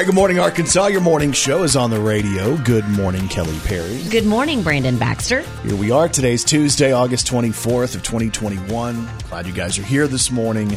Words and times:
right, 0.00 0.06
good 0.06 0.14
morning, 0.14 0.38
Arkansas. 0.38 0.86
Your 0.86 1.02
morning 1.02 1.30
show 1.30 1.62
is 1.62 1.76
on 1.76 1.90
the 1.90 2.00
radio. 2.00 2.56
Good 2.58 2.88
morning, 2.88 3.28
Kelly 3.28 3.58
Perry. 3.64 4.02
Good 4.08 4.24
morning, 4.24 4.62
Brandon 4.62 4.96
Baxter. 4.96 5.42
Here 5.62 5.76
we 5.76 5.90
are. 5.90 6.08
Today's 6.08 6.42
Tuesday, 6.42 6.92
August 6.92 7.26
24th 7.26 7.94
of 7.94 8.02
2021. 8.02 9.08
Glad 9.28 9.46
you 9.46 9.52
guys 9.52 9.78
are 9.78 9.82
here 9.82 10.08
this 10.08 10.30
morning. 10.30 10.74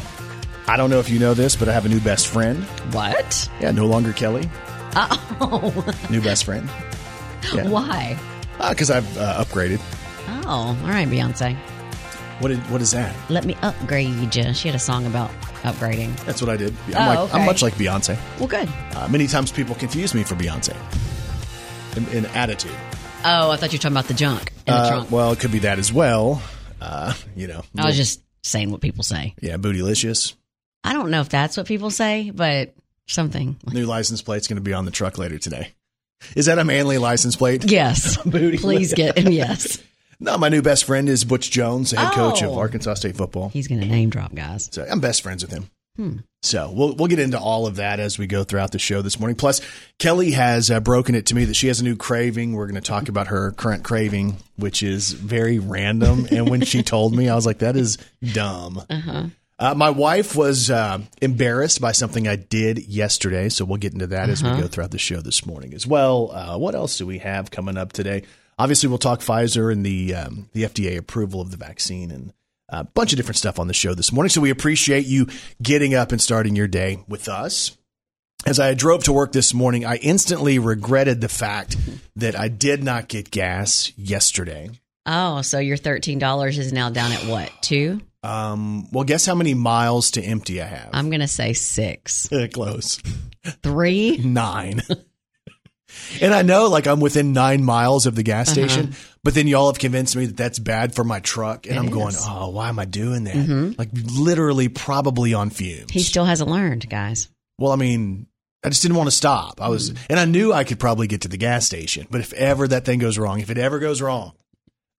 I 0.67 0.75
don't 0.75 0.89
know 0.89 0.99
if 0.99 1.09
you 1.09 1.19
know 1.19 1.33
this, 1.33 1.55
but 1.55 1.69
I 1.69 1.73
have 1.73 1.85
a 1.85 1.89
new 1.89 2.01
best 2.01 2.27
friend. 2.27 2.63
What? 2.91 3.49
Yeah, 3.61 3.71
no 3.71 3.85
longer 3.85 4.11
Kelly. 4.11 4.49
Uh 4.93 5.17
oh, 5.39 5.95
New 6.09 6.21
best 6.21 6.43
friend. 6.43 6.69
Yeah. 7.53 7.67
why? 7.67 8.17
Because 8.69 8.89
I've 8.89 9.17
uh, 9.17 9.43
upgraded. 9.43 9.81
Oh, 10.45 10.77
all 10.81 10.89
right, 10.89 11.05
Beyonce. 11.05 11.57
What 12.39 12.47
did, 12.47 12.59
What 12.71 12.81
is 12.81 12.91
that? 12.91 13.13
Let 13.29 13.43
me 13.43 13.57
upgrade 13.61 14.33
you. 14.33 14.53
She 14.53 14.69
had 14.69 14.75
a 14.75 14.79
song 14.79 15.05
about 15.05 15.29
upgrading. 15.63 16.15
That's 16.25 16.41
what 16.41 16.49
I 16.49 16.57
did. 16.57 16.73
I'm, 16.95 17.17
Oh, 17.17 17.23
like, 17.25 17.33
I'm 17.33 17.45
much 17.45 17.61
like 17.61 17.73
Beyonce. 17.75 18.17
Well, 18.39 18.47
good. 18.47 18.69
Uh, 18.95 19.07
many 19.09 19.27
times 19.27 19.51
people 19.51 19.75
confuse 19.75 20.13
me 20.13 20.23
for 20.23 20.35
Beyonce 20.35 20.75
in, 21.97 22.07
in 22.09 22.25
attitude. 22.27 22.71
Oh, 23.25 23.51
I 23.51 23.55
thought 23.55 23.71
you 23.71 23.77
were 23.77 23.81
talking 23.81 23.93
about 23.95 24.05
the 24.07 24.13
junk 24.13 24.51
in 24.67 24.73
the 24.73 24.79
Uh, 24.79 24.89
trunk. 24.89 25.11
well, 25.11 25.31
it 25.31 25.39
could 25.39 25.51
be 25.51 25.59
that 25.59 25.79
as 25.79 25.91
well. 25.93 26.41
Uh, 26.81 27.13
you 27.35 27.47
know, 27.47 27.63
I 27.77 27.85
was 27.85 27.95
just 27.95 28.21
saying 28.43 28.69
what 28.71 28.81
people 28.81 29.03
say. 29.03 29.33
yeah, 29.41 29.55
bootylicious. 29.57 30.33
I 30.83 30.91
don't 30.93 31.09
know 31.11 31.21
if 31.21 31.29
that's 31.29 31.55
what 31.55 31.65
people 31.65 31.89
say, 31.91 32.29
but 32.29 32.73
something. 33.07 33.55
New 33.71 33.85
license 33.85 34.21
plate's 34.21 34.47
going 34.47 34.57
to 34.57 34.61
be 34.61 34.73
on 34.73 34.83
the 34.85 34.91
truck 34.91 35.17
later 35.17 35.37
today. 35.37 35.69
Is 36.35 36.47
that 36.47 36.59
a 36.59 36.63
manly 36.65 36.97
license 36.97 37.35
plate? 37.37 37.63
Yes. 37.69 38.17
Booty. 38.25 38.57
Please 38.57 38.93
get 38.93 39.17
yes. 39.31 39.77
No, 40.23 40.37
my 40.37 40.49
new 40.49 40.61
best 40.61 40.85
friend 40.85 41.09
is 41.09 41.23
Butch 41.25 41.51
Jones, 41.51 41.91
the 41.91 41.99
head 41.99 42.13
coach 42.13 42.41
of 42.41 42.51
Oh. 42.51 42.57
Arkansas 42.59 42.93
State 42.95 43.17
football. 43.17 43.49
He's 43.49 43.67
going 43.67 43.81
to 43.81 43.87
name 43.87 44.09
drop, 44.09 44.33
guys. 44.33 44.69
So 44.71 44.85
I'm 44.89 44.99
best 45.01 45.21
friends 45.21 45.43
with 45.43 45.51
him. 45.51 45.69
Hmm. 45.97 46.17
So 46.41 46.71
we'll 46.73 46.95
we'll 46.95 47.07
get 47.07 47.19
into 47.19 47.37
all 47.39 47.67
of 47.67 47.75
that 47.75 47.99
as 47.99 48.17
we 48.17 48.25
go 48.25 48.43
throughout 48.43 48.71
the 48.71 48.79
show 48.79 49.01
this 49.01 49.19
morning. 49.19 49.35
Plus, 49.35 49.61
Kelly 49.99 50.31
has 50.31 50.71
uh, 50.71 50.79
broken 50.79 51.13
it 51.13 51.27
to 51.27 51.35
me 51.35 51.45
that 51.45 51.55
she 51.55 51.67
has 51.67 51.81
a 51.81 51.83
new 51.83 51.95
craving. 51.95 52.53
We're 52.53 52.65
going 52.67 52.81
to 52.81 52.81
talk 52.81 53.09
about 53.09 53.27
her 53.27 53.51
current 53.51 53.83
craving, 53.83 54.37
which 54.55 54.81
is 54.81 55.11
very 55.11 55.59
random. 55.59 56.27
and 56.31 56.49
when 56.49 56.61
she 56.61 56.81
told 56.83 57.15
me, 57.15 57.29
I 57.29 57.35
was 57.35 57.45
like, 57.45 57.59
"That 57.59 57.75
is 57.75 57.97
dumb." 58.33 58.81
Uh-huh. 58.89 59.25
Uh, 59.59 59.73
my 59.75 59.91
wife 59.91 60.35
was 60.35 60.71
uh, 60.71 60.99
embarrassed 61.21 61.79
by 61.79 61.91
something 61.91 62.27
I 62.27 62.37
did 62.37 62.79
yesterday, 62.87 63.49
so 63.49 63.63
we'll 63.63 63.77
get 63.77 63.93
into 63.93 64.07
that 64.07 64.29
as 64.29 64.41
we 64.41 64.49
Uh-huh. 64.49 64.61
go 64.61 64.67
throughout 64.67 64.91
the 64.91 64.97
show 64.97 65.21
this 65.21 65.45
morning 65.45 65.73
as 65.75 65.85
well. 65.85 66.31
Uh, 66.31 66.57
what 66.57 66.73
else 66.75 66.97
do 66.97 67.05
we 67.05 67.19
have 67.19 67.51
coming 67.51 67.77
up 67.77 67.93
today? 67.93 68.23
Obviously, 68.63 68.87
we'll 68.87 68.97
talk 68.97 69.19
Pfizer 69.19 69.73
and 69.73 69.85
the 69.85 70.15
um, 70.15 70.49
the 70.53 70.63
FDA 70.63 70.97
approval 70.97 71.41
of 71.41 71.51
the 71.51 71.57
vaccine 71.57 72.11
and 72.11 72.31
a 72.69 72.85
bunch 72.85 73.11
of 73.11 73.17
different 73.17 73.35
stuff 73.35 73.59
on 73.59 73.67
the 73.67 73.73
show 73.73 73.93
this 73.93 74.13
morning. 74.13 74.29
So 74.29 74.39
we 74.39 74.51
appreciate 74.51 75.05
you 75.05 75.27
getting 75.61 75.93
up 75.93 76.13
and 76.13 76.21
starting 76.21 76.55
your 76.55 76.69
day 76.69 77.03
with 77.05 77.27
us. 77.27 77.77
As 78.45 78.61
I 78.61 78.73
drove 78.73 79.03
to 79.03 79.11
work 79.11 79.33
this 79.33 79.53
morning, 79.53 79.83
I 79.83 79.97
instantly 79.97 80.59
regretted 80.59 81.19
the 81.19 81.27
fact 81.27 81.75
that 82.15 82.39
I 82.39 82.47
did 82.47 82.85
not 82.85 83.09
get 83.09 83.31
gas 83.31 83.91
yesterday. 83.97 84.69
Oh, 85.05 85.41
so 85.41 85.59
your 85.59 85.75
$13 85.75 86.57
is 86.57 86.71
now 86.71 86.89
down 86.89 87.11
at 87.11 87.25
what? 87.25 87.51
Two? 87.61 87.99
Um, 88.23 88.89
well, 88.93 89.03
guess 89.03 89.25
how 89.25 89.35
many 89.35 89.53
miles 89.53 90.11
to 90.11 90.21
empty 90.21 90.61
I 90.61 90.67
have? 90.67 90.91
I'm 90.93 91.09
going 91.09 91.19
to 91.19 91.27
say 91.27 91.51
six. 91.51 92.29
Close. 92.53 93.01
Three? 93.61 94.19
nine. 94.19 94.81
and 96.21 96.33
I 96.33 96.41
know 96.41 96.67
like 96.67 96.87
I'm 96.87 96.99
within 96.99 97.33
nine 97.33 97.63
miles 97.63 98.05
of 98.05 98.15
the 98.15 98.23
gas 98.23 98.49
station, 98.49 98.95
but 99.23 99.33
then 99.33 99.47
y'all 99.47 99.67
have 99.67 99.79
convinced 99.79 100.15
me 100.15 100.25
that 100.27 100.37
that's 100.37 100.59
bad 100.59 100.95
for 100.95 101.03
my 101.03 101.19
truck. 101.19 101.65
And 101.67 101.77
Uh-huh. 101.77 101.83
It 101.83 101.87
I'm 101.87 101.93
going, 101.93 102.07
is. 102.09 102.21
Mm-hmm. 102.21 102.43
oh, 102.43 102.49
why 102.49 102.69
am 102.69 102.79
I 102.79 102.85
doing 102.85 103.23
that? 103.25 103.75
Like 103.77 103.89
literally 103.93 104.69
probably 104.69 105.33
on 105.33 105.49
fumes. 105.49 105.91
He 105.91 106.01
still 106.01 106.25
hasn't 106.25 106.49
learned, 106.49 106.89
guys. 106.89 107.29
well, 107.57 107.71
I 107.71 107.75
mean, 107.75 108.27
I 108.65 108.69
just 108.69 108.81
didn't 108.81 108.95
want 108.97 109.07
to 109.07 109.15
stop. 109.15 109.61
I 109.61 109.67
was, 109.69 109.93
and 110.09 110.17
I 110.19 110.25
knew 110.25 110.53
I 110.53 110.63
could 110.63 110.79
probably 110.79 111.07
get 111.07 111.21
to 111.21 111.27
the 111.27 111.35
gas 111.37 111.65
station, 111.65 112.07
but 112.09 112.21
if 112.21 112.31
ever 112.33 112.67
that 112.69 112.85
thing 112.85 112.99
goes 112.99 113.17
wrong, 113.17 113.41
if 113.41 113.49
it 113.49 113.57
ever 113.57 113.79
goes 113.79 114.01
wrong, 114.01 114.31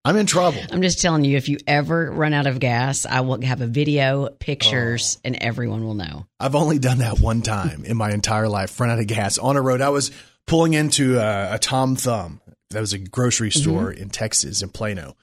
I'm 0.07 0.19
in 0.19 0.27
trouble. 0.27 0.61
I'm 0.71 0.83
just 0.83 1.01
telling 1.01 1.25
you, 1.25 1.39
if 1.39 1.49
you 1.49 1.57
ever 1.67 2.11
run 2.11 2.35
out 2.35 2.47
of 2.47 2.59
gas, 2.61 3.07
I 3.07 3.21
will 3.21 3.41
have 3.41 3.63
a 3.63 3.67
video, 3.67 4.29
pictures, 4.29 5.19
and 5.25 5.35
everyone 5.41 5.83
will 5.83 5.95
know. 5.95 6.27
I've 6.39 6.55
only 6.55 6.79
done 6.79 6.99
that 6.99 7.21
one 7.21 7.41
time 7.41 7.87
in 7.87 7.97
my 7.97 8.11
entire 8.11 8.47
life, 8.47 8.79
run 8.79 8.91
out 8.91 8.99
of 8.99 9.07
gas 9.07 9.39
on 9.39 9.57
a 9.57 9.63
road. 9.63 9.81
I 9.81 9.89
was 9.89 10.11
pulling 10.47 10.75
into 10.75 11.19
a, 11.19 11.55
a 11.55 11.59
Tom 11.59 11.97
Thumb. 11.97 12.41
That 12.71 12.81
was 12.81 12.93
a 12.93 12.99
grocery 12.99 13.51
store 13.51 13.93
in 13.93 14.11
Texas, 14.11 14.63
in 14.63 14.69
Plano. 14.71 15.17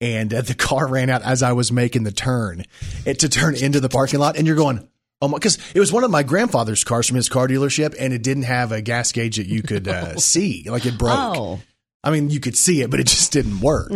And 0.00 0.32
uh, 0.32 0.42
the 0.42 0.54
car 0.54 0.86
ran 0.86 1.10
out 1.10 1.22
as 1.22 1.42
I 1.42 1.52
was 1.52 1.72
making 1.72 2.04
the 2.04 2.12
turn 2.12 2.64
it, 3.06 3.20
to 3.20 3.28
turn 3.28 3.56
into 3.56 3.80
the 3.80 3.88
parking 3.88 4.20
lot. 4.20 4.36
And 4.36 4.46
you're 4.46 4.56
going, 4.56 4.86
oh 5.22 5.28
my, 5.28 5.38
because 5.38 5.58
it 5.74 5.80
was 5.80 5.92
one 5.92 6.04
of 6.04 6.10
my 6.10 6.22
grandfather's 6.22 6.84
cars 6.84 7.06
from 7.06 7.16
his 7.16 7.28
car 7.28 7.48
dealership 7.48 7.94
and 7.98 8.12
it 8.12 8.22
didn't 8.22 8.44
have 8.44 8.72
a 8.72 8.82
gas 8.82 9.10
gauge 9.10 9.36
that 9.36 9.46
you 9.46 9.62
could 9.62 9.88
uh, 9.88 10.16
see. 10.16 10.68
Like 10.68 10.86
it 10.86 10.98
broke. 10.98 11.18
Oh, 11.18 11.60
I 12.04 12.10
mean, 12.10 12.30
you 12.30 12.40
could 12.40 12.56
see 12.56 12.80
it, 12.82 12.90
but 12.90 13.00
it 13.00 13.06
just 13.06 13.32
didn't 13.32 13.60
work. 13.60 13.90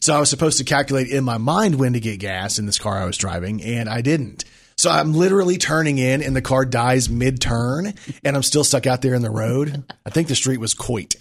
So 0.00 0.14
I 0.14 0.20
was 0.20 0.30
supposed 0.30 0.58
to 0.58 0.64
calculate 0.64 1.08
in 1.08 1.22
my 1.22 1.36
mind 1.38 1.78
when 1.78 1.92
to 1.92 2.00
get 2.00 2.18
gas 2.18 2.58
in 2.58 2.66
this 2.66 2.78
car 2.78 2.96
I 2.98 3.04
was 3.04 3.18
driving, 3.18 3.62
and 3.62 3.88
I 3.88 4.00
didn't. 4.00 4.44
So 4.82 4.90
I'm 4.90 5.12
literally 5.12 5.58
turning 5.58 5.98
in, 5.98 6.24
and 6.24 6.34
the 6.34 6.42
car 6.42 6.64
dies 6.64 7.08
mid 7.08 7.40
turn, 7.40 7.94
and 8.24 8.34
I'm 8.34 8.42
still 8.42 8.64
stuck 8.64 8.84
out 8.84 9.00
there 9.00 9.14
in 9.14 9.22
the 9.22 9.30
road. 9.30 9.84
I 10.04 10.10
think 10.10 10.26
the 10.26 10.34
street 10.34 10.58
was 10.58 10.74
Coit 10.74 11.14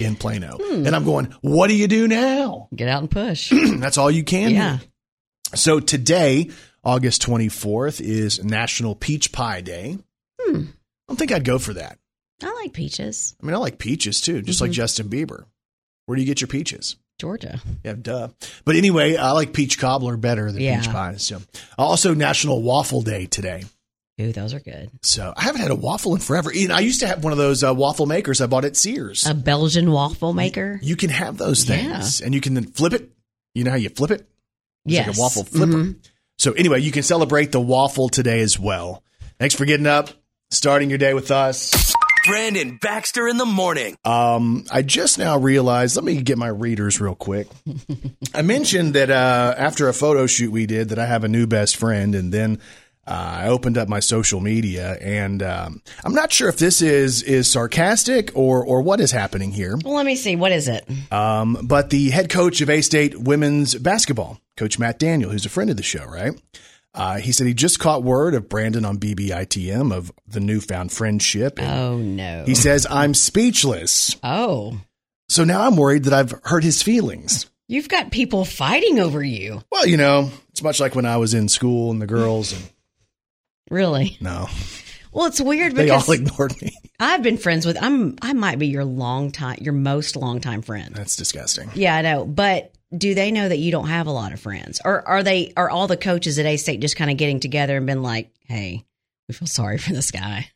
in 0.00 0.16
Plano. 0.16 0.58
And 0.58 0.88
I'm 0.88 1.04
going, 1.04 1.32
what 1.40 1.68
do 1.68 1.76
you 1.76 1.86
do 1.86 2.08
now? 2.08 2.66
get 2.74 2.88
out 2.88 3.02
and 3.02 3.08
push. 3.08 3.52
That's 3.76 3.98
all 3.98 4.10
you 4.10 4.24
can 4.24 4.50
yeah. 4.50 4.78
do. 4.78 5.56
So 5.56 5.78
today, 5.78 6.50
August 6.82 7.22
24th, 7.22 8.00
is 8.00 8.42
National 8.42 8.96
Peach 8.96 9.30
Pie 9.30 9.60
Day. 9.60 9.96
Hmm. 10.40 10.62
I 10.62 10.64
don't 11.06 11.16
think 11.16 11.30
I'd 11.30 11.44
go 11.44 11.60
for 11.60 11.74
that. 11.74 12.00
I 12.42 12.52
like 12.52 12.72
peaches. 12.72 13.36
I 13.40 13.46
mean, 13.46 13.54
I 13.54 13.58
like 13.58 13.78
peaches 13.78 14.20
too, 14.20 14.42
just 14.42 14.60
like 14.60 14.72
Justin 14.72 15.08
Bieber. 15.08 15.44
Where 16.06 16.16
do 16.16 16.22
you 16.22 16.26
get 16.26 16.40
your 16.40 16.48
peaches? 16.48 16.96
Georgia. 17.18 17.60
Yeah, 17.84 17.94
duh. 18.00 18.28
But 18.64 18.76
anyway, 18.76 19.16
I 19.16 19.32
like 19.32 19.52
peach 19.52 19.78
cobbler 19.78 20.16
better 20.16 20.50
than 20.52 20.62
Yeah. 20.62 20.80
peach 20.80 20.90
pie. 20.90 21.16
So, 21.16 21.40
also 21.76 22.14
National 22.14 22.62
Waffle 22.62 23.02
Day 23.02 23.26
today. 23.26 23.64
Ooh, 24.20 24.32
those 24.32 24.54
are 24.54 24.60
good. 24.60 24.90
So, 25.02 25.32
I 25.36 25.42
haven't 25.42 25.60
had 25.60 25.70
a 25.70 25.76
waffle 25.76 26.14
in 26.14 26.20
forever. 26.20 26.50
And 26.56 26.72
I 26.72 26.80
used 26.80 27.00
to 27.00 27.06
have 27.06 27.22
one 27.22 27.32
of 27.32 27.38
those 27.38 27.62
uh, 27.62 27.74
waffle 27.74 28.06
makers 28.06 28.40
I 28.40 28.46
bought 28.46 28.64
at 28.64 28.76
Sears. 28.76 29.26
A 29.26 29.34
Belgian 29.34 29.90
waffle 29.92 30.32
maker. 30.32 30.78
you 30.82 30.96
can 30.96 31.10
have 31.10 31.36
those 31.38 31.64
things, 31.64 32.20
and 32.20 32.34
you 32.34 32.40
can 32.40 32.54
then 32.54 32.64
flip 32.64 32.92
it. 32.94 33.10
You 33.54 33.64
know 33.64 33.70
how 33.70 33.76
you 33.76 33.88
flip 33.90 34.10
it? 34.10 34.20
It's 34.84 34.94
yes. 34.94 35.06
like 35.08 35.16
a 35.16 35.20
waffle 35.20 35.44
flipper. 35.44 35.72
Mhm. 35.72 35.96
So, 36.38 36.52
anyway, 36.52 36.80
you 36.80 36.90
can 36.92 37.02
celebrate 37.02 37.52
the 37.52 37.60
waffle 37.60 38.08
today 38.08 38.40
as 38.40 38.58
well. 38.58 39.02
Thanks 39.38 39.54
for 39.54 39.64
getting 39.64 39.86
up, 39.86 40.10
starting 40.50 40.88
your 40.88 40.98
day 40.98 41.14
with 41.14 41.30
us. 41.30 41.72
Brandon 42.26 42.78
Baxter 42.80 43.28
in 43.28 43.36
the 43.36 43.46
morning. 43.46 43.96
Um, 44.04 44.64
I 44.70 44.82
just 44.82 45.18
now 45.18 45.38
realized. 45.38 45.96
Let 45.96 46.04
me 46.04 46.20
get 46.22 46.38
my 46.38 46.48
readers 46.48 47.00
real 47.00 47.14
quick. 47.14 47.48
I 48.34 48.42
mentioned 48.42 48.94
that 48.94 49.10
uh, 49.10 49.54
after 49.56 49.88
a 49.88 49.94
photo 49.94 50.26
shoot 50.26 50.50
we 50.52 50.66
did, 50.66 50.90
that 50.90 50.98
I 50.98 51.06
have 51.06 51.24
a 51.24 51.28
new 51.28 51.46
best 51.46 51.76
friend, 51.76 52.14
and 52.14 52.32
then 52.32 52.60
uh, 53.06 53.10
I 53.44 53.48
opened 53.48 53.78
up 53.78 53.88
my 53.88 54.00
social 54.00 54.40
media, 54.40 54.98
and 55.00 55.42
um, 55.42 55.82
I'm 56.04 56.14
not 56.14 56.30
sure 56.32 56.48
if 56.50 56.58
this 56.58 56.82
is 56.82 57.22
is 57.22 57.50
sarcastic 57.50 58.30
or 58.34 58.62
or 58.64 58.82
what 58.82 59.00
is 59.00 59.10
happening 59.10 59.50
here. 59.50 59.78
Well, 59.82 59.94
let 59.94 60.04
me 60.04 60.16
see. 60.16 60.36
What 60.36 60.52
is 60.52 60.68
it? 60.68 60.86
Um, 61.10 61.58
but 61.62 61.88
the 61.90 62.10
head 62.10 62.28
coach 62.28 62.60
of 62.60 62.68
A 62.68 62.82
State 62.82 63.18
women's 63.18 63.74
basketball, 63.74 64.38
Coach 64.58 64.78
Matt 64.78 64.98
Daniel, 64.98 65.30
who's 65.30 65.46
a 65.46 65.50
friend 65.50 65.70
of 65.70 65.76
the 65.78 65.82
show, 65.82 66.04
right? 66.04 66.38
Uh, 66.94 67.18
he 67.18 67.32
said 67.32 67.46
he 67.46 67.54
just 67.54 67.78
caught 67.78 68.02
word 68.02 68.34
of 68.34 68.48
Brandon 68.48 68.84
on 68.84 68.98
BBITM 68.98 69.92
of 69.94 70.10
the 70.26 70.40
newfound 70.40 70.90
friendship. 70.90 71.58
Oh, 71.62 71.98
no. 71.98 72.44
He 72.46 72.54
says, 72.54 72.86
I'm 72.90 73.14
speechless. 73.14 74.16
oh, 74.22 74.80
So 75.28 75.44
now 75.44 75.66
I'm 75.66 75.76
worried 75.76 76.04
that 76.04 76.12
I've 76.14 76.34
hurt 76.44 76.64
his 76.64 76.82
feelings. 76.82 77.46
you've 77.68 77.88
got 77.88 78.10
people 78.10 78.44
fighting 78.44 78.98
over 78.98 79.22
you. 79.22 79.62
Well, 79.70 79.86
you 79.86 79.96
know, 79.96 80.30
it's 80.50 80.62
much 80.62 80.80
like 80.80 80.94
when 80.94 81.06
I 81.06 81.18
was 81.18 81.34
in 81.34 81.48
school 81.48 81.90
and 81.90 82.00
the 82.02 82.06
girls 82.06 82.52
and 82.52 82.62
Really? 83.70 84.16
no, 84.20 84.48
Well, 85.12 85.26
it's 85.26 85.40
weird 85.40 85.74
they 85.74 85.84
because 85.84 86.08
all 86.08 86.14
ignored 86.14 86.60
me. 86.62 86.72
I've 86.98 87.22
been 87.22 87.36
friends 87.36 87.64
with. 87.66 87.76
I'm. 87.80 88.16
I 88.22 88.32
might 88.32 88.58
be 88.58 88.66
your 88.68 88.84
long 88.84 89.30
time, 89.30 89.58
your 89.60 89.72
most 89.74 90.16
long 90.16 90.40
time 90.40 90.62
friend. 90.62 90.94
That's 90.94 91.16
disgusting. 91.16 91.70
Yeah, 91.74 91.94
I 91.94 92.02
know. 92.02 92.24
But 92.24 92.72
do 92.96 93.14
they 93.14 93.30
know 93.30 93.48
that 93.48 93.58
you 93.58 93.70
don't 93.70 93.88
have 93.88 94.06
a 94.06 94.10
lot 94.12 94.32
of 94.32 94.40
friends, 94.40 94.80
or 94.84 95.06
are 95.06 95.22
they? 95.22 95.52
Are 95.56 95.68
all 95.70 95.86
the 95.86 95.96
coaches 95.96 96.38
at 96.38 96.46
A 96.46 96.56
State 96.56 96.80
just 96.80 96.96
kind 96.96 97.10
of 97.10 97.16
getting 97.16 97.40
together 97.40 97.76
and 97.76 97.86
been 97.86 98.02
like, 98.02 98.30
"Hey, 98.46 98.84
we 99.28 99.34
feel 99.34 99.48
sorry 99.48 99.78
for 99.78 99.92
this 99.92 100.10
guy." 100.10 100.50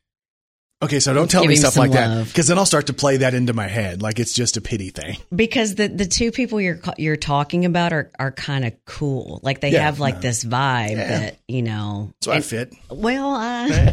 Okay, 0.82 0.98
so 0.98 1.14
don't 1.14 1.30
tell 1.30 1.42
Give 1.42 1.50
me 1.50 1.54
stuff 1.54 1.76
like 1.76 1.92
that 1.92 2.26
because 2.26 2.48
then 2.48 2.58
I'll 2.58 2.66
start 2.66 2.88
to 2.88 2.92
play 2.92 3.18
that 3.18 3.34
into 3.34 3.52
my 3.52 3.68
head 3.68 4.02
like 4.02 4.18
it's 4.18 4.32
just 4.32 4.56
a 4.56 4.60
pity 4.60 4.90
thing. 4.90 5.16
Because 5.34 5.76
the 5.76 5.86
the 5.86 6.06
two 6.06 6.32
people 6.32 6.60
you're 6.60 6.80
you're 6.98 7.14
talking 7.16 7.64
about 7.66 7.92
are 7.92 8.10
are 8.18 8.32
kind 8.32 8.64
of 8.64 8.72
cool. 8.84 9.38
Like 9.44 9.60
they 9.60 9.70
Yeah, 9.70 9.82
have 9.82 10.00
like 10.00 10.16
no. 10.16 10.20
this 10.22 10.42
vibe 10.44 10.90
Yeah. 10.96 11.18
that 11.20 11.36
you 11.46 11.62
know. 11.62 12.12
So 12.20 12.32
I 12.32 12.40
fit. 12.40 12.74
well, 12.90 13.34
uh, 13.34 13.92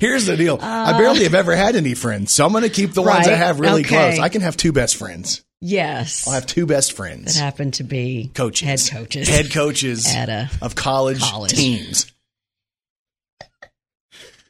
Here's 0.00 0.24
the 0.26 0.36
deal. 0.36 0.58
I 0.60 0.98
barely 0.98 1.24
have 1.24 1.34
ever 1.34 1.54
had 1.54 1.76
any 1.76 1.94
friends, 1.94 2.32
so 2.32 2.46
I'm 2.46 2.52
going 2.52 2.64
to 2.64 2.70
keep 2.70 2.92
the 2.92 3.02
ones 3.02 3.28
I 3.28 3.34
have 3.34 3.60
really 3.60 3.82
okay. 3.82 3.88
close. 4.14 4.18
I 4.18 4.28
can 4.30 4.40
have 4.40 4.56
two 4.56 4.72
best 4.72 4.96
friends. 4.96 5.44
Yes, 5.62 6.26
I'll 6.26 6.34
have 6.34 6.46
two 6.46 6.66
best 6.66 6.92
friends 6.92 7.34
that 7.34 7.40
happen 7.40 7.70
to 7.72 7.84
be 7.84 8.30
Coaches. 8.34 8.88
head 8.88 8.98
coaches, 8.98 9.28
Head 9.28 9.50
coaches 9.50 10.06
At 10.14 10.28
a 10.28 10.50
of 10.60 10.74
college, 10.74 11.20
college. 11.22 11.52
teams. 11.52 12.06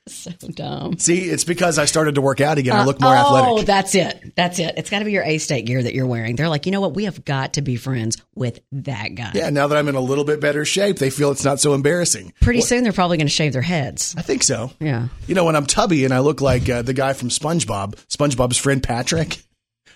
So 0.08 0.32
dumb. 0.48 0.98
See, 0.98 1.20
it's 1.20 1.44
because 1.44 1.78
I 1.78 1.84
started 1.84 2.16
to 2.16 2.20
work 2.20 2.40
out 2.40 2.58
again. 2.58 2.74
I 2.76 2.84
look 2.84 3.00
more 3.00 3.14
oh, 3.14 3.16
athletic. 3.16 3.48
Oh, 3.50 3.62
that's 3.62 3.94
it. 3.94 4.32
That's 4.34 4.58
it. 4.58 4.74
It's 4.76 4.90
got 4.90 4.98
to 4.98 5.04
be 5.04 5.12
your 5.12 5.22
A 5.22 5.38
State 5.38 5.64
gear 5.64 5.80
that 5.80 5.94
you're 5.94 6.08
wearing. 6.08 6.34
They're 6.34 6.48
like, 6.48 6.66
you 6.66 6.72
know 6.72 6.80
what? 6.80 6.94
We 6.94 7.04
have 7.04 7.24
got 7.24 7.54
to 7.54 7.62
be 7.62 7.76
friends 7.76 8.20
with 8.34 8.60
that 8.72 9.14
guy. 9.14 9.30
Yeah, 9.34 9.50
now 9.50 9.68
that 9.68 9.78
I'm 9.78 9.86
in 9.88 9.94
a 9.94 10.00
little 10.00 10.24
bit 10.24 10.40
better 10.40 10.64
shape, 10.64 10.98
they 10.98 11.10
feel 11.10 11.30
it's 11.30 11.44
not 11.44 11.60
so 11.60 11.72
embarrassing. 11.72 12.32
Pretty 12.40 12.62
soon 12.62 12.82
they're 12.82 12.92
probably 12.92 13.16
going 13.16 13.28
to 13.28 13.32
shave 13.32 13.52
their 13.52 13.62
heads. 13.62 14.14
I 14.18 14.22
think 14.22 14.42
so. 14.42 14.72
Yeah. 14.80 15.06
You 15.28 15.36
know, 15.36 15.44
when 15.44 15.54
I'm 15.54 15.66
tubby 15.66 16.04
and 16.04 16.12
I 16.12 16.18
look 16.18 16.40
like 16.40 16.68
uh, 16.68 16.82
the 16.82 16.94
guy 16.94 17.12
from 17.12 17.28
SpongeBob, 17.28 17.94
SpongeBob's 18.08 18.58
friend 18.58 18.82
Patrick, 18.82 19.38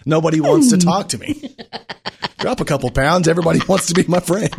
nobody 0.06 0.40
wants 0.40 0.70
to 0.70 0.76
hmm. 0.76 0.88
talk 0.88 1.08
to 1.10 1.18
me. 1.18 1.54
Drop 2.38 2.60
a 2.60 2.64
couple 2.64 2.90
pounds, 2.90 3.28
everybody 3.28 3.60
wants 3.68 3.86
to 3.86 3.94
be 3.94 4.04
my 4.08 4.20
friend. 4.20 4.54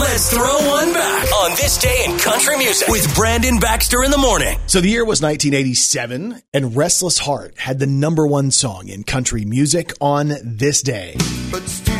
Let's 0.00 0.30
throw 0.32 0.58
one 0.68 0.92
back 0.92 1.32
on 1.44 1.50
this 1.52 1.78
day 1.78 2.04
in 2.06 2.18
country 2.18 2.56
music 2.56 2.88
with 2.88 3.14
Brandon 3.14 3.58
Baxter 3.58 4.02
in 4.02 4.10
the 4.10 4.18
morning. 4.18 4.58
So 4.66 4.80
the 4.80 4.88
year 4.88 5.04
was 5.04 5.22
1987, 5.22 6.42
and 6.52 6.76
Restless 6.76 7.18
Heart 7.18 7.58
had 7.58 7.78
the 7.78 7.86
number 7.86 8.26
one 8.26 8.50
song 8.50 8.88
in 8.88 9.04
country 9.04 9.44
music 9.44 9.92
on 10.00 10.32
this 10.42 10.82
day. 10.82 11.14
But 11.50 11.62
still 11.68 11.94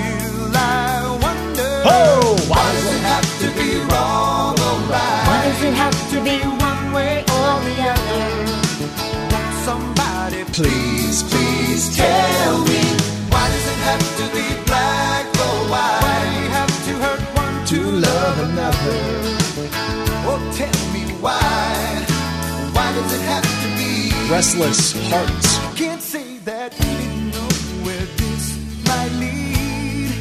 I 0.56 1.18
wonder 1.22 1.82
Oh, 1.86 2.36
Why 2.48 2.72
does 2.72 2.94
it 2.94 3.00
have 3.00 3.38
to 3.40 3.50
be 3.58 3.78
wrong 3.92 4.58
or 4.58 4.90
right? 4.90 5.24
Why 5.26 5.44
does 5.48 5.62
it 5.62 5.74
have 5.74 6.10
to 6.10 6.22
be 6.22 6.38
one 6.64 6.92
way 6.92 7.20
or 7.20 7.60
the 7.64 7.76
other? 7.88 8.48
Somebody 9.64 10.44
please, 10.44 10.68
please 10.68 10.87
Restless 24.38 24.92
Hearts. 25.10 25.58
Can't 25.74 26.02
say 26.02 26.36
that 26.44 26.72
we 26.74 26.84
didn't 26.84 27.30
know 27.30 27.48
where 27.82 28.06
this 28.20 28.58
might 28.86 29.10
lead. 29.18 30.12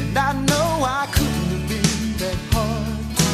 And 0.00 0.16
I 0.16 0.32
know 0.32 0.84
I 0.86 1.06
couldn't 1.12 1.50
have 1.50 1.68
been 1.68 2.16
that 2.22 2.36
hard 2.54 3.16
to 3.18 3.28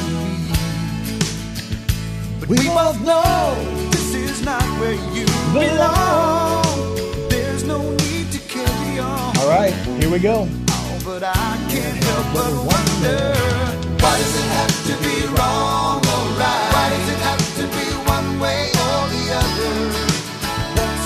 read. 1.13 2.41
But 2.41 2.49
we, 2.49 2.57
both 2.69 2.99
know 3.03 3.55
this 3.91 4.15
is 4.15 4.43
not 4.43 4.65
where 4.81 4.95
you 5.15 5.27
belong. 5.53 6.97
There's 7.29 7.65
no 7.65 7.91
need 7.91 8.33
to 8.33 8.39
carry 8.49 8.99
on. 8.99 9.37
All 9.39 9.49
right, 9.51 9.75
here 10.01 10.11
we 10.11 10.19
go. 10.19 10.49
Oh, 10.71 10.99
but 11.05 11.23
I 11.23 11.57
can't 11.69 12.03
help 12.03 12.33
but 12.33 12.53
wonder 12.65 13.84
why 14.05 14.15
does 14.21 14.37
it 14.37 14.51
have 14.61 14.75
to 14.89 14.95
be 15.07 15.17
wrong 15.37 15.99
or 16.15 16.25
right? 16.37 16.71
Why 16.77 16.87
does 16.93 17.09
it 17.15 17.21
have 17.29 17.45
to 17.59 17.65
be 17.77 17.87
one 18.15 18.29
way 18.45 18.63
or 18.85 19.01
the 19.15 19.25
other? 19.43 19.75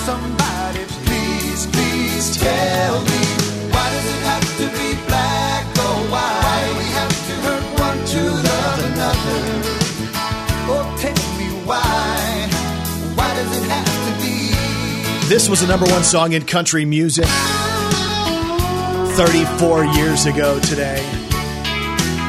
Somebody 0.09 0.83
please, 1.07 1.61
please 1.75 2.25
tell 2.37 2.95
me 3.09 3.23
why 3.73 3.85
does 3.95 4.07
it 4.15 4.21
have 4.31 4.47
to 4.59 4.65
be 4.77 4.87
black 5.07 5.63
or 5.87 5.95
white? 6.11 6.43
Why 6.45 6.59
do 6.67 6.71
we 6.81 6.87
have 6.99 7.15
to 7.27 7.33
hurt 7.45 7.65
one 7.87 7.99
to 8.13 8.21
love 8.49 8.77
another? 8.91 9.39
Oh, 10.71 10.83
tell 10.99 11.21
me 11.39 11.47
why? 11.69 12.19
Why 13.15 13.29
does 13.39 13.51
it 13.59 13.65
have 13.75 13.97
to 14.07 14.11
be? 14.21 14.33
This 15.29 15.47
was 15.47 15.61
the 15.61 15.67
number 15.67 15.85
one 15.85 16.03
song 16.03 16.33
in 16.33 16.45
country 16.45 16.83
music 16.85 17.29
34 19.15 19.85
years 19.85 20.25
ago 20.25 20.59
today. 20.59 21.18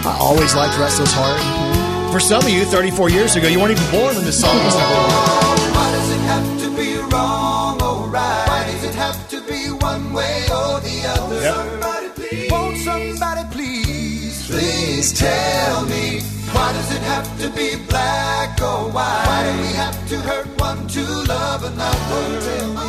I 0.02 0.16
always 0.18 0.54
liked 0.54 0.78
Restless 0.78 1.12
Heart. 1.12 2.12
For 2.12 2.20
some 2.20 2.42
of 2.42 2.48
you, 2.48 2.64
34 2.64 3.10
years 3.10 3.36
ago, 3.36 3.48
you 3.48 3.60
weren't 3.60 3.72
even 3.72 3.90
born 3.90 4.16
when 4.16 4.24
this 4.24 4.40
song 4.40 4.56
was 4.64 4.74
number 4.74 4.94
one. 4.96 5.74
Why 5.76 5.90
does 5.92 6.10
it 6.10 6.20
have 6.20 6.60
to 6.62 6.76
be 6.76 6.96
wrong 7.12 7.82
or 7.82 8.08
right? 8.08 8.44
Why 8.48 8.64
does 8.64 8.84
it 8.84 8.94
have 8.94 9.28
to 9.28 9.40
be 9.42 9.70
one 9.70 10.12
way 10.12 10.44
or 10.48 10.80
the 10.80 11.04
other? 11.06 11.40
Yep. 11.40 11.54
Somebody 11.54 12.08
please. 12.16 12.50
Won't 12.50 12.76
somebody 12.78 13.42
please, 13.52 14.46
please 14.48 15.12
tell 15.12 15.84
me? 15.84 16.20
Why 16.52 16.72
does 16.72 16.96
it 16.96 17.02
have 17.02 17.38
to 17.40 17.50
be 17.50 17.76
black 17.86 18.60
or 18.60 18.90
white? 18.90 19.24
Why 19.26 19.52
do 19.52 19.60
we 19.60 19.72
have 19.74 20.08
to 20.08 20.16
hurt 20.18 20.48
one 20.60 20.88
to 20.88 21.02
love 21.28 21.62
another? 21.64 22.79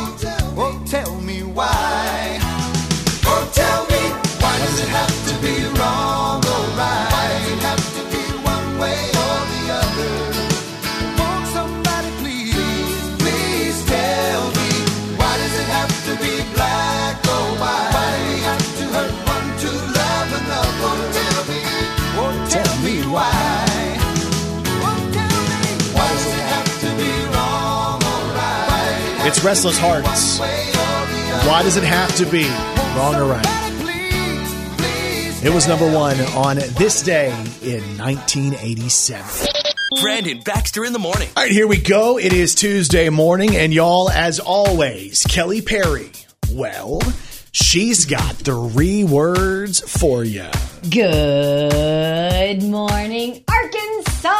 Does 29.42 29.64
it 29.64 29.74
have 29.74 29.74
It's 29.74 29.74
Restless 29.74 29.78
Hearts. 29.78 30.38
to 30.38 30.42
be 30.42 30.42
one 30.42 30.48
way 30.48 30.68
or 30.68 31.06
the 31.06 31.34
other? 31.34 31.48
Why 31.48 31.62
does 31.62 31.76
it 31.76 31.84
have 31.84 32.16
to 32.16 32.26
be 32.26 32.44
wrong 32.96 33.14
or 33.16 33.24
right? 33.24 33.44
Somebody 33.44 34.10
please, 34.10 34.76
please 34.76 35.44
It 35.44 35.52
was 35.54 35.66
number 35.68 35.90
one 35.90 36.20
on 36.36 36.56
this 36.56 37.02
day 37.02 37.30
in 37.62 37.82
1987. 37.98 39.46
Brandon 40.00 40.40
Baxter 40.44 40.84
in 40.84 40.92
the 40.92 40.98
morning. 40.98 41.28
All 41.36 41.42
right, 41.42 41.52
here 41.52 41.66
we 41.66 41.76
go. 41.80 42.18
It 42.18 42.32
is 42.32 42.54
Tuesday 42.54 43.08
morning, 43.10 43.54
and 43.56 43.72
y'all, 43.74 44.10
as 44.10 44.40
always, 44.40 45.24
Kelly 45.28 45.60
Perry. 45.60 46.10
Well, 46.52 47.00
she's 47.52 48.04
got 48.06 48.34
three 48.36 49.04
words 49.04 49.80
for 49.80 50.24
you. 50.24 50.46
Good 50.88 52.62
morning, 52.62 53.44
Arkansas. 53.48 54.38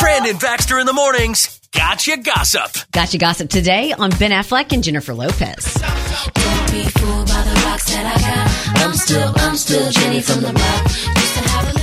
Brandon 0.00 0.36
Baxter 0.38 0.78
in 0.78 0.86
the 0.86 0.92
mornings. 0.92 1.60
Gotcha 1.74 2.16
gossip. 2.18 2.90
Gotcha 2.92 3.18
gossip 3.18 3.48
today 3.48 3.92
on 3.92 4.10
Ben 4.18 4.30
Affleck 4.30 4.72
and 4.72 4.84
Jennifer 4.84 5.14
Lopez. 5.14 5.74
Don't 5.74 6.70
be 6.70 6.84
fooled 6.84 7.26
by 7.28 7.42
the 7.42 7.62
rocks 7.64 7.86
that 7.86 8.04
I 8.04 8.20
got. 8.20 8.84
I'm 8.84 8.94
still, 8.94 9.32
I'm 9.36 9.56
still 9.56 9.90
Jenny 9.90 10.20
from 10.20 10.40
the 10.40 10.52
block. 10.52 10.84
Used 10.84 11.34
to 11.34 11.48
have 11.48 11.76
a 11.76 11.81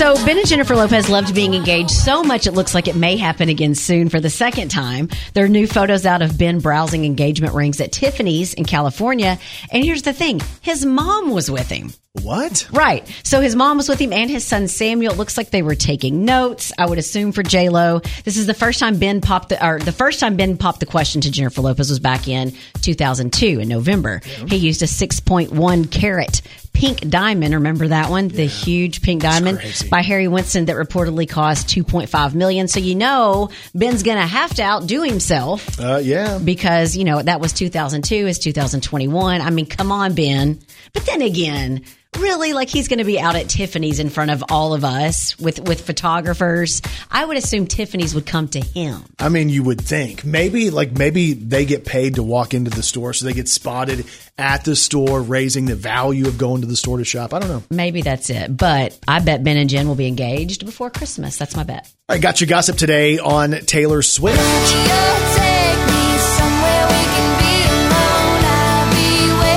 So 0.00 0.14
Ben 0.24 0.38
and 0.38 0.48
Jennifer 0.48 0.74
Lopez 0.74 1.10
loved 1.10 1.34
being 1.34 1.52
engaged 1.52 1.90
so 1.90 2.22
much 2.22 2.46
it 2.46 2.52
looks 2.52 2.74
like 2.74 2.88
it 2.88 2.96
may 2.96 3.18
happen 3.18 3.50
again 3.50 3.74
soon 3.74 4.08
for 4.08 4.18
the 4.18 4.30
second 4.30 4.70
time. 4.70 5.10
There 5.34 5.44
are 5.44 5.48
new 5.48 5.66
photos 5.66 6.06
out 6.06 6.22
of 6.22 6.38
Ben 6.38 6.60
browsing 6.60 7.04
engagement 7.04 7.52
rings 7.52 7.82
at 7.82 7.92
Tiffany's 7.92 8.54
in 8.54 8.64
California. 8.64 9.38
And 9.70 9.84
here's 9.84 10.00
the 10.00 10.14
thing. 10.14 10.40
His 10.62 10.86
mom 10.86 11.28
was 11.28 11.50
with 11.50 11.68
him. 11.68 11.92
What? 12.22 12.66
Right. 12.72 13.06
So 13.24 13.42
his 13.42 13.54
mom 13.54 13.76
was 13.76 13.90
with 13.90 14.00
him 14.00 14.14
and 14.14 14.30
his 14.30 14.42
son 14.42 14.68
Samuel. 14.68 15.12
It 15.12 15.18
looks 15.18 15.36
like 15.36 15.50
they 15.50 15.62
were 15.62 15.74
taking 15.74 16.24
notes. 16.24 16.72
I 16.78 16.86
would 16.86 16.98
assume 16.98 17.32
for 17.32 17.42
J 17.42 17.68
Lo. 17.68 18.00
This 18.24 18.38
is 18.38 18.46
the 18.46 18.54
first 18.54 18.80
time 18.80 18.98
Ben 18.98 19.20
popped 19.20 19.50
the 19.50 19.64
or 19.64 19.78
the 19.78 19.92
first 19.92 20.18
time 20.18 20.34
Ben 20.34 20.56
popped 20.56 20.80
the 20.80 20.86
question 20.86 21.20
to 21.20 21.30
Jennifer 21.30 21.60
Lopez 21.60 21.90
was 21.90 22.00
back 22.00 22.26
in 22.26 22.54
2002 22.80 23.60
in 23.60 23.68
November. 23.68 24.22
He 24.48 24.56
used 24.56 24.80
a 24.80 24.86
6.1 24.86 25.90
carat 25.90 26.40
pink 26.72 27.08
diamond. 27.08 27.54
Remember 27.54 27.88
that 27.88 28.10
one? 28.10 28.28
The 28.28 28.46
huge 28.46 29.02
pink 29.02 29.22
diamond 29.22 29.60
by 29.90 30.02
Harry 30.02 30.28
Winston 30.28 30.66
that 30.66 30.76
reportedly 30.76 31.28
cost 31.28 31.68
2.5 31.68 32.34
million. 32.34 32.68
So 32.68 32.80
you 32.80 32.94
know 32.94 33.50
Ben's 33.74 34.02
going 34.02 34.16
to 34.18 34.26
have 34.26 34.54
to 34.54 34.62
outdo 34.62 35.02
himself 35.02 35.78
Uh, 35.80 36.00
yeah. 36.02 36.38
because 36.38 36.96
you 36.96 37.04
know 37.04 37.20
that 37.20 37.40
was 37.40 37.52
2002 37.52 38.14
is 38.26 38.38
2021 38.38 39.40
i 39.40 39.50
mean 39.50 39.66
come 39.66 39.92
on 39.92 40.14
ben 40.14 40.58
but 40.92 41.04
then 41.06 41.22
again 41.22 41.82
really 42.18 42.52
like 42.52 42.68
he's 42.68 42.88
going 42.88 42.98
to 42.98 43.04
be 43.04 43.20
out 43.20 43.36
at 43.36 43.48
tiffany's 43.48 43.98
in 44.00 44.10
front 44.10 44.30
of 44.30 44.44
all 44.50 44.74
of 44.74 44.84
us 44.84 45.38
with 45.38 45.60
with 45.60 45.80
photographers. 45.80 46.82
I 47.10 47.24
would 47.24 47.36
assume 47.36 47.66
tiffany's 47.66 48.14
would 48.14 48.26
come 48.26 48.48
to 48.48 48.60
him. 48.60 49.04
I 49.18 49.28
mean, 49.28 49.48
you 49.48 49.62
would 49.62 49.80
think. 49.80 50.24
Maybe 50.24 50.70
like 50.70 50.92
maybe 50.92 51.32
they 51.34 51.64
get 51.64 51.84
paid 51.84 52.16
to 52.16 52.22
walk 52.22 52.52
into 52.54 52.70
the 52.70 52.82
store, 52.82 53.12
so 53.12 53.26
they 53.26 53.32
get 53.32 53.48
spotted 53.48 54.06
at 54.36 54.64
the 54.64 54.74
store, 54.74 55.22
raising 55.22 55.66
the 55.66 55.76
value 55.76 56.26
of 56.26 56.38
going 56.38 56.62
to 56.62 56.66
the 56.66 56.76
store 56.76 56.98
to 56.98 57.04
shop. 57.04 57.32
I 57.32 57.38
don't 57.38 57.48
know. 57.48 57.62
maybe 57.70 58.02
that's 58.02 58.30
it. 58.30 58.56
But 58.56 58.98
i 59.06 59.20
bet 59.20 59.44
ben 59.44 59.56
and 59.56 59.68
jen 59.70 59.86
will 59.86 59.94
be 59.94 60.06
engaged 60.06 60.64
before 60.64 60.90
christmas. 60.90 61.36
That's 61.38 61.54
my 61.56 61.62
bet. 61.62 61.90
All 62.08 62.16
right, 62.16 62.22
got 62.22 62.40
your 62.40 62.48
gossip 62.48 62.76
today 62.76 63.18
on 63.18 63.52
Taylor 63.66 64.02
Swift. 64.02 64.40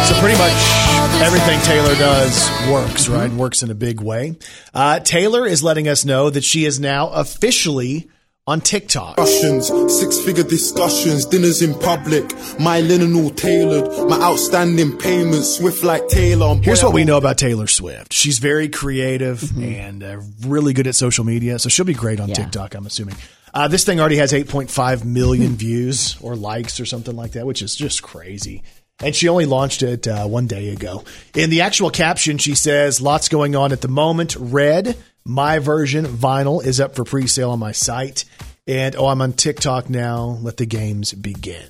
So 0.03 0.13
pretty 0.19 0.37
much 0.37 0.82
everything 1.21 1.59
Taylor 1.61 1.95
does 1.95 2.49
works, 2.69 3.07
right? 3.07 3.31
Works 3.31 3.63
in 3.63 3.71
a 3.71 3.75
big 3.75 4.01
way. 4.01 4.37
Uh, 4.73 4.99
Taylor 4.99 5.45
is 5.45 5.63
letting 5.63 5.87
us 5.87 6.05
know 6.05 6.29
that 6.29 6.43
she 6.43 6.65
is 6.65 6.79
now 6.79 7.09
officially 7.09 8.09
on 8.45 8.59
TikTok. 8.59 9.15
Discussions, 9.15 9.99
six 9.99 10.19
figure 10.19 10.43
discussions, 10.43 11.25
dinners 11.25 11.61
in 11.61 11.73
public, 11.79 12.25
my 12.59 12.81
linen 12.81 13.15
all 13.15 13.29
tailored, 13.29 14.09
my 14.09 14.17
outstanding 14.21 14.97
payments, 14.97 15.55
swift 15.57 15.83
like 15.83 16.07
Taylor. 16.09 16.55
Here's 16.61 16.81
Boy, 16.81 16.87
what 16.87 16.93
we 16.93 17.05
know 17.05 17.17
about 17.17 17.37
Taylor 17.37 17.67
Swift. 17.67 18.11
She's 18.11 18.39
very 18.39 18.67
creative 18.67 19.41
and 19.57 20.03
uh, 20.03 20.19
really 20.45 20.73
good 20.73 20.87
at 20.87 20.95
social 20.95 21.23
media, 21.23 21.57
so 21.57 21.69
she'll 21.69 21.85
be 21.85 21.93
great 21.93 22.19
on 22.19 22.27
Yeah. 22.29 22.35
TikTok, 22.35 22.75
I'm 22.75 22.85
assuming. 22.85 23.15
Uh, 23.53 23.67
this 23.69 23.85
thing 23.85 23.99
already 24.01 24.17
has 24.17 24.33
8.5 24.33 25.05
million 25.05 25.55
views 25.55 26.17
or 26.19 26.35
likes 26.35 26.79
or 26.81 26.85
something 26.85 27.15
like 27.15 27.31
that, 27.33 27.45
which 27.45 27.61
is 27.61 27.75
just 27.75 28.01
crazy. 28.03 28.63
And 28.99 29.15
she 29.15 29.27
only 29.27 29.45
launched 29.45 29.83
it 29.83 30.07
uh, 30.07 30.25
one 30.27 30.47
day 30.47 30.69
ago. 30.69 31.03
In 31.35 31.49
the 31.49 31.61
actual 31.61 31.89
caption, 31.89 32.37
she 32.37 32.55
says, 32.55 33.01
Lots 33.01 33.29
going 33.29 33.55
on 33.55 33.71
at 33.71 33.81
the 33.81 33.87
moment. 33.87 34.35
Red, 34.37 34.97
my 35.25 35.59
version, 35.59 36.05
vinyl, 36.05 36.63
is 36.63 36.79
up 36.79 36.95
for 36.95 37.03
pre 37.03 37.27
sale 37.27 37.51
on 37.51 37.59
my 37.59 37.71
site. 37.71 38.25
And 38.65 38.95
oh, 38.95 39.07
I'm 39.07 39.21
on 39.21 39.33
TikTok 39.33 39.89
now. 39.89 40.37
Let 40.41 40.57
the 40.57 40.65
games 40.65 41.13
begin. 41.13 41.65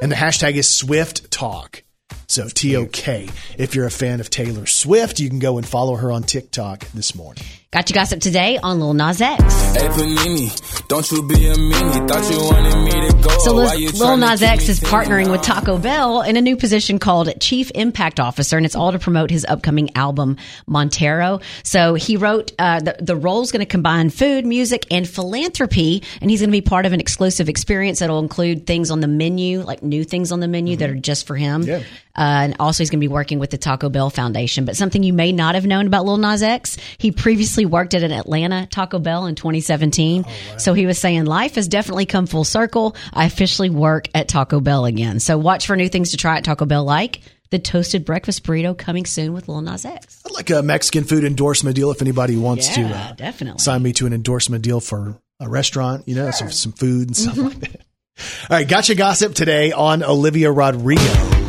And 0.00 0.12
the 0.12 0.16
hashtag 0.16 0.54
is 0.54 0.66
SwiftTok. 0.66 1.82
So 2.28 2.48
T 2.48 2.76
O 2.76 2.86
K. 2.86 3.28
If 3.56 3.74
you're 3.74 3.86
a 3.86 3.90
fan 3.90 4.20
of 4.20 4.30
Taylor 4.30 4.66
Swift, 4.66 5.20
you 5.20 5.28
can 5.28 5.38
go 5.38 5.58
and 5.58 5.66
follow 5.66 5.96
her 5.96 6.10
on 6.10 6.22
TikTok 6.24 6.80
this 6.88 7.14
morning. 7.14 7.44
Got 7.72 7.90
you 7.90 7.94
gossip 7.94 8.20
today 8.20 8.58
on 8.62 8.80
Lil 8.80 8.94
Nas 8.94 9.20
X. 9.20 9.42
Hey 9.74 9.88
Panini, 9.88 10.88
don't 10.88 11.10
you 11.10 11.26
be 11.26 11.46
a 11.46 11.54
meanie. 11.54 12.08
Thought 12.08 12.32
you 12.32 12.40
wanted 12.40 12.76
me 12.84 13.08
to 13.08 13.22
go. 13.22 13.38
So 13.40 13.54
Why 13.54 13.64
Lil, 13.64 13.74
you 13.76 13.90
Lil 13.90 14.16
tryna 14.16 14.30
Nas 14.30 14.42
X 14.42 14.68
is 14.68 14.80
partnering 14.80 15.30
with? 15.30 15.42
Taco 15.42 15.78
Bell 15.78 16.22
in 16.22 16.36
a 16.36 16.40
new 16.40 16.56
position 16.56 16.98
called 16.98 17.28
Chief 17.40 17.70
Impact 17.74 18.18
Officer, 18.18 18.56
and 18.56 18.64
it's 18.64 18.74
all 18.74 18.90
to 18.92 18.98
promote 18.98 19.30
his 19.30 19.44
upcoming 19.44 19.94
album 19.94 20.38
Montero. 20.66 21.40
So 21.62 21.94
he 21.94 22.16
wrote 22.16 22.52
uh, 22.58 22.80
the 22.80 22.96
the 23.00 23.14
role's 23.16 23.52
going 23.52 23.60
to 23.60 23.66
combine 23.66 24.10
food, 24.10 24.46
music, 24.46 24.86
and 24.90 25.06
philanthropy, 25.06 26.02
and 26.20 26.30
he's 26.30 26.40
going 26.40 26.48
to 26.48 26.52
be 26.52 26.62
part 26.62 26.86
of 26.86 26.92
an 26.92 27.00
exclusive 27.00 27.48
experience 27.48 27.98
that'll 27.98 28.18
include 28.18 28.66
things 28.66 28.90
on 28.90 29.00
the 29.00 29.08
menu, 29.08 29.60
like 29.60 29.82
new 29.82 30.02
things 30.02 30.32
on 30.32 30.40
the 30.40 30.48
menu 30.48 30.76
that 30.76 30.88
are 30.90 30.94
just 30.94 31.26
for 31.26 31.36
him. 31.36 31.62
Yeah. 31.62 31.82
Uh, 32.16 32.44
and 32.44 32.56
also, 32.58 32.82
he's 32.82 32.90
going 32.90 33.00
to 33.00 33.04
be 33.04 33.12
working 33.12 33.38
with 33.38 33.50
the 33.50 33.58
Taco 33.58 33.88
Bell 33.88 34.08
Foundation. 34.10 34.64
But 34.64 34.76
something 34.76 35.02
you 35.02 35.12
may 35.12 35.32
not 35.32 35.54
have 35.54 35.66
known 35.66 35.86
about 35.86 36.04
Lil 36.06 36.16
Nas 36.16 36.42
X, 36.42 36.76
he 36.98 37.12
previously 37.12 37.66
worked 37.66 37.94
at 37.94 38.02
an 38.02 38.12
Atlanta 38.12 38.66
Taco 38.66 38.98
Bell 38.98 39.26
in 39.26 39.34
2017. 39.34 40.24
So 40.58 40.72
he 40.74 40.86
was 40.86 40.98
saying, 40.98 41.24
Life 41.26 41.56
has 41.56 41.68
definitely 41.68 42.06
come 42.06 42.26
full 42.26 42.44
circle. 42.44 42.96
I 43.12 43.24
officially 43.26 43.70
work 43.70 44.08
at 44.14 44.28
Taco 44.28 44.60
Bell 44.60 44.84
again. 44.86 45.20
So 45.20 45.36
watch 45.38 45.66
for 45.66 45.76
new 45.76 45.88
things 45.88 46.12
to 46.12 46.16
try 46.16 46.38
at 46.38 46.44
Taco 46.44 46.64
Bell, 46.64 46.84
like 46.84 47.20
the 47.50 47.58
toasted 47.58 48.04
breakfast 48.04 48.42
burrito 48.44 48.76
coming 48.76 49.06
soon 49.06 49.32
with 49.32 49.48
Lil 49.48 49.60
Nas 49.60 49.84
X. 49.84 50.22
I'd 50.26 50.32
like 50.32 50.50
a 50.50 50.62
Mexican 50.62 51.04
food 51.04 51.22
endorsement 51.22 51.76
deal 51.76 51.90
if 51.90 52.02
anybody 52.02 52.36
wants 52.36 52.68
to 52.74 52.82
uh, 52.82 53.12
definitely. 53.12 53.60
sign 53.60 53.82
me 53.82 53.92
to 53.94 54.06
an 54.06 54.12
endorsement 54.12 54.64
deal 54.64 54.80
for 54.80 55.16
a 55.38 55.48
restaurant, 55.48 56.08
you 56.08 56.14
know, 56.16 56.30
some, 56.32 56.50
some 56.50 56.72
food 56.72 57.08
and 57.08 57.16
stuff 57.16 57.34
Mm-hmm. 57.36 57.46
like 57.48 57.58
that. 57.60 57.80
All 58.50 58.56
right, 58.56 58.66
gotcha 58.66 58.94
gossip 58.94 59.34
today 59.34 59.72
on 59.72 60.02
Olivia 60.02 60.50
Rodrigo. 60.50 61.45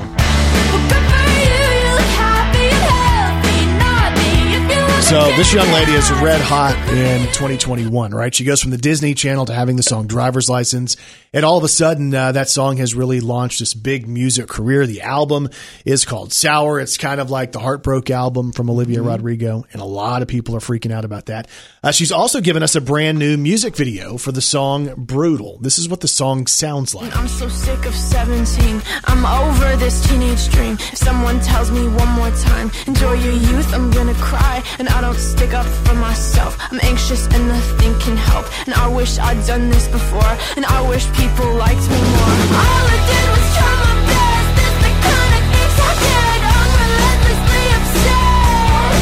So 5.07 5.21
this 5.37 5.53
young 5.53 5.71
lady 5.71 5.93
is 5.93 6.11
red 6.21 6.41
hot 6.41 6.75
in 6.89 7.21
2021, 7.27 8.13
right? 8.13 8.35
She 8.35 8.43
goes 8.43 8.61
from 8.61 8.71
the 8.71 8.77
Disney 8.77 9.13
Channel 9.13 9.45
to 9.45 9.53
having 9.53 9.77
the 9.77 9.83
song 9.83 10.05
"Driver's 10.05 10.49
License," 10.49 10.97
and 11.31 11.45
all 11.45 11.57
of 11.57 11.63
a 11.63 11.69
sudden, 11.69 12.13
uh, 12.13 12.33
that 12.33 12.49
song 12.49 12.75
has 12.75 12.93
really 12.93 13.21
launched 13.21 13.59
this 13.59 13.73
big 13.73 14.05
music 14.05 14.49
career. 14.49 14.85
The 14.85 15.03
album 15.03 15.47
is 15.85 16.03
called 16.03 16.33
"Sour." 16.33 16.81
It's 16.81 16.97
kind 16.97 17.21
of 17.21 17.31
like 17.31 17.53
the 17.53 17.59
Heartbroke 17.59 18.09
album 18.09 18.51
from 18.51 18.69
Olivia 18.69 19.01
Rodrigo, 19.01 19.63
and 19.71 19.81
a 19.81 19.85
lot 19.85 20.23
of 20.23 20.27
people 20.27 20.57
are 20.57 20.59
freaking 20.59 20.91
out 20.91 21.05
about 21.05 21.27
that. 21.27 21.47
Uh, 21.81 21.93
she's 21.93 22.11
also 22.11 22.41
given 22.41 22.61
us 22.61 22.75
a 22.75 22.81
brand 22.81 23.17
new 23.17 23.37
music 23.37 23.77
video 23.77 24.17
for 24.17 24.33
the 24.33 24.41
song 24.41 24.93
"Brutal." 24.97 25.57
This 25.61 25.77
is 25.79 25.87
what 25.87 26.01
the 26.01 26.09
song 26.09 26.47
sounds 26.47 26.93
like. 26.93 27.15
I'm 27.15 27.29
so 27.29 27.47
sick 27.47 27.85
of 27.85 27.95
17. 27.95 28.81
I'm 29.05 29.25
over 29.25 29.77
this 29.77 30.05
teenage 30.05 30.49
dream. 30.49 30.73
If 30.73 30.97
someone 30.97 31.39
tells 31.39 31.71
me 31.71 31.87
one 31.87 32.09
more 32.09 32.31
time, 32.31 32.69
enjoy 32.87 33.13
your 33.13 33.35
youth, 33.35 33.73
I'm 33.73 33.89
gonna 33.91 34.13
cry. 34.15 34.61
And 34.79 34.96
I 34.97 35.01
don't 35.01 35.19
stick 35.19 35.53
up 35.53 35.67
for 35.85 35.93
myself. 35.93 36.57
I'm 36.71 36.79
anxious 36.81 37.27
and 37.27 37.47
nothing 37.47 37.93
can 37.99 38.17
help. 38.17 38.45
And 38.65 38.73
I 38.73 38.87
wish 38.87 39.19
I'd 39.19 39.45
done 39.45 39.69
this 39.69 39.87
before. 39.87 40.33
And 40.55 40.65
I 40.65 40.81
wish 40.89 41.05
people 41.13 41.53
liked 41.53 41.85
me 41.93 42.01
more. 42.17 42.37
All 42.57 42.85
I 42.95 42.97
did 43.05 43.25
was 43.29 43.45
try 43.53 43.73
my 43.85 43.93
best. 44.09 44.49
This 44.57 44.73
the 44.81 44.91
kind 45.05 45.33
of 45.37 45.43
things 45.53 45.77
I 45.85 45.91
did. 46.01 46.39
I'm 46.49 46.71
relentlessly 46.81 47.65
upset. 47.77 48.97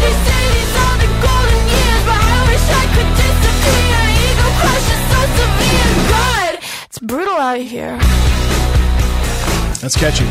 They 0.00 0.14
say 0.24 0.40
these 0.56 0.74
are 0.80 0.96
the 1.04 1.10
golden 1.20 1.62
years, 1.68 2.02
but 2.08 2.20
I 2.24 2.40
wish 2.48 2.64
I 2.80 2.84
could 2.96 3.10
disappear. 3.20 4.00
Ego 4.24 4.48
so 5.12 5.20
severe. 5.36 5.92
God, 6.16 6.52
it's 6.88 7.00
brutal 7.04 7.36
out 7.36 7.60
here. 7.60 7.92
That's 9.84 9.96
catchy. 10.00 10.24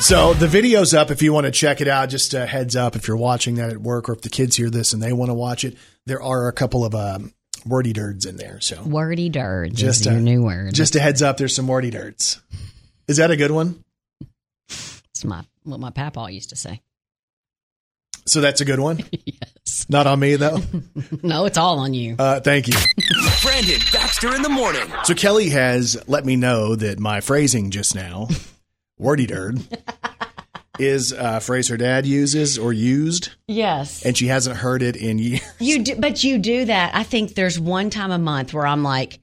So 0.00 0.32
the 0.32 0.46
video's 0.48 0.94
up 0.94 1.10
if 1.10 1.22
you 1.22 1.32
want 1.32 1.46
to 1.46 1.50
check 1.52 1.80
it 1.80 1.88
out. 1.88 2.08
Just 2.08 2.32
a 2.32 2.46
heads 2.46 2.76
up 2.76 2.96
if 2.96 3.08
you're 3.08 3.16
watching 3.16 3.56
that 3.56 3.70
at 3.70 3.78
work 3.78 4.08
or 4.08 4.12
if 4.12 4.22
the 4.22 4.30
kids 4.30 4.56
hear 4.56 4.70
this 4.70 4.92
and 4.92 5.02
they 5.02 5.12
want 5.12 5.28
to 5.30 5.34
watch 5.34 5.64
it. 5.64 5.76
There 6.06 6.22
are 6.22 6.48
a 6.48 6.52
couple 6.52 6.84
of 6.84 6.94
um, 6.94 7.34
wordy 7.66 7.92
dirds 7.92 8.24
in 8.24 8.36
there. 8.36 8.60
So 8.60 8.82
Wordy 8.84 9.28
dirds 9.28 9.74
just 9.78 10.02
is 10.02 10.06
a, 10.06 10.12
your 10.12 10.20
new 10.20 10.42
word. 10.44 10.72
Just 10.72 10.94
a 10.96 11.00
heads 11.00 11.20
up. 11.20 11.36
There's 11.36 11.54
some 11.54 11.66
wordy 11.66 11.90
dirds. 11.90 12.40
Is 13.08 13.16
that 13.18 13.30
a 13.30 13.36
good 13.36 13.50
one? 13.50 13.84
It's 14.68 15.24
my 15.24 15.44
what 15.64 15.80
my 15.80 15.90
papa 15.90 16.28
used 16.30 16.50
to 16.50 16.56
say. 16.56 16.80
So 18.24 18.40
that's 18.40 18.60
a 18.60 18.64
good 18.64 18.80
one. 18.80 19.00
yes. 19.24 19.86
Not 19.88 20.06
on 20.06 20.20
me 20.20 20.36
though. 20.36 20.60
No, 21.22 21.46
it's 21.46 21.58
all 21.58 21.78
on 21.80 21.94
you. 21.94 22.14
Uh, 22.18 22.38
thank 22.40 22.68
you. 22.68 22.74
Brandon 23.42 23.80
Baxter 23.92 24.34
in 24.34 24.42
the 24.42 24.48
morning. 24.48 24.82
So 25.04 25.14
Kelly 25.14 25.48
has 25.50 26.02
let 26.08 26.24
me 26.24 26.36
know 26.36 26.76
that 26.76 27.00
my 27.00 27.20
phrasing 27.20 27.70
just 27.70 27.94
now, 27.94 28.28
wordy 28.98 29.26
dird, 29.26 29.60
is 30.78 31.12
a 31.12 31.40
phrase 31.40 31.68
her 31.68 31.76
dad 31.76 32.06
uses 32.06 32.58
or 32.58 32.72
used, 32.72 33.30
yes. 33.46 34.04
and 34.04 34.16
she 34.16 34.26
hasn't 34.28 34.56
heard 34.56 34.82
it 34.82 34.96
in 34.96 35.18
years. 35.18 35.42
You 35.58 35.82
do, 35.82 35.96
but 35.96 36.22
you 36.22 36.38
do 36.38 36.66
that. 36.66 36.94
I 36.94 37.02
think 37.02 37.34
there's 37.34 37.58
one 37.58 37.90
time 37.90 38.10
a 38.10 38.18
month 38.18 38.54
where 38.54 38.66
I'm 38.66 38.82
like, 38.84 39.18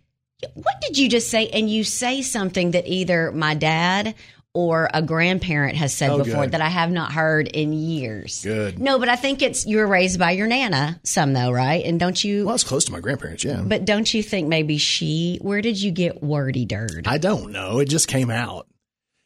"What 0.53 0.75
did 0.81 0.97
you 0.97 1.07
just 1.09 1.29
say?" 1.29 1.47
And 1.49 1.69
you 1.69 1.83
say 1.83 2.21
something 2.21 2.71
that 2.71 2.87
either 2.87 3.31
my 3.31 3.53
dad 3.55 4.15
or 4.53 4.89
a 4.93 5.01
grandparent 5.01 5.75
has 5.75 5.93
said 5.93 6.09
Oh, 6.09 6.17
before 6.23 6.43
good. 6.43 6.51
that 6.51 6.61
I 6.61 6.69
have 6.69 6.89
not 6.89 7.11
heard 7.11 7.49
in 7.49 7.73
years. 7.73 8.41
Good. 8.41 8.79
No, 8.79 8.97
but 8.99 9.09
I 9.09 9.17
think 9.17 9.41
it's 9.41 9.65
you 9.65 9.77
were 9.79 9.87
raised 9.87 10.17
by 10.17 10.31
your 10.31 10.47
nana, 10.47 10.97
some 11.03 11.33
though, 11.33 11.51
right? 11.51 11.83
And 11.85 11.99
don't 11.99 12.21
you? 12.23 12.45
Well, 12.45 12.55
it's 12.55 12.63
close 12.63 12.85
to 12.85 12.91
my 12.93 13.01
grandparents. 13.01 13.43
Yeah. 13.43 13.61
but 13.65 13.83
don't 13.85 14.13
you 14.13 14.23
think 14.23 14.47
maybe 14.47 14.77
she? 14.77 15.39
Where 15.41 15.61
did 15.61 15.81
you 15.81 15.91
get 15.91 16.23
wordy 16.23 16.63
dirt? 16.65 17.05
I 17.05 17.17
don't 17.17 17.51
know. 17.51 17.79
It 17.79 17.89
just 17.89 18.07
came 18.07 18.29
out. 18.29 18.67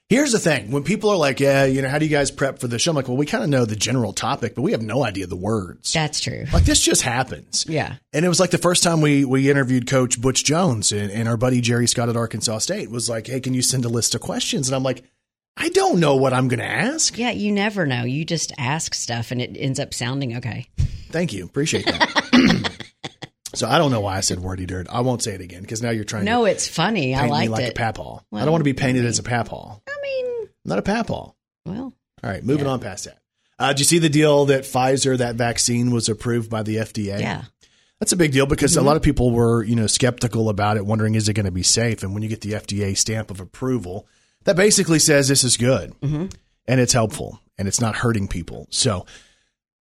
Here's 0.10 0.32
the 0.32 0.40
thing: 0.40 0.72
when 0.72 0.84
people 0.84 1.12
are 1.12 1.16
like, 1.16 1.40
"Yeah, 1.40 1.66
you 1.66 1.84
know, 1.84 1.88
how 1.88 2.00
do 2.00 2.06
you 2.06 2.12
guys 2.12 2.32
prep 2.32 2.58
for 2.60 2.68
the 2.68 2.80
show?" 2.80 2.90
I'm 2.90 2.96
like, 2.96 3.08
"Well, 3.08 3.16
we 3.16 3.28
kind 3.28 3.44
of 3.44 3.50
know 3.50 3.66
the 3.66 3.76
general 3.76 4.12
topic, 4.12 4.56
but 4.56 4.64
we 4.64 4.72
have 4.72 4.82
no 4.82 5.04
idea 5.04 5.28
the 5.28 5.36
words." 5.36 5.94
That's 5.94 6.20
true. 6.20 6.46
like 6.52 6.66
this 6.66 6.82
just 6.82 7.04
happens. 7.04 7.64
Yeah. 7.70 7.96
And 8.12 8.26
it 8.26 8.28
was 8.28 8.40
like 8.40 8.50
the 8.50 8.58
first 8.58 8.82
time 8.82 9.02
we 9.02 9.24
we 9.24 9.52
interviewed 9.52 9.86
Coach 9.88 10.20
Butch 10.20 10.44
Jones 10.44 10.92
and, 10.92 11.12
and 11.12 11.28
our 11.28 11.38
buddy 11.38 11.62
Jerry 11.62 11.88
Scott 11.88 12.10
at 12.10 12.18
Arkansas 12.18 12.58
State 12.58 12.90
was 12.90 13.08
like, 13.08 13.28
"Hey, 13.28 13.40
can 13.40 13.54
you 13.54 13.62
send 13.62 13.86
a 13.86 13.90
list 13.90 14.16
of 14.16 14.22
questions?" 14.22 14.68
And 14.68 14.76
I'm 14.76 14.82
like, 14.84 15.04
"I 15.56 15.70
don't 15.70 16.00
know 16.00 16.16
what 16.16 16.34
I'm 16.34 16.48
going 16.48 16.60
to 16.60 16.66
ask." 16.66 17.16
Yeah, 17.16 17.30
you 17.30 17.52
never 17.52 17.86
know. 17.86 18.04
You 18.04 18.26
just 18.26 18.52
ask 18.58 18.96
stuff 18.96 19.30
and 19.30 19.40
it 19.40 19.56
ends 19.60 19.80
up 19.80 19.94
sounding 19.94 20.38
okay. 20.38 20.68
Thank 21.12 21.34
you, 21.34 21.46
appreciate 21.46 21.86
that. 21.86 22.84
so 23.54 23.68
I 23.68 23.78
don't 23.78 23.92
know 23.92 24.02
why 24.02 24.18
I 24.18 24.20
said 24.22 24.40
wordy 24.40 24.66
dirt. 24.66 24.88
I 24.90 25.02
won't 25.02 25.22
say 25.24 25.34
it 25.34 25.42
again 25.42 25.62
because 25.62 25.82
now 25.82 25.90
you're 25.90 26.04
trying 26.04 26.26
No, 26.26 26.46
to 26.46 26.52
it's 26.52 26.68
funny. 26.68 27.16
I 27.16 27.28
liked 27.28 27.52
like 27.52 27.64
it. 27.66 27.72
a 27.72 27.74
papaw. 27.74 28.20
I 28.34 28.40
don't 28.42 28.52
want 28.52 28.62
to 28.62 28.66
be 28.66 28.74
painted 28.74 29.06
as 29.06 29.20
a 29.20 29.24
papaw. 29.24 29.80
I 29.88 29.92
mean, 30.04 30.26
I'm 30.44 30.50
not 30.66 30.80
a 30.80 30.84
papaw. 30.84 31.32
well, 31.66 31.94
All 32.24 32.30
right, 32.30 32.44
moving 32.44 32.68
on 32.68 32.80
past 32.80 33.06
that. 33.06 33.18
Uh, 33.58 33.70
did 33.70 33.80
you 33.80 33.86
see 33.86 34.00
the 34.00 34.10
deal 34.10 34.46
that 34.46 34.64
Pfizer, 34.64 35.18
that 35.18 35.36
vaccine 35.36 35.92
was 35.92 36.08
approved 36.10 36.50
by 36.50 36.64
the 36.64 36.78
FDA? 36.78 37.20
yeah. 37.20 37.44
That's 38.00 38.14
a 38.14 38.18
big 38.18 38.32
deal 38.32 38.46
because 38.46 38.78
a 38.78 38.82
lot 38.82 38.96
of 38.96 39.02
people 39.04 39.32
were, 39.32 39.62
you 39.62 39.76
know, 39.76 39.86
skeptical 39.86 40.48
about 40.48 40.78
it, 40.78 40.86
wondering 40.86 41.16
is 41.16 41.28
it 41.28 41.34
going 41.34 41.46
to 41.48 41.52
be 41.52 41.64
safe? 41.64 42.02
And 42.02 42.14
when 42.14 42.24
you 42.24 42.30
get 42.30 42.40
the 42.40 42.54
FDA 42.54 42.96
stamp 42.96 43.30
of 43.30 43.42
approval, 43.42 44.08
that 44.46 44.56
basically 44.56 45.00
says 45.00 45.28
this 45.28 45.44
is 45.44 45.58
good 45.58 45.94
and 46.02 46.30
it's 46.80 46.94
helpful 46.94 47.42
and 47.58 47.68
it's 47.68 47.82
not 47.82 47.98
hurting 47.98 48.30
people. 48.30 48.68
So 48.70 49.06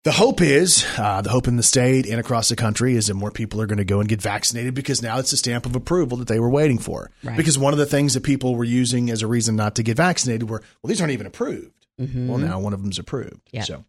the 0.04 0.12
hope 0.12 0.42
is, 0.42 0.86
uh, 0.98 1.22
the 1.22 1.30
hope 1.30 1.48
in 1.48 1.58
the 1.58 1.64
state 1.64 2.06
and 2.06 2.20
across 2.20 2.50
the 2.50 2.56
country 2.56 2.96
is 2.96 3.08
that 3.08 3.16
more 3.16 3.32
people 3.32 3.62
are 3.62 3.66
going 3.66 3.78
to 3.78 3.86
go 3.86 4.00
and 4.00 4.08
get 4.08 4.22
vaccinated 4.22 4.74
because 4.74 5.02
now 5.02 5.20
it's 5.20 5.34
a 5.34 5.38
stamp 5.38 5.66
of 5.66 5.76
approval 5.76 6.18
that 6.18 6.28
they 6.28 6.40
were 6.40 6.50
waiting 6.50 6.78
for. 6.78 7.12
Right. 7.24 7.36
Because 7.36 7.58
one 7.58 7.74
of 7.74 7.80
the 7.80 7.86
things 7.86 8.14
that 8.14 8.24
people 8.24 8.56
were 8.56 8.64
using 8.64 9.10
as 9.10 9.22
a 9.22 9.28
reason 9.28 9.56
not 9.56 9.76
to 9.76 9.84
get 9.84 9.98
vaccinated 9.98 10.50
were, 10.50 10.62
well, 10.82 10.90
these 10.90 11.02
aren't 11.02 11.14
even 11.14 11.28
approved. 11.28 11.74
Well, 12.00 12.38
now 12.38 12.60
one 12.60 12.74
of 12.74 12.82
them's 12.84 13.00
approved. 13.00 13.42
Yeah. 13.52 13.64
So 13.64 13.84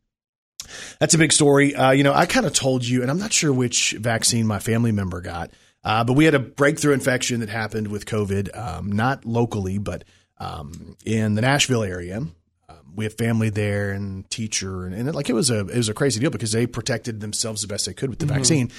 that's 0.99 1.13
a 1.13 1.19
big 1.19 1.33
story. 1.33 1.75
Uh, 1.75 1.91
you 1.91 2.03
know, 2.03 2.15
I 2.15 2.25
kind 2.27 2.47
of 2.47 2.55
told 2.55 2.87
you, 2.87 3.03
and 3.03 3.11
I'm 3.11 3.19
not 3.19 3.33
sure 3.33 3.53
which 3.53 3.93
vaccine 3.93 4.47
my 4.47 4.59
family 4.59 4.93
member 4.93 5.21
got, 5.21 5.51
uh, 5.85 6.05
but 6.05 6.15
we 6.15 6.25
had 6.25 6.35
a 6.35 6.39
breakthrough 6.39 6.95
infection 6.95 7.41
that 7.41 7.51
happened 7.51 7.89
with 7.89 8.07
COVID, 8.07 8.57
um, 8.57 8.93
not 8.93 9.25
locally, 9.27 9.77
but 9.79 10.05
um, 10.39 10.97
in 11.05 11.35
the 11.35 11.43
Nashville 11.43 11.85
area. 11.85 12.23
We 12.99 13.05
have 13.05 13.15
family 13.15 13.49
there 13.49 13.93
and 13.93 14.29
teacher, 14.29 14.85
and, 14.85 14.95
and 14.95 15.09
it, 15.09 15.15
like 15.15 15.31
it 15.31 15.33
was 15.35 15.49
a 15.51 15.61
it 15.61 15.77
was 15.77 15.89
a 15.89 15.95
crazy 15.95 16.21
deal 16.21 16.31
because 16.31 16.53
they 16.53 16.67
protected 16.67 17.21
themselves 17.21 17.63
the 17.63 17.69
best 17.69 17.87
they 17.87 17.95
could 17.95 18.11
with 18.11 18.19
the 18.19 18.27
vaccine. 18.27 18.71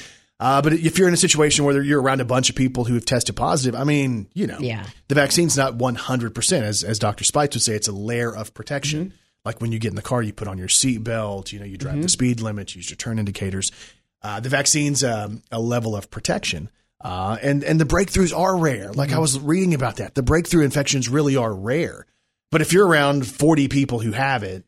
Uh, 0.42 0.62
but 0.62 0.72
if 0.72 0.98
you're 0.98 1.08
in 1.08 1.14
a 1.14 1.18
situation 1.18 1.66
where 1.66 1.82
you're 1.82 2.02
around 2.02 2.22
a 2.22 2.26
bunch 2.26 2.50
of 2.50 2.56
people 2.56 2.86
who 2.86 2.94
have 2.94 3.04
tested 3.04 3.36
positive, 3.36 3.78
I 3.80 3.84
mean, 3.84 4.28
you 4.34 4.48
know, 4.48 4.58
Yeah. 4.60 4.86
the 5.10 5.16
vaccine's 5.16 5.58
not 5.58 5.78
100%. 5.78 6.62
As, 6.62 6.82
as 6.82 6.98
Dr. 6.98 7.26
Spites 7.26 7.58
would 7.58 7.62
say, 7.62 7.74
it's 7.76 7.90
a 7.90 7.92
layer 7.92 8.34
of 8.34 8.54
protection. 8.54 9.08
Mm-hmm. 9.08 9.16
Like 9.44 9.60
when 9.60 9.74
you 9.74 9.80
get 9.80 9.90
in 9.90 9.96
the 9.98 10.02
car, 10.02 10.22
you 10.22 10.32
put 10.32 10.48
on 10.48 10.58
your 10.58 10.70
seatbelt, 10.70 11.52
you 11.52 11.60
know, 11.60 11.66
you 11.66 11.76
drive 11.78 12.02
the 12.02 12.08
speed 12.08 12.40
limit, 12.40 12.74
use 12.74 12.90
your 12.90 12.96
turn 12.96 13.20
indicators. 13.20 13.72
Uh, 14.22 14.40
the 14.40 14.48
vaccine's 14.48 15.04
um, 15.04 15.42
a 15.52 15.60
level 15.60 15.94
of 15.94 16.10
protection. 16.10 16.70
Uh, 17.02 17.36
and, 17.42 17.62
and 17.66 17.78
the 17.80 17.86
breakthroughs 17.86 18.34
are 18.38 18.56
rare. 18.58 18.94
Like 18.94 19.10
Mm-hmm. 19.10 19.18
I 19.18 19.22
was 19.22 19.38
reading 19.40 19.74
about 19.74 19.98
that. 19.98 20.16
The 20.16 20.24
breakthrough 20.24 20.64
infections 20.64 21.10
really 21.10 21.36
are 21.36 21.54
rare. 21.54 22.06
But 22.52 22.62
if 22.62 22.74
you're 22.74 22.88
around 22.88 23.28
40 23.28 23.68
people 23.68 24.00
who 24.00 24.12
have 24.12 24.44
it, 24.44 24.66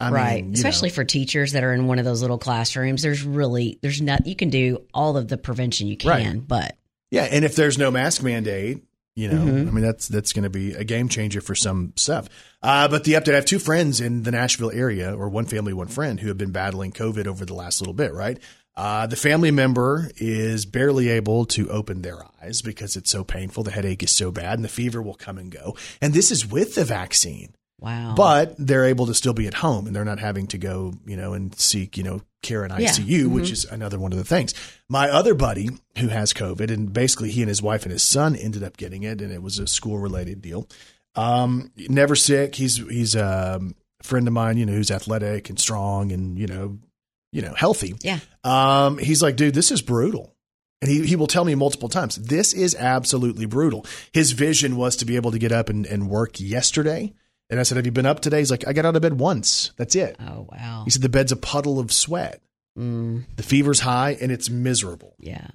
I 0.00 0.10
right. 0.10 0.44
mean, 0.44 0.54
Especially 0.54 0.88
know, 0.88 0.96
for 0.96 1.04
teachers 1.04 1.52
that 1.52 1.62
are 1.64 1.72
in 1.72 1.86
one 1.86 1.98
of 1.98 2.04
those 2.04 2.20
little 2.22 2.38
classrooms, 2.38 3.02
there's 3.02 3.22
really 3.22 3.78
there's 3.82 4.02
not 4.02 4.26
you 4.26 4.34
can 4.36 4.50
do 4.50 4.84
all 4.92 5.16
of 5.16 5.28
the 5.28 5.36
prevention 5.38 5.86
you 5.86 5.96
can, 5.96 6.10
Right. 6.10 6.48
but 6.48 6.76
Yeah, 7.10 7.22
and 7.24 7.44
if 7.44 7.54
there's 7.54 7.78
no 7.78 7.90
mask 7.90 8.22
mandate, 8.22 8.82
you 9.14 9.28
know, 9.28 9.36
Mm-hmm. 9.44 9.68
I 9.68 9.70
mean 9.70 9.84
that's 9.84 10.08
that's 10.08 10.32
going 10.32 10.42
to 10.44 10.50
be 10.50 10.72
a 10.72 10.82
game 10.84 11.08
changer 11.08 11.40
for 11.40 11.54
some 11.54 11.92
stuff. 11.96 12.28
Uh, 12.62 12.88
but 12.88 13.04
the 13.04 13.12
update: 13.12 13.32
I 13.32 13.36
have 13.36 13.44
two 13.44 13.58
friends 13.60 14.00
in 14.00 14.22
the 14.24 14.30
Nashville 14.32 14.70
area, 14.72 15.14
or 15.14 15.28
one 15.28 15.44
family, 15.46 15.72
one 15.72 15.88
friend, 15.88 16.18
who 16.18 16.28
have 16.28 16.38
been 16.38 16.52
battling 16.52 16.92
COVID 16.92 17.26
over 17.26 17.44
the 17.44 17.54
last 17.54 17.80
little 17.80 17.94
bit. 17.94 18.12
Right, 18.12 18.38
uh, 18.76 19.06
the 19.06 19.16
family 19.16 19.50
member 19.50 20.10
is 20.16 20.64
barely 20.64 21.08
able 21.08 21.44
to 21.46 21.68
open 21.70 22.02
their 22.02 22.18
eyes 22.42 22.62
because 22.62 22.96
it's 22.96 23.10
so 23.10 23.24
painful. 23.24 23.64
The 23.64 23.70
headache 23.70 24.02
is 24.02 24.12
so 24.12 24.30
bad, 24.30 24.54
and 24.54 24.64
the 24.64 24.68
fever 24.68 25.02
will 25.02 25.14
come 25.14 25.38
and 25.38 25.50
go. 25.50 25.76
And 26.00 26.14
this 26.14 26.30
is 26.30 26.46
with 26.46 26.74
the 26.74 26.84
vaccine 26.84 27.54
wow. 27.82 28.14
but 28.16 28.54
they're 28.58 28.84
able 28.84 29.06
to 29.06 29.14
still 29.14 29.34
be 29.34 29.46
at 29.46 29.54
home 29.54 29.86
and 29.86 29.94
they're 29.94 30.04
not 30.04 30.20
having 30.20 30.46
to 30.48 30.58
go, 30.58 30.94
you 31.04 31.16
know, 31.16 31.34
and 31.34 31.58
seek, 31.58 31.98
you 31.98 32.04
know, 32.04 32.22
care 32.42 32.64
in 32.64 32.70
ICU, 32.70 33.26
which 33.26 33.50
is 33.50 33.64
another 33.64 33.98
one 33.98 34.12
of 34.12 34.18
the 34.18 34.24
things. 34.24 34.54
My 34.88 35.10
other 35.10 35.34
buddy 35.34 35.70
who 35.98 36.08
has 36.08 36.32
COVID, 36.32 36.70
and 36.70 36.92
basically 36.92 37.30
he 37.30 37.42
and 37.42 37.48
his 37.48 37.62
wife 37.62 37.82
and 37.82 37.92
his 37.92 38.02
son 38.02 38.34
ended 38.36 38.62
up 38.62 38.76
getting 38.76 39.02
it, 39.02 39.20
and 39.20 39.32
it 39.32 39.42
was 39.42 39.58
a 39.58 39.66
school 39.66 39.98
related 39.98 40.40
deal. 40.40 40.68
Um, 41.14 41.70
never 41.76 42.16
sick. 42.16 42.54
He's 42.54 42.76
he's 42.76 43.14
um, 43.14 43.74
a 44.00 44.04
friend 44.04 44.26
of 44.26 44.32
mine, 44.32 44.56
you 44.56 44.66
know, 44.66 44.72
who's 44.72 44.90
athletic 44.90 45.50
and 45.50 45.58
strong 45.58 46.10
and 46.10 46.38
you 46.38 46.46
know, 46.46 46.78
you 47.32 47.42
know, 47.42 47.54
healthy. 47.54 47.94
Yeah. 48.02 48.20
Um, 48.44 48.98
he's 48.98 49.22
like, 49.22 49.36
dude, 49.36 49.54
this 49.54 49.70
is 49.70 49.82
brutal. 49.82 50.34
And 50.80 50.90
he, 50.90 51.06
he 51.06 51.16
will 51.16 51.26
tell 51.28 51.44
me 51.44 51.54
multiple 51.54 51.88
times, 51.88 52.16
this 52.16 52.52
is 52.52 52.74
absolutely 52.74 53.46
brutal. 53.46 53.86
His 54.12 54.32
vision 54.32 54.76
was 54.76 54.96
to 54.96 55.04
be 55.04 55.16
able 55.16 55.30
to 55.30 55.38
get 55.38 55.52
up 55.52 55.68
and, 55.68 55.86
and 55.86 56.08
work 56.10 56.40
yesterday. 56.40 57.12
And 57.50 57.60
I 57.60 57.62
said, 57.62 57.76
Have 57.76 57.86
you 57.86 57.92
been 57.92 58.06
up 58.06 58.20
today? 58.20 58.38
He's 58.38 58.50
like, 58.50 58.66
I 58.66 58.72
got 58.72 58.84
out 58.86 58.96
of 58.96 59.02
bed 59.02 59.18
once. 59.18 59.72
That's 59.76 59.94
it. 59.94 60.16
Oh 60.20 60.48
wow. 60.50 60.82
He 60.84 60.90
said, 60.90 61.02
The 61.02 61.08
bed's 61.08 61.32
a 61.32 61.36
puddle 61.36 61.78
of 61.78 61.92
sweat. 61.92 62.40
Mm, 62.78 63.24
The 63.36 63.42
fever's 63.42 63.80
high 63.80 64.16
and 64.20 64.32
it's 64.32 64.48
miserable. 64.50 65.14
yeah. 65.20 65.46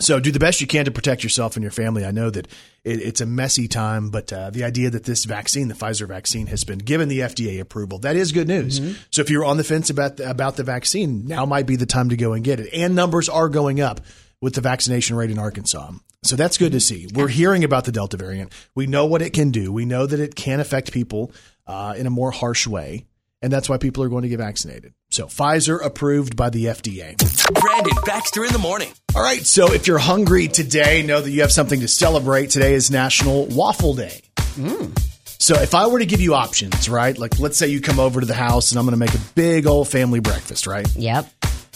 So 0.00 0.18
do 0.18 0.32
the 0.32 0.38
best 0.38 0.60
you 0.60 0.66
can 0.66 0.86
to 0.86 0.90
protect 0.90 1.22
yourself 1.22 1.56
and 1.56 1.62
your 1.62 1.70
family. 1.70 2.04
I 2.04 2.10
know 2.10 2.30
that 2.30 2.48
it, 2.84 3.00
it's 3.00 3.20
a 3.20 3.26
messy 3.26 3.68
time, 3.68 4.10
but 4.10 4.32
uh, 4.32 4.50
the 4.50 4.64
idea 4.64 4.90
that 4.90 5.04
this 5.04 5.24
vaccine, 5.24 5.68
the 5.68 5.74
Pfizer 5.74 6.08
vaccine, 6.08 6.46
has 6.48 6.64
been 6.64 6.78
given 6.78 7.08
the 7.08 7.20
FDA 7.20 7.60
approval, 7.60 7.98
that 8.00 8.16
is 8.16 8.32
good 8.32 8.48
news. 8.48 8.80
So 9.10 9.20
if 9.22 9.30
you're 9.30 9.44
on 9.44 9.56
the 9.56 9.64
fence 9.64 9.90
about 9.90 10.16
the, 10.16 10.28
about 10.28 10.56
the 10.56 10.64
vaccine, 10.64 11.26
now 11.26 11.44
might 11.44 11.66
be 11.66 11.76
the 11.76 11.86
time 11.86 12.08
to 12.08 12.16
go 12.16 12.32
and 12.32 12.42
get 12.42 12.60
it. 12.60 12.70
And 12.72 12.94
numbers 12.94 13.28
are 13.28 13.48
going 13.48 13.80
up 13.80 14.00
with 14.40 14.54
the 14.54 14.60
vaccination 14.62 15.16
rate 15.16 15.30
in 15.30 15.38
Arkansas. 15.38 15.92
So 16.22 16.36
that's 16.36 16.58
good 16.58 16.72
to 16.72 16.80
see. 16.80 17.08
We're 17.14 17.28
hearing 17.28 17.64
about 17.64 17.84
the 17.84 17.92
Delta 17.92 18.16
variant. 18.16 18.52
We 18.74 18.86
know 18.86 19.06
what 19.06 19.22
it 19.22 19.30
can 19.30 19.50
do. 19.50 19.72
We 19.72 19.84
know 19.86 20.06
that 20.06 20.20
it 20.20 20.34
can 20.34 20.60
affect 20.60 20.92
people 20.92 21.32
uh, 21.66 21.94
in 21.96 22.06
a 22.06 22.10
more 22.10 22.30
harsh 22.30 22.66
way. 22.66 23.06
And 23.42 23.50
that's 23.50 23.68
why 23.70 23.78
people 23.78 24.02
are 24.02 24.08
going 24.08 24.22
to 24.22 24.28
get 24.28 24.38
vaccinated. 24.38 24.92
So 25.10 25.26
Pfizer 25.26 25.82
approved 25.82 26.36
by 26.36 26.50
the 26.50 26.66
FDA. 26.66 27.16
Brandon 27.58 27.96
Baxter 28.04 28.44
in 28.44 28.52
the 28.52 28.58
morning. 28.58 28.92
All 29.14 29.22
right. 29.22 29.44
So 29.46 29.72
if 29.72 29.86
you're 29.86 29.98
hungry 29.98 30.46
today, 30.48 31.02
know 31.02 31.20
that 31.20 31.30
you 31.30 31.40
have 31.40 31.52
something 31.52 31.80
to 31.80 31.88
celebrate. 31.88 32.50
Today 32.50 32.74
is 32.74 32.90
National 32.90 33.46
Waffle 33.46 33.94
Day. 33.94 34.20
Mm. 34.36 34.96
So 35.24 35.54
if 35.54 35.74
I 35.74 35.86
were 35.86 36.00
to 36.00 36.06
give 36.06 36.20
you 36.20 36.34
options, 36.34 36.88
right? 36.90 37.16
Like 37.16 37.38
let's 37.40 37.56
say 37.56 37.68
you 37.68 37.80
come 37.80 37.98
over 37.98 38.20
to 38.20 38.26
the 38.26 38.34
house 38.34 38.72
and 38.72 38.78
I'm 38.78 38.84
going 38.84 38.92
to 38.92 38.98
make 38.98 39.14
a 39.14 39.24
big 39.34 39.66
old 39.66 39.88
family 39.88 40.20
breakfast, 40.20 40.66
right? 40.66 40.86
Yep. 40.94 41.26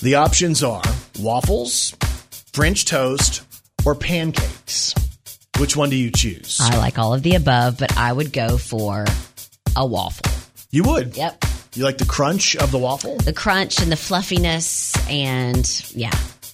The 0.03 0.17
options 0.17 0.63
are 0.63 0.83
waffles, 1.19 1.97
French 2.53 2.85
toast, 2.85 3.43
or 3.87 3.95
pancakes. 3.95 4.95
Which 5.59 5.77
one 5.77 5.89
do 5.89 5.97
you 5.97 6.11
choose? 6.11 6.59
I 6.61 6.77
like 6.77 6.99
all 6.99 7.15
of 7.15 7.23
the 7.23 7.37
above, 7.37 7.79
but 7.79 7.97
I 7.97 8.13
would 8.13 8.35
go 8.35 8.59
for 8.59 9.07
a 9.77 9.87
waffle. 9.87 10.31
you 10.71 10.83
would. 10.83 11.17
Yep. 11.17 11.43
You 11.77 11.83
like 11.83 11.99
the 11.99 12.07
crunch 12.07 12.55
of 12.55 12.71
the 12.71 12.79
waffle? 12.79 13.17
The 13.17 13.33
crunch 13.33 13.81
and 13.81 13.91
the 13.91 13.97
fluffiness 13.97 14.95
and 15.09 15.67
yeah. 15.93 16.13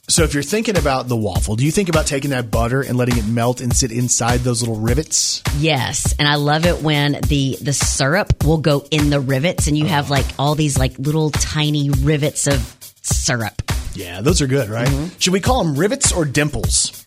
So 0.08 0.24
if 0.24 0.32
you're 0.32 0.42
thinking 0.42 0.78
about 0.78 1.08
the 1.08 1.16
waffle, 1.16 1.56
do 1.56 1.64
you 1.64 1.70
think 1.70 1.90
about 1.90 2.06
taking 2.06 2.30
that 2.30 2.50
butter 2.50 2.80
and 2.80 2.96
letting 2.96 3.18
it 3.18 3.26
melt 3.26 3.60
and 3.60 3.72
sit 3.76 3.92
inside 3.92 4.40
those 4.40 4.62
little 4.62 4.80
rivets? 4.80 5.42
Yes, 5.58 6.14
and 6.18 6.26
I 6.26 6.36
love 6.36 6.64
it 6.64 6.82
when 6.82 7.20
the 7.28 7.58
the 7.60 7.74
syrup 7.74 8.44
will 8.44 8.58
go 8.58 8.86
in 8.90 9.10
the 9.10 9.20
rivets 9.20 9.66
and 9.66 9.76
you 9.76 9.84
have 9.84 10.10
oh. 10.10 10.14
like 10.14 10.26
all 10.38 10.54
these 10.54 10.78
like 10.78 10.98
little 10.98 11.30
tiny 11.30 11.90
rivets 11.90 12.46
of 12.46 12.76
syrup. 13.02 13.60
Yeah, 13.92 14.22
those 14.22 14.40
are 14.40 14.46
good, 14.46 14.70
right? 14.70 14.88
Mm-hmm. 14.88 15.18
Should 15.18 15.34
we 15.34 15.40
call 15.40 15.62
them 15.62 15.76
rivets 15.76 16.12
or 16.12 16.24
dimples? 16.24 17.06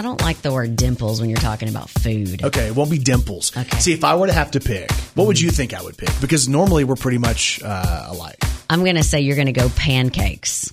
I 0.00 0.02
don't 0.02 0.22
like 0.22 0.40
the 0.40 0.50
word 0.50 0.76
dimples 0.76 1.20
when 1.20 1.28
you're 1.28 1.38
talking 1.38 1.68
about 1.68 1.90
food. 1.90 2.42
Okay, 2.42 2.68
it 2.68 2.74
won't 2.74 2.90
be 2.90 2.96
dimples. 2.96 3.54
Okay. 3.54 3.80
See, 3.80 3.92
if 3.92 4.02
I 4.02 4.14
were 4.16 4.28
to 4.28 4.32
have 4.32 4.52
to 4.52 4.58
pick, 4.58 4.90
what 5.14 5.26
would 5.26 5.38
you 5.38 5.50
think 5.50 5.74
I 5.74 5.82
would 5.82 5.98
pick? 5.98 6.08
Because 6.22 6.48
normally 6.48 6.84
we're 6.84 6.96
pretty 6.96 7.18
much 7.18 7.60
uh, 7.62 8.06
alike. 8.08 8.38
I'm 8.70 8.82
going 8.82 8.94
to 8.96 9.02
say 9.02 9.20
you're 9.20 9.36
going 9.36 9.48
to 9.48 9.52
go 9.52 9.68
pancakes. 9.76 10.72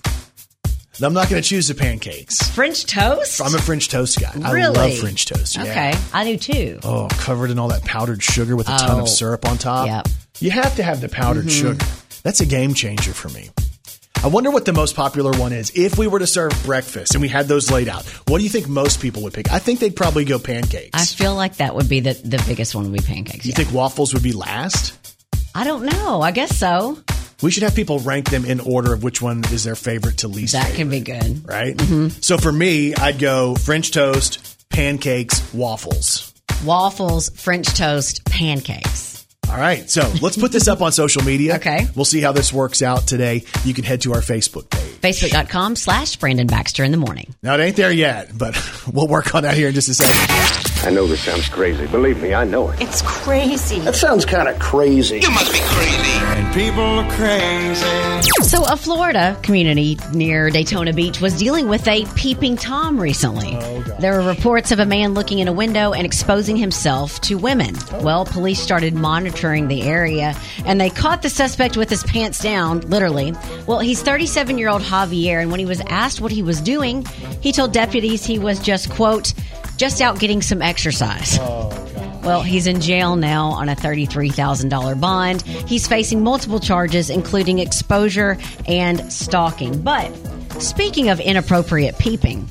I'm 1.02 1.12
not 1.12 1.28
going 1.28 1.42
to 1.42 1.46
choose 1.46 1.68
the 1.68 1.74
pancakes. 1.74 2.40
French 2.52 2.86
toast? 2.86 3.42
I'm 3.42 3.54
a 3.54 3.58
French 3.60 3.90
toast 3.90 4.18
guy. 4.18 4.32
I 4.42 4.50
Really? 4.50 4.74
love 4.74 4.98
French 4.98 5.26
toast. 5.26 5.56
Yeah. 5.56 5.64
Okay, 5.64 5.94
I 6.14 6.24
do 6.24 6.38
too. 6.38 6.80
Oh, 6.82 7.08
covered 7.10 7.50
in 7.50 7.58
all 7.58 7.68
that 7.68 7.84
powdered 7.84 8.22
sugar 8.22 8.56
with 8.56 8.66
a 8.70 8.78
ton 8.78 8.92
Oh. 8.92 9.02
of 9.02 9.10
syrup 9.10 9.46
on 9.46 9.58
top. 9.58 9.88
Yep. 9.88 10.08
You 10.40 10.52
have 10.52 10.74
to 10.76 10.82
have 10.82 11.02
the 11.02 11.08
powdered 11.10 11.50
sugar. 11.50 11.84
That's 12.22 12.40
a 12.40 12.46
game 12.46 12.72
changer 12.72 13.12
for 13.12 13.28
me. 13.28 13.50
I 14.24 14.26
wonder 14.26 14.50
what 14.50 14.64
the 14.64 14.72
most 14.72 14.96
popular 14.96 15.30
one 15.38 15.52
is. 15.52 15.70
If 15.76 15.96
we 15.96 16.06
were 16.08 16.18
to 16.18 16.26
serve 16.26 16.52
breakfast 16.64 17.14
and 17.14 17.22
we 17.22 17.28
had 17.28 17.46
those 17.46 17.70
laid 17.70 17.88
out, 17.88 18.04
what 18.26 18.38
do 18.38 18.44
you 18.44 18.50
think 18.50 18.68
most 18.68 19.00
people 19.00 19.22
would 19.22 19.32
pick? 19.32 19.50
I 19.50 19.58
think 19.60 19.78
they'd 19.78 19.94
probably 19.94 20.24
go 20.24 20.38
pancakes. 20.40 20.90
I 20.92 21.04
feel 21.04 21.34
like 21.36 21.56
that 21.58 21.74
would 21.76 21.88
be 21.88 22.00
the, 22.00 22.14
the 22.14 22.42
biggest 22.46 22.74
one 22.74 22.90
would 22.90 23.00
be 23.00 23.06
pancakes. 23.06 23.46
you 23.46 23.50
yeah. 23.50 23.56
think 23.56 23.72
waffles 23.72 24.12
would 24.14 24.22
be 24.24 24.32
last? 24.32 25.16
I 25.54 25.62
don't 25.64 25.86
know. 25.86 26.20
I 26.20 26.32
guess 26.32 26.56
so. 26.58 26.98
We 27.42 27.52
should 27.52 27.62
have 27.62 27.76
people 27.76 28.00
rank 28.00 28.28
them 28.30 28.44
in 28.44 28.58
order 28.58 28.92
of 28.92 29.04
which 29.04 29.22
one 29.22 29.44
is 29.52 29.62
their 29.62 29.76
favorite 29.76 30.18
to 30.18 30.28
least 30.28 30.52
That 30.52 30.64
favorite. 30.66 30.76
can 30.76 30.90
be 30.90 31.00
good. 31.00 31.48
right? 31.48 31.76
Mm-hmm. 31.76 32.08
So 32.20 32.36
for 32.38 32.50
me, 32.52 32.94
I'd 32.96 33.20
go 33.20 33.54
French 33.54 33.92
toast, 33.92 34.68
pancakes, 34.68 35.54
waffles. 35.54 36.34
Waffles, 36.64 37.30
French 37.30 37.68
toast, 37.68 38.24
pancakes. 38.24 39.07
All 39.50 39.56
right. 39.56 39.88
So 39.88 40.12
let's 40.20 40.36
put 40.36 40.52
this 40.52 40.68
up 40.68 40.80
on 40.82 40.92
social 40.92 41.22
media. 41.22 41.56
Okay. 41.56 41.86
We'll 41.94 42.04
see 42.04 42.20
how 42.20 42.32
this 42.32 42.52
works 42.52 42.82
out 42.82 43.06
today. 43.06 43.44
You 43.64 43.74
can 43.74 43.84
head 43.84 44.02
to 44.02 44.12
our 44.12 44.20
Facebook 44.20 44.68
page. 44.70 44.82
Facebook.com 45.00 45.76
slash 45.76 46.16
Brandon 46.16 46.46
Baxter 46.46 46.84
in 46.84 46.90
the 46.90 46.98
morning. 46.98 47.34
Now, 47.42 47.54
it 47.54 47.60
ain't 47.60 47.76
there 47.76 47.92
yet, 47.92 48.36
but 48.36 48.56
we'll 48.92 49.08
work 49.08 49.34
on 49.34 49.44
that 49.44 49.54
here 49.54 49.68
in 49.68 49.74
just 49.74 49.88
a 49.88 49.94
second. 49.94 50.67
I 50.84 50.90
know 50.90 51.06
this 51.06 51.22
sounds 51.22 51.48
crazy. 51.48 51.86
Believe 51.88 52.22
me, 52.22 52.34
I 52.34 52.44
know 52.44 52.70
it. 52.70 52.80
It's 52.80 53.02
crazy. 53.02 53.80
That 53.80 53.96
sounds 53.96 54.24
kind 54.24 54.48
of 54.48 54.58
crazy. 54.60 55.18
You 55.18 55.30
must 55.30 55.52
be 55.52 55.58
crazy. 55.60 56.18
And 56.38 56.54
people 56.54 56.82
are 56.82 57.10
crazy. 57.10 58.30
So, 58.42 58.64
a 58.64 58.76
Florida 58.76 59.36
community 59.42 59.98
near 60.14 60.50
Daytona 60.50 60.92
Beach 60.92 61.20
was 61.20 61.36
dealing 61.36 61.68
with 61.68 61.86
a 61.88 62.06
peeping 62.14 62.56
Tom 62.56 62.98
recently. 62.98 63.56
Oh, 63.56 63.80
there 63.98 64.12
were 64.12 64.26
reports 64.26 64.70
of 64.70 64.78
a 64.78 64.86
man 64.86 65.14
looking 65.14 65.40
in 65.40 65.48
a 65.48 65.52
window 65.52 65.92
and 65.92 66.06
exposing 66.06 66.56
himself 66.56 67.20
to 67.22 67.34
women. 67.34 67.74
Oh. 67.92 68.04
Well, 68.04 68.24
police 68.24 68.60
started 68.60 68.94
monitoring 68.94 69.66
the 69.66 69.82
area 69.82 70.34
and 70.64 70.80
they 70.80 70.90
caught 70.90 71.22
the 71.22 71.28
suspect 71.28 71.76
with 71.76 71.90
his 71.90 72.04
pants 72.04 72.38
down, 72.38 72.80
literally. 72.82 73.34
Well, 73.66 73.80
he's 73.80 74.00
37 74.00 74.56
year 74.56 74.68
old 74.68 74.82
Javier, 74.82 75.42
and 75.42 75.50
when 75.50 75.58
he 75.60 75.66
was 75.66 75.80
asked 75.88 76.20
what 76.20 76.30
he 76.30 76.42
was 76.42 76.60
doing, 76.60 77.04
he 77.40 77.50
told 77.50 77.72
deputies 77.72 78.24
he 78.24 78.38
was 78.38 78.60
just, 78.60 78.88
quote, 78.90 79.34
just 79.78 80.02
out 80.02 80.18
getting 80.18 80.42
some 80.42 80.60
exercise. 80.60 81.38
Oh, 81.40 82.20
well, 82.22 82.42
he's 82.42 82.66
in 82.66 82.80
jail 82.82 83.16
now 83.16 83.46
on 83.46 83.68
a 83.70 83.76
$33,000 83.76 85.00
bond. 85.00 85.40
He's 85.42 85.86
facing 85.86 86.22
multiple 86.22 86.60
charges, 86.60 87.08
including 87.08 87.60
exposure 87.60 88.36
and 88.66 89.10
stalking. 89.10 89.80
But 89.80 90.10
speaking 90.60 91.08
of 91.08 91.20
inappropriate 91.20 91.96
peeping, 91.98 92.42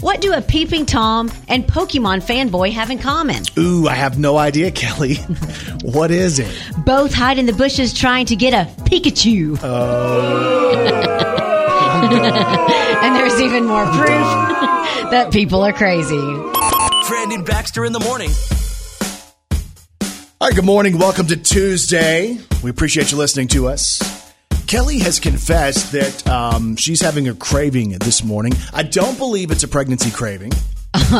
what 0.00 0.20
do 0.22 0.32
a 0.32 0.40
peeping 0.40 0.86
Tom 0.86 1.30
and 1.48 1.66
Pokemon 1.66 2.22
fanboy 2.22 2.72
have 2.72 2.90
in 2.90 2.98
common? 2.98 3.42
Ooh, 3.58 3.86
I 3.88 3.94
have 3.94 4.18
no 4.18 4.38
idea, 4.38 4.70
Kelly. 4.80 5.16
what 5.82 6.10
is 6.10 6.38
it? 6.38 6.48
Both 6.86 7.12
hide 7.12 7.38
in 7.38 7.46
the 7.46 7.52
bushes 7.52 7.92
trying 7.92 8.26
to 8.26 8.36
get 8.36 8.54
a 8.54 8.70
Pikachu. 8.84 9.58
Oh. 9.62 10.70
and 13.02 13.14
there's 13.14 13.38
even 13.42 13.66
more 13.66 13.84
proof 13.86 14.06
that 15.10 15.32
people 15.32 15.62
are 15.62 15.72
crazy. 15.72 16.16
Brandon 17.08 17.44
Baxter 17.44 17.84
in 17.84 17.92
the 17.92 18.00
morning. 18.00 18.30
All 20.40 20.48
right, 20.48 20.54
good 20.54 20.64
morning. 20.64 20.98
Welcome 20.98 21.26
to 21.28 21.36
Tuesday. 21.36 22.38
We 22.62 22.70
appreciate 22.70 23.12
you 23.12 23.18
listening 23.18 23.48
to 23.48 23.68
us. 23.68 24.00
Kelly 24.66 25.00
has 25.00 25.18
confessed 25.18 25.92
that 25.92 26.26
um, 26.28 26.76
she's 26.76 27.00
having 27.00 27.28
a 27.28 27.34
craving 27.34 27.90
this 27.98 28.22
morning. 28.22 28.52
I 28.72 28.84
don't 28.84 29.18
believe 29.18 29.50
it's 29.50 29.64
a 29.64 29.68
pregnancy 29.68 30.10
craving. 30.10 30.52
Is 30.94 31.10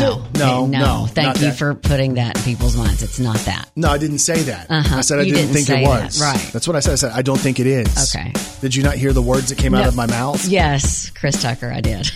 no. 0.00 0.24
No, 0.38 0.66
no, 0.66 0.66
no, 0.66 1.06
Thank 1.06 1.36
you 1.40 1.48
that. 1.48 1.56
for 1.58 1.74
putting 1.74 2.14
that 2.14 2.38
in 2.38 2.42
people's 2.44 2.76
minds. 2.76 3.02
It's 3.02 3.18
not 3.18 3.36
that. 3.40 3.68
No, 3.76 3.90
I 3.90 3.98
didn't 3.98 4.18
say 4.20 4.40
that. 4.42 4.70
Uh-huh. 4.70 4.96
I 4.96 5.00
said 5.02 5.18
I 5.18 5.22
You 5.22 5.34
didn't, 5.34 5.52
didn't 5.52 5.66
think 5.66 5.68
it 5.68 5.84
say 5.84 5.84
that. 5.84 6.04
was. 6.04 6.20
Right. 6.22 6.50
That's 6.52 6.66
what 6.66 6.76
I 6.76 6.80
said. 6.80 6.92
I 6.92 6.96
said 6.96 7.12
I 7.12 7.20
don't 7.22 7.38
think 7.38 7.60
it 7.60 7.66
is. 7.66 8.14
Okay. 8.14 8.32
Did 8.62 8.74
you 8.74 8.82
not 8.82 8.94
hear 8.94 9.12
the 9.12 9.22
words 9.22 9.50
that 9.50 9.58
came 9.58 9.74
out 9.74 9.86
of 9.86 9.94
my 9.94 10.06
mouth? 10.06 10.44
Yes, 10.46 11.10
Chris 11.10 11.40
Tucker, 11.42 11.70
I 11.70 11.80
did. 11.82 12.10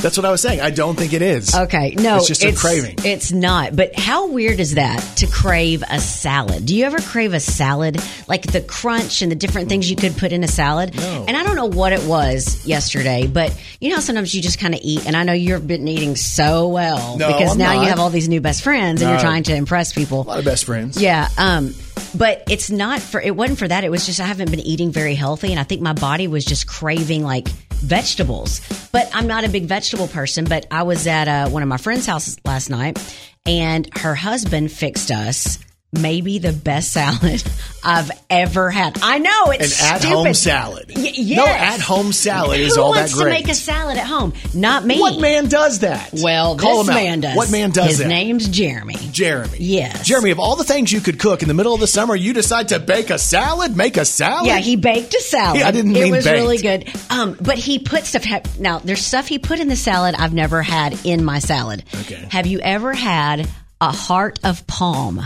That's 0.00 0.16
what 0.16 0.24
I 0.24 0.30
was 0.30 0.40
saying. 0.40 0.60
I 0.60 0.70
don't 0.70 0.96
think 0.96 1.12
it 1.12 1.22
is. 1.22 1.54
Okay, 1.54 1.94
no, 1.96 2.16
It's 2.18 2.28
just 2.28 2.44
a 2.44 2.52
craving. 2.52 2.96
It's 3.04 3.32
not. 3.32 3.74
But 3.74 3.98
how 3.98 4.28
weird 4.28 4.60
is 4.60 4.74
that 4.76 4.98
to 5.18 5.26
crave 5.26 5.82
a 5.88 5.98
salad? 6.00 6.66
Do 6.66 6.76
you 6.76 6.84
ever 6.84 6.98
crave 6.98 7.34
a 7.34 7.40
salad, 7.40 8.00
like 8.28 8.42
the 8.52 8.60
crunch 8.60 9.22
and 9.22 9.30
the 9.32 9.36
different 9.36 9.68
things 9.68 9.90
you 9.90 9.96
could 9.96 10.16
put 10.16 10.32
in 10.32 10.44
a 10.44 10.48
salad? 10.48 10.94
No. 10.96 11.24
And 11.26 11.36
I 11.36 11.42
don't 11.42 11.56
know 11.56 11.66
what 11.66 11.92
it 11.92 12.04
was 12.04 12.64
yesterday, 12.64 13.26
but 13.26 13.54
you 13.80 13.90
know, 13.90 13.96
how 13.96 14.00
sometimes 14.00 14.32
you 14.34 14.40
just 14.40 14.60
kind 14.60 14.74
of 14.74 14.80
eat. 14.84 15.04
And 15.06 15.16
I 15.16 15.24
know 15.24 15.32
you've 15.32 15.66
been 15.66 15.88
eating 15.88 16.14
so 16.16 16.68
well 16.68 17.16
No, 17.16 17.26
because 17.26 17.52
I'm 17.52 17.58
now 17.58 17.74
not. 17.74 17.82
you 17.82 17.88
have 17.88 17.98
all 17.98 18.10
these 18.10 18.28
new 18.28 18.40
best 18.40 18.62
friends 18.62 19.02
and 19.02 19.10
you're 19.10 19.20
trying 19.20 19.42
to 19.44 19.54
impress 19.54 19.92
people. 19.92 20.20
A 20.20 20.22
lot 20.22 20.38
of 20.38 20.44
best 20.44 20.64
friends. 20.64 21.00
Yeah. 21.00 21.28
Um, 21.36 21.74
but 22.16 22.44
it's 22.48 22.70
not 22.70 23.00
for, 23.00 23.20
it 23.20 23.34
wasn't 23.34 23.58
for 23.58 23.66
that. 23.68 23.82
It 23.84 23.90
was 23.90 24.06
just, 24.06 24.20
I 24.20 24.24
haven't 24.26 24.50
been 24.50 24.60
eating 24.60 24.92
very 24.92 25.14
healthy. 25.16 25.50
And 25.50 25.58
I 25.58 25.64
think 25.64 25.82
my 25.82 25.92
body 25.92 26.28
was 26.28 26.44
just 26.44 26.66
craving 26.68 27.24
like 27.24 27.48
vegetables. 27.78 28.60
But 28.92 29.10
I'm 29.14 29.26
not 29.26 29.44
a 29.44 29.48
big 29.48 29.64
vegetable 29.64 30.08
person, 30.08 30.44
but 30.44 30.66
I 30.70 30.82
was 30.82 31.06
at 31.06 31.28
uh, 31.28 31.48
one 31.48 31.62
of 31.62 31.68
my 31.68 31.76
friend's 31.76 32.06
house 32.06 32.36
last 32.44 32.70
night 32.70 32.98
and 33.46 33.88
her 33.98 34.14
husband 34.14 34.70
fixed 34.70 35.10
us 35.10 35.58
maybe 35.92 36.38
the 36.38 36.52
best 36.52 36.92
salad 36.92 37.42
I've 37.84 38.10
ever 38.28 38.70
had. 38.70 38.98
I 39.02 39.18
know 39.18 39.46
it's 39.52 39.80
An 39.80 39.94
at-home 39.96 40.34
salad. 40.34 40.92
Y- 40.94 41.12
yes. 41.14 41.36
No 41.36 41.46
at-home 41.46 42.12
salad 42.12 42.60
is 42.60 42.76
Who 42.76 42.82
all 42.82 42.92
that 42.92 43.10
great. 43.10 43.12
Who 43.12 43.18
wants 43.24 43.36
to 43.36 43.42
make 43.42 43.48
a 43.48 43.54
salad 43.54 43.96
at 43.96 44.06
home? 44.06 44.34
Not 44.54 44.84
me. 44.84 45.00
What 45.00 45.18
man 45.20 45.46
does 45.48 45.78
that? 45.80 46.10
Well, 46.22 46.56
Call 46.58 46.78
this 46.84 46.88
him 46.88 46.90
out. 46.90 46.94
man 46.96 47.20
does. 47.20 47.36
What 47.36 47.50
man 47.50 47.70
does 47.70 47.84
that? 47.84 47.88
His 47.88 47.98
that? 47.98 48.08
name's 48.08 48.48
Jeremy. 48.48 48.96
Jeremy. 49.12 49.56
Yes. 49.60 50.04
Jeremy, 50.06 50.30
of 50.30 50.38
all 50.38 50.56
the 50.56 50.64
things 50.64 50.92
you 50.92 51.00
could 51.00 51.18
cook 51.18 51.40
in 51.42 51.48
the 51.48 51.54
middle 51.54 51.72
of 51.74 51.80
the 51.80 51.86
summer, 51.86 52.14
you 52.14 52.34
decide 52.34 52.68
to 52.68 52.78
bake 52.78 53.08
a 53.10 53.18
salad? 53.18 53.76
Make 53.76 53.96
a 53.96 54.04
salad? 54.04 54.46
Yeah, 54.46 54.58
he 54.58 54.76
baked 54.76 55.14
a 55.14 55.20
salad. 55.22 55.60
Yeah, 55.60 55.68
I 55.68 55.70
didn't 55.70 55.92
mean 55.92 56.08
It 56.08 56.10
was 56.16 56.24
baked. 56.24 56.36
really 56.36 56.58
good. 56.58 56.92
Um, 57.10 57.36
but 57.40 57.56
he 57.56 57.78
put 57.78 58.04
stuff. 58.04 58.24
Now, 58.58 58.78
there's 58.80 59.00
stuff 59.04 59.26
he 59.26 59.38
put 59.38 59.58
in 59.58 59.68
the 59.68 59.76
salad 59.76 60.14
I've 60.18 60.34
never 60.34 60.60
had 60.60 60.98
in 61.06 61.24
my 61.24 61.38
salad. 61.38 61.82
Okay. 62.02 62.26
Have 62.30 62.46
you 62.46 62.58
ever 62.60 62.92
had 62.92 63.48
a 63.80 63.90
heart 63.92 64.40
of 64.44 64.66
palm? 64.66 65.22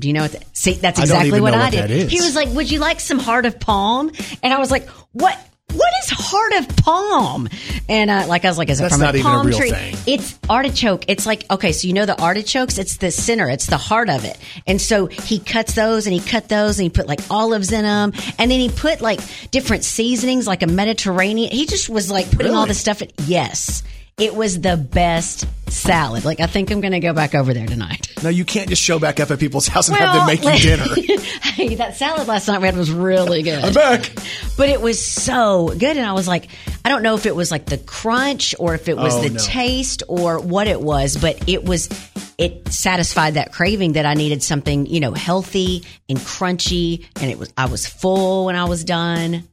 Do 0.00 0.08
you 0.08 0.14
know 0.14 0.22
what? 0.22 0.32
That, 0.32 0.56
see, 0.56 0.72
that's 0.74 0.98
I 0.98 1.02
exactly 1.04 1.28
even 1.28 1.42
what 1.42 1.54
I 1.54 1.58
what 1.64 1.70
did. 1.72 2.10
He 2.10 2.20
was 2.20 2.34
like, 2.34 2.48
"Would 2.50 2.70
you 2.70 2.80
like 2.80 3.00
some 3.00 3.18
heart 3.18 3.46
of 3.46 3.60
palm?" 3.60 4.10
And 4.42 4.52
I 4.52 4.58
was 4.58 4.70
like, 4.70 4.88
"What? 5.12 5.38
What 5.72 5.92
is 6.04 6.10
heart 6.10 6.52
of 6.58 6.76
palm?" 6.76 7.48
And 7.88 8.10
uh, 8.10 8.26
like 8.28 8.44
I 8.44 8.48
was 8.48 8.58
like, 8.58 8.68
"Is 8.70 8.80
it 8.80 8.82
That's 8.82 8.94
from 8.94 9.02
not 9.02 9.14
a 9.14 9.18
even 9.18 9.30
a 9.30 9.34
palm 9.34 9.46
real 9.46 9.58
tree?" 9.58 9.70
thing. 9.70 9.96
It's 10.06 10.38
artichoke. 10.50 11.04
It's 11.08 11.26
like 11.26 11.50
okay, 11.50 11.72
so 11.72 11.86
you 11.88 11.94
know 11.94 12.06
the 12.06 12.20
artichokes. 12.20 12.78
It's 12.78 12.96
the 12.98 13.10
center. 13.10 13.48
It's 13.48 13.66
the 13.66 13.76
heart 13.76 14.08
of 14.10 14.24
it. 14.24 14.36
And 14.66 14.80
so 14.80 15.06
he 15.06 15.38
cuts 15.38 15.74
those 15.74 16.06
and 16.06 16.14
he 16.14 16.20
cut 16.20 16.48
those 16.48 16.78
and 16.78 16.84
he 16.84 16.90
put 16.90 17.06
like 17.06 17.20
olives 17.30 17.70
in 17.72 17.82
them, 17.82 18.12
and 18.38 18.50
then 18.50 18.58
he 18.60 18.68
put 18.70 19.00
like 19.00 19.20
different 19.52 19.84
seasonings, 19.84 20.46
like 20.46 20.62
a 20.62 20.66
Mediterranean. 20.68 21.50
He 21.52 21.66
just 21.66 21.88
was 21.88 22.10
like 22.10 22.30
putting 22.30 22.52
all 22.52 22.58
Really? 22.62 22.68
this 22.68 22.80
stuff. 22.80 23.00
in. 23.02 23.10
Yes, 23.26 23.82
it 24.18 24.34
was 24.34 24.60
the 24.60 24.76
best 24.76 25.46
salad. 25.70 26.24
Like 26.24 26.40
I 26.40 26.46
think 26.46 26.70
I'm 26.70 26.80
going 26.80 26.92
to 26.92 27.00
go 27.00 27.12
back 27.12 27.34
over 27.34 27.52
there 27.52 27.66
tonight. 27.66 28.08
No, 28.22 28.28
you 28.30 28.44
can't 28.44 28.68
just 28.68 28.80
show 28.82 28.98
back 28.98 29.18
up 29.20 29.30
at 29.30 29.38
people's 29.40 29.66
house 29.66 29.88
and 29.88 29.96
have 29.98 30.14
them 30.14 30.26
make 30.26 30.42
you 30.44 30.58
dinner. 30.76 30.84
hey, 31.42 31.74
that 31.74 31.96
salad 31.96 32.26
last 32.28 32.46
night 32.48 32.60
we 32.60 32.66
had 32.66 32.76
was 32.76 32.90
really 32.90 33.42
good. 33.42 33.62
I'm 33.62 33.74
back. 33.74 34.12
But 34.56 34.68
it 34.68 34.80
was 34.80 35.04
so 35.04 35.68
good. 35.68 35.96
And 35.96 36.06
I 36.06 36.12
was 36.12 36.28
like, 36.28 36.48
I 36.84 36.88
don't 36.90 37.02
know 37.02 37.14
if 37.16 37.26
it 37.26 37.34
was 37.34 37.50
like 37.50 37.66
the 37.66 37.78
crunch 37.78 38.54
or 38.58 38.74
if 38.74 38.88
it 38.88 38.96
was 38.96 39.14
Oh, 39.16 39.22
the 39.22 39.30
no. 39.30 39.40
taste 39.42 40.04
or 40.08 40.38
what 40.38 40.68
it 40.68 40.80
was, 40.80 41.16
but 41.16 41.48
it 41.48 41.64
was, 41.64 41.88
it 42.38 42.68
satisfied 42.72 43.34
that 43.34 43.52
craving 43.52 43.92
that 43.94 44.06
I 44.06 44.14
needed 44.14 44.42
something, 44.42 44.86
you 44.86 45.00
know, 45.00 45.12
healthy 45.12 45.84
and 46.08 46.18
crunchy. 46.18 47.04
And 47.20 47.30
it 47.30 47.38
was, 47.38 47.52
I 47.58 47.66
was 47.66 47.86
full 47.86 48.46
when 48.46 48.54
I 48.56 48.64
was 48.64 48.84
done. 48.84 49.48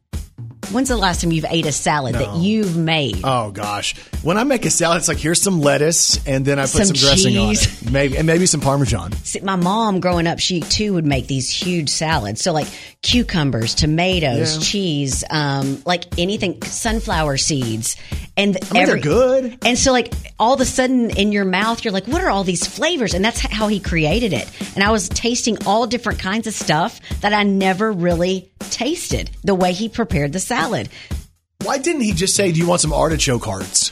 When's 0.72 0.88
the 0.90 0.96
last 0.98 1.22
time 1.22 1.32
you've 1.32 1.46
ate 1.50 1.66
a 1.66 1.72
salad 1.72 2.16
that 2.16 2.36
you've 2.38 2.78
made? 2.78 3.20
Oh 3.24 3.52
gosh, 3.52 3.96
when 4.22 4.38
I 4.38 4.44
make 4.46 4.66
a 4.66 4.70
salad, 4.70 4.98
it's 5.00 5.08
like 5.08 5.18
here's 5.18 5.42
some 5.42 5.60
lettuce 5.60 6.26
and 6.26 6.46
then 6.46 6.60
I 6.60 6.64
put 6.64 6.70
some, 6.86 6.86
Some 6.88 6.96
dressing 6.96 7.38
on 7.38 7.52
it, 7.54 7.82
maybe 7.92 8.18
and 8.18 8.26
maybe 8.28 8.46
some 8.46 8.62
parmesan. 8.62 9.12
See, 9.24 9.42
my 9.42 9.56
mom 9.58 10.00
growing 10.00 10.28
up, 10.28 10.40
she 10.40 10.62
too 10.62 10.94
would 10.94 11.06
make 11.06 11.28
these 11.28 11.50
huge 11.50 11.90
salads. 11.90 12.42
So 12.42 12.54
like 12.54 12.68
cucumbers, 13.02 13.76
tomatoes, 13.76 14.56
Yeah. 14.58 14.62
cheese, 14.64 15.24
um, 15.30 15.82
like 15.86 16.18
anything, 16.20 16.62
sunflower 16.64 17.38
seeds, 17.38 17.96
and 18.38 18.58
I 18.70 18.74
mean, 18.74 18.86
they're 18.86 18.98
good. 19.00 19.58
And 19.66 19.78
so 19.78 19.92
like 19.92 20.14
all 20.40 20.54
of 20.54 20.62
a 20.62 20.66
sudden 20.66 21.10
in 21.12 21.32
your 21.32 21.44
mouth, 21.46 21.84
you're 21.84 21.92
like, 21.92 22.08
what 22.08 22.22
are 22.24 22.30
all 22.30 22.44
these 22.46 22.66
flavors? 22.66 23.14
And 23.14 23.26
that's 23.26 23.40
how 23.42 23.68
he 23.68 23.80
created 23.80 24.32
it. 24.32 24.50
And 24.76 24.84
I 24.84 24.92
was 24.92 25.10
tasting 25.10 25.58
all 25.66 25.86
different 25.88 26.20
kinds 26.20 26.48
of 26.48 26.54
stuff 26.54 27.02
that 27.22 27.34
I 27.34 27.44
never 27.44 27.92
really 27.92 28.51
tasted 28.70 29.32
the 29.44 29.56
way 29.56 29.74
he 29.74 29.90
prepared 29.90 30.34
the 30.34 30.40
salad. 30.40 30.90
Why 31.64 31.78
didn't 31.78 32.02
he 32.02 32.14
just 32.14 32.36
say, 32.36 32.52
"Do 32.52 32.60
you 32.60 32.68
want 32.68 32.82
some 32.82 32.94
artichoke 32.94 33.46
hearts"? 33.46 33.92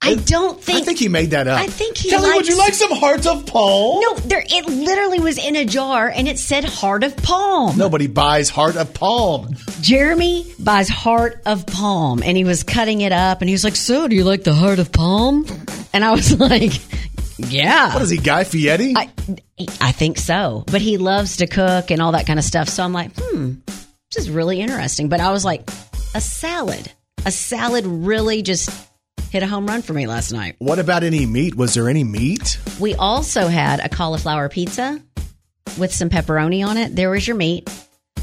I 0.00 0.14
don't 0.14 0.60
think. 0.60 0.82
I 0.82 0.84
think 0.84 0.98
he 0.98 1.08
made 1.08 1.30
that 1.30 1.48
up. 1.48 1.58
I 1.58 1.66
think 1.66 1.96
he 1.96 2.08
Kelly, 2.08 2.30
would 2.32 2.46
you 2.46 2.56
like 2.56 2.72
some 2.72 2.92
hearts 2.92 3.26
of 3.26 3.44
palm? 3.46 4.00
no, 4.00 4.14
there. 4.14 4.44
It 4.48 4.66
literally 4.66 5.18
was 5.18 5.38
in 5.38 5.56
a 5.56 5.64
jar, 5.64 6.08
and 6.08 6.28
it 6.28 6.38
said 6.38 6.64
"heart 6.64 7.02
of 7.04 7.16
palm." 7.16 7.76
Nobody 7.76 8.06
buys 8.06 8.48
heart 8.48 8.76
of 8.76 8.94
palm. 8.94 9.54
Jeremy 9.80 10.46
buys 10.58 10.88
heart 10.88 11.40
of 11.46 11.66
palm 11.66 12.22
and 12.22 12.36
he 12.36 12.44
was 12.44 12.62
cutting 12.62 13.00
it 13.00 13.12
up 13.12 13.40
and 13.40 13.48
he 13.48 13.54
was 13.54 13.64
like, 13.64 13.76
So, 13.76 14.08
do 14.08 14.16
you 14.16 14.24
like 14.24 14.44
the 14.44 14.54
heart 14.54 14.78
of 14.78 14.92
palm? 14.92 15.46
And 15.92 16.04
I 16.04 16.10
was 16.12 16.38
like, 16.40 16.72
Yeah. 17.38 17.92
What 17.92 18.02
is 18.02 18.10
he, 18.10 18.18
Guy 18.18 18.44
Fieri? 18.44 18.94
I, 18.96 19.10
I 19.80 19.92
think 19.92 20.18
so. 20.18 20.64
But 20.66 20.80
he 20.80 20.96
loves 20.98 21.38
to 21.38 21.46
cook 21.46 21.90
and 21.90 22.02
all 22.02 22.12
that 22.12 22.26
kind 22.26 22.38
of 22.38 22.44
stuff. 22.44 22.68
So 22.68 22.82
I'm 22.82 22.92
like, 22.92 23.10
hmm, 23.16 23.54
this 23.66 24.24
is 24.24 24.30
really 24.30 24.60
interesting. 24.60 25.08
But 25.08 25.20
I 25.20 25.30
was 25.32 25.44
like, 25.44 25.68
a 26.14 26.20
salad. 26.20 26.90
A 27.26 27.30
salad 27.30 27.86
really 27.86 28.42
just 28.42 28.70
hit 29.30 29.42
a 29.42 29.46
home 29.46 29.66
run 29.66 29.82
for 29.82 29.92
me 29.92 30.06
last 30.06 30.32
night. 30.32 30.56
what 30.58 30.78
about 30.78 31.02
any 31.02 31.26
meat? 31.26 31.54
Was 31.54 31.74
there 31.74 31.88
any 31.88 32.04
meat? 32.04 32.58
We 32.80 32.94
also 32.94 33.46
had 33.48 33.80
a 33.80 33.88
cauliflower 33.88 34.48
pizza 34.48 35.02
with 35.78 35.92
some 35.92 36.08
pepperoni 36.08 36.66
on 36.66 36.76
it. 36.78 36.96
There 36.96 37.10
was 37.10 37.26
your 37.26 37.36
meat. 37.36 37.68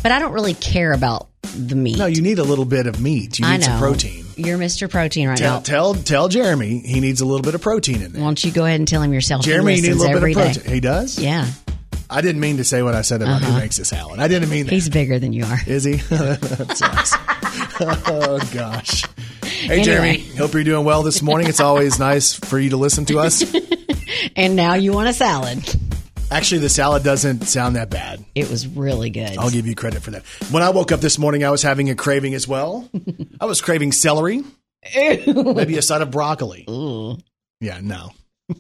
But 0.02 0.12
I 0.12 0.20
don't 0.20 0.34
really 0.34 0.54
care 0.54 0.94
about 0.94 1.30
the 1.42 1.76
meat. 1.76 1.98
No, 1.98 2.06
you 2.06 2.22
need 2.22 2.38
a 2.40 2.44
little 2.44 2.66
bit 2.66 2.86
of 2.86 3.00
meat. 3.02 3.40
You 3.40 3.48
need 3.48 3.64
some 3.64 3.80
protein. 3.80 4.25
You're 4.38 4.58
Mr. 4.58 4.90
Protein 4.90 5.30
right 5.30 5.38
Tell, 5.38 5.56
now. 5.56 5.60
tell 5.62 5.94
tell 5.94 6.28
Jeremy 6.28 6.80
he 6.80 7.00
needs 7.00 7.22
a 7.22 7.26
little 7.26 7.42
bit 7.42 7.56
of 7.56 7.62
protein 7.62 8.02
in 8.02 8.12
there. 8.12 8.22
Why 8.22 8.28
don't 8.28 8.44
you 8.44 8.52
go 8.52 8.66
ahead 8.66 8.80
and 8.80 8.88
tell 8.88 9.02
him 9.02 9.14
yourself? 9.14 9.44
Jeremy, 9.44 9.76
he 9.76 9.82
you 9.82 9.88
need 9.88 9.92
a 9.94 9.96
little 9.96 10.20
bit 10.20 10.30
of 10.30 10.36
day. 10.36 10.54
protein. 10.54 10.74
He 10.74 10.80
does. 10.80 11.20
Yeah, 11.20 11.48
I 12.10 12.22
didn't 12.22 12.42
mean 12.42 12.58
to 12.58 12.64
say 12.64 12.84
what 12.84 12.96
I 12.96 13.02
said 13.02 13.22
about 13.22 13.42
who 13.42 13.50
uh-huh. 13.50 13.60
makes 13.60 13.78
the 13.78 13.86
salad. 13.86 14.20
I 14.20 14.28
didn't 14.28 14.50
mean 14.50 14.66
that. 14.66 14.74
he's 14.74 14.90
bigger 14.90 15.20
than 15.20 15.34
you 15.34 15.46
are. 15.46 15.58
Is 15.66 15.84
he? 15.84 15.94
that 16.10 16.76
sucks. 16.76 17.14
oh 18.10 18.40
gosh. 18.54 19.06
Hey 19.44 19.84
Jeremy, 19.84 20.20
hope 20.38 20.54
you're 20.54 20.64
doing 20.64 20.86
well 20.86 21.04
this 21.04 21.22
morning. 21.22 21.48
It's 21.48 21.60
always 21.60 21.98
nice 21.98 22.34
for 22.34 22.60
you 22.60 22.72
to 22.72 22.78
listen 22.78 23.06
to 23.06 23.20
us. 23.20 23.44
And 24.36 24.56
now 24.56 24.74
you 24.74 24.92
want 24.92 25.08
a 25.10 25.14
salad. 25.14 25.64
Actually, 26.32 26.60
the 26.60 26.70
salad 26.70 27.04
doesn't 27.04 27.44
sound 27.44 27.76
that 27.76 27.90
bad. 27.90 28.24
It 28.34 28.50
was 28.50 28.68
really 28.68 29.10
good. 29.10 29.38
I'll 29.38 29.52
give 29.52 29.68
you 29.68 29.76
credit 29.76 30.02
for 30.02 30.12
that. 30.12 30.24
When 30.52 30.64
I 30.64 30.70
woke 30.70 30.92
up 30.92 31.00
this 31.00 31.18
morning, 31.20 31.44
I 31.44 31.50
was 31.52 31.62
having 31.62 31.90
a 31.90 31.96
craving 31.96 32.34
as 32.34 32.48
well. 32.48 32.90
I 33.40 33.46
was 33.46 33.62
craving 33.62 33.92
celery, 33.92 34.44
maybe 34.96 35.78
a 35.78 35.82
side 35.82 36.02
of 36.02 36.12
broccoli. 36.12 36.66
Yeah, 37.62 37.80
no. 37.82 38.10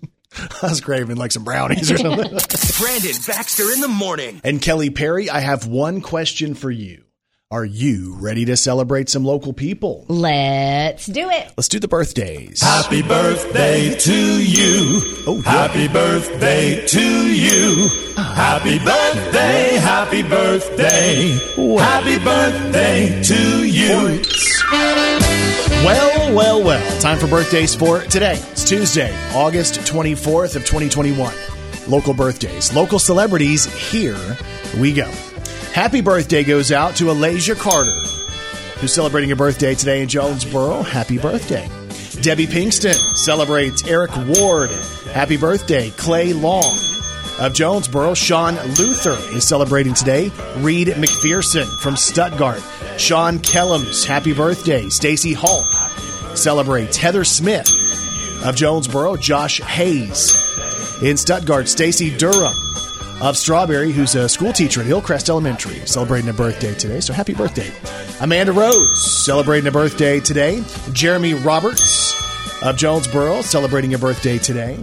I 0.62 0.68
was 0.70 0.82
craving 0.82 1.16
like 1.18 1.32
some 1.32 1.44
brownies 1.44 1.92
or 1.92 1.98
something. 1.98 2.30
Brandon 2.80 3.14
Baxter 3.28 3.72
in 3.72 3.82
the 3.82 3.88
morning. 3.88 4.42
and 4.44 4.62
Kelly 4.62 4.90
Perry, 4.90 5.30
I 5.30 5.40
have 5.40 5.66
one 5.66 6.02
question 6.02 6.56
for 6.56 6.70
you. 6.70 7.05
Are 7.52 7.64
you 7.64 8.16
ready 8.20 8.44
to 8.46 8.58
celebrate 8.58 9.08
some 9.08 9.24
local 9.24 9.54
people? 9.54 10.04
Let's 10.08 11.06
do 11.06 11.30
it. 11.30 11.54
Let's 11.56 11.68
do 11.68 11.80
the 11.80 11.88
birthdays. 11.88 12.60
Happy 12.60 13.04
birthday 13.04 13.94
to 14.00 14.44
you. 14.44 15.02
Oh, 15.28 15.44
yeah. 15.46 15.52
Happy 15.52 15.88
birthday 15.88 16.84
to 16.88 17.32
you. 17.32 17.88
Happy 18.18 18.80
birthday, 18.80 19.78
happy 19.78 20.24
birthday. 20.24 21.38
Happy 21.78 22.18
birthday 22.18 23.22
to 23.22 23.64
you. 23.64 24.24
Well, 25.86 26.36
well, 26.36 26.64
well. 26.64 27.00
Time 27.00 27.20
for 27.20 27.28
birthdays 27.28 27.76
for 27.76 28.02
today. 28.02 28.40
It's 28.54 28.68
Tuesday, 28.68 29.16
August 29.36 29.76
24th 29.82 30.56
of 30.56 30.64
2021. 30.66 31.32
Local 31.88 32.16
birthdays, 32.16 32.74
local 32.74 32.98
celebrities, 32.98 33.66
here 33.92 34.18
we 34.80 34.92
go. 34.94 35.12
Happy 35.76 36.00
birthday 36.00 36.46
goes 36.46 36.72
out 36.72 36.96
to 36.96 37.08
Alasia 37.08 37.54
Carter, 37.54 37.92
who's 38.80 38.94
celebrating 38.94 39.34
a 39.34 39.36
birthday 39.36 39.76
today 39.76 40.02
in 40.02 40.08
Jonesboro. 40.08 40.82
Happy 40.84 41.18
birthday. 41.18 41.68
Debbie 42.22 42.48
Pinkston 42.48 42.94
celebrates 42.94 43.86
Eric 43.86 44.12
Ward. 44.26 44.70
Happy 45.12 45.36
birthday. 45.36 45.90
Clay 45.98 46.32
Long. 46.32 46.64
of 47.42 47.54
Jonesboro. 47.54 48.14
Sean 48.14 48.56
Luther 48.78 49.18
is 49.36 49.46
celebrating 49.46 49.94
today. 49.94 50.32
Reed 50.60 50.88
McPherson 50.88 51.68
from 51.82 51.98
Stuttgart. 51.98 52.64
Sean 52.98 53.40
Kellums, 53.40 54.06
happy 54.06 54.32
birthday. 54.32 54.88
Stacy 54.88 55.34
Hulk 55.34 55.68
celebrates. 56.38 56.96
Heather 56.96 57.26
Smith 57.26 57.68
of 58.46 58.56
Jonesboro. 58.56 59.18
Josh 59.18 59.60
Hayes 59.60 60.42
in 61.04 61.18
Stuttgart. 61.18 61.68
Stacy 61.68 62.16
Durham 62.16 62.56
of 63.22 63.38
Strawberry, 63.38 63.92
who's 63.92 64.16
a 64.16 64.28
school 64.28 64.52
teacher 64.54 64.82
at 64.82 64.86
Hillcrest 64.86 65.30
Elementary, 65.30 65.76
celebrating 65.86 66.30
a 66.30 66.34
birthday 66.34 66.74
today. 66.74 67.00
So 67.00 67.14
happy 67.14 67.34
birthday. 67.34 67.72
Amanda 68.22 68.52
Rhodes 68.52 69.02
celebrating 69.02 69.68
a 69.68 69.72
birthday 69.72 70.20
today. 70.20 70.64
Jeremy 70.92 71.34
Roberts 71.34 72.14
of 72.64 72.78
Jonesboro 72.78 73.42
celebrating 73.42 73.94
a 73.94 73.98
birthday 73.98 74.38
today. 74.38 74.78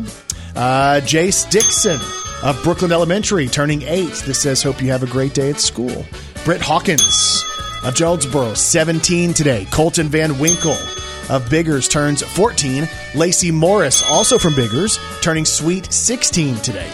Uh, 0.55 1.01
Jace 1.03 1.49
Dixon 1.51 1.99
of 2.42 2.62
Brooklyn 2.62 2.92
Elementary 2.92 3.49
turning 3.49 3.83
eight. 3.83 4.12
This 4.27 4.40
says, 4.40 4.62
Hope 4.62 4.83
you 4.83 4.90
have 4.90 5.03
a 5.03 5.07
great 5.07 5.35
day 5.35 5.51
at 5.51 5.61
school. 5.61 6.05
Britt 6.45 6.61
Hawkins 6.61 7.45
of 7.85 7.95
Jonesboro, 7.95 8.55
17 8.55 9.33
today. 9.33 9.66
Colton 9.71 10.09
Van 10.09 10.38
Winkle 10.38 10.77
of 11.31 11.49
Biggers 11.51 11.88
turns 11.88 12.23
14. 12.23 12.88
Lacey 13.14 13.51
Morris, 13.51 14.03
also 14.11 14.38
from 14.38 14.55
Biggers, 14.55 14.99
turning 15.21 15.45
sweet 15.45 15.92
16 15.92 16.57
today. 16.57 16.90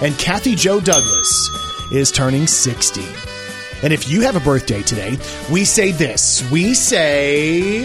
And 0.00 0.16
Kathy 0.16 0.54
Joe 0.54 0.80
Douglas 0.80 1.50
is 1.90 2.12
turning 2.12 2.46
60. 2.46 3.02
And 3.82 3.92
if 3.92 4.08
you 4.08 4.20
have 4.22 4.36
a 4.36 4.40
birthday 4.40 4.82
today, 4.82 5.18
we 5.50 5.64
say 5.64 5.90
this. 5.90 6.48
We 6.50 6.74
say 6.74 7.82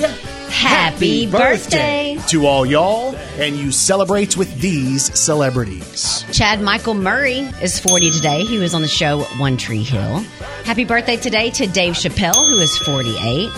Happy 0.50 1.26
birthday. 1.26 2.20
to 2.28 2.46
all 2.46 2.66
y'all, 2.68 3.16
and 3.40 3.56
you 3.56 3.72
celebrate 3.72 4.38
with 4.38 4.60
these 4.62 5.18
celebrities. 5.20 6.24
Chad 6.32 6.62
Michael 6.62 6.94
Murray 6.94 7.40
is 7.62 7.80
40 7.80 8.12
today. 8.12 8.44
He 8.44 8.60
was 8.60 8.76
on 8.76 8.84
the 8.84 8.88
show 8.88 9.24
One 9.40 9.58
Tree 9.58 9.84
Hill. 9.84 10.20
Happy 10.66 10.86
birthday 10.86 11.18
today 11.18 11.50
to 11.52 11.66
Dave 11.66 11.94
Chappelle, 11.94 12.48
who 12.48 12.60
is 12.60 12.78
48. 12.78 13.50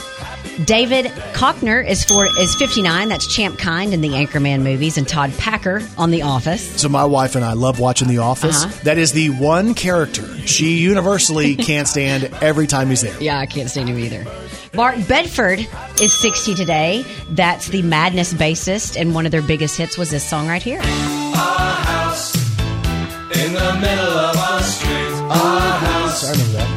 David 0.63 1.07
Koechner 1.33 1.85
is 1.85 2.05
for 2.05 2.25
is 2.39 2.55
59. 2.55 3.09
That's 3.09 3.27
Champ 3.27 3.59
Kind 3.59 3.93
in 3.93 3.99
the 3.99 4.09
Anchorman 4.09 4.61
movies, 4.61 4.97
and 4.97 5.07
Todd 5.07 5.33
Packer 5.37 5.81
on 5.97 6.11
The 6.11 6.21
Office. 6.21 6.79
So 6.79 6.87
my 6.87 7.03
wife 7.03 7.35
and 7.35 7.43
I 7.43 7.53
love 7.53 7.79
watching 7.79 8.07
The 8.07 8.19
Office. 8.19 8.63
Uh-huh. 8.63 8.79
That 8.83 8.97
is 8.97 9.11
the 9.11 9.31
one 9.31 9.73
character 9.73 10.25
she 10.47 10.77
universally 10.77 11.55
can't 11.57 11.87
stand 11.87 12.25
every 12.41 12.67
time 12.67 12.89
he's 12.89 13.01
there. 13.01 13.21
Yeah, 13.21 13.37
I 13.37 13.45
can't 13.45 13.69
stand 13.69 13.89
him 13.89 13.99
either. 13.99 14.25
Mark 14.73 14.95
Bedford 15.07 15.67
is 16.01 16.13
60 16.13 16.55
today. 16.55 17.05
That's 17.31 17.67
the 17.67 17.81
Madness 17.81 18.33
bassist, 18.33 18.99
and 18.99 19.13
one 19.13 19.25
of 19.25 19.31
their 19.31 19.41
biggest 19.41 19.77
hits 19.77 19.97
was 19.97 20.09
this 20.09 20.27
song 20.27 20.47
right 20.47 20.63
here. 20.63 20.79
Our 20.79 20.85
house 20.85 22.35
in 22.35 23.53
the 23.53 23.77
middle 23.81 24.17
of 24.17 24.37
our 24.37 24.61
street. 24.61 25.11
Our 25.21 25.59
house 25.79 26.23
I 26.23 26.31
remember 26.31 26.57
that. 26.59 26.74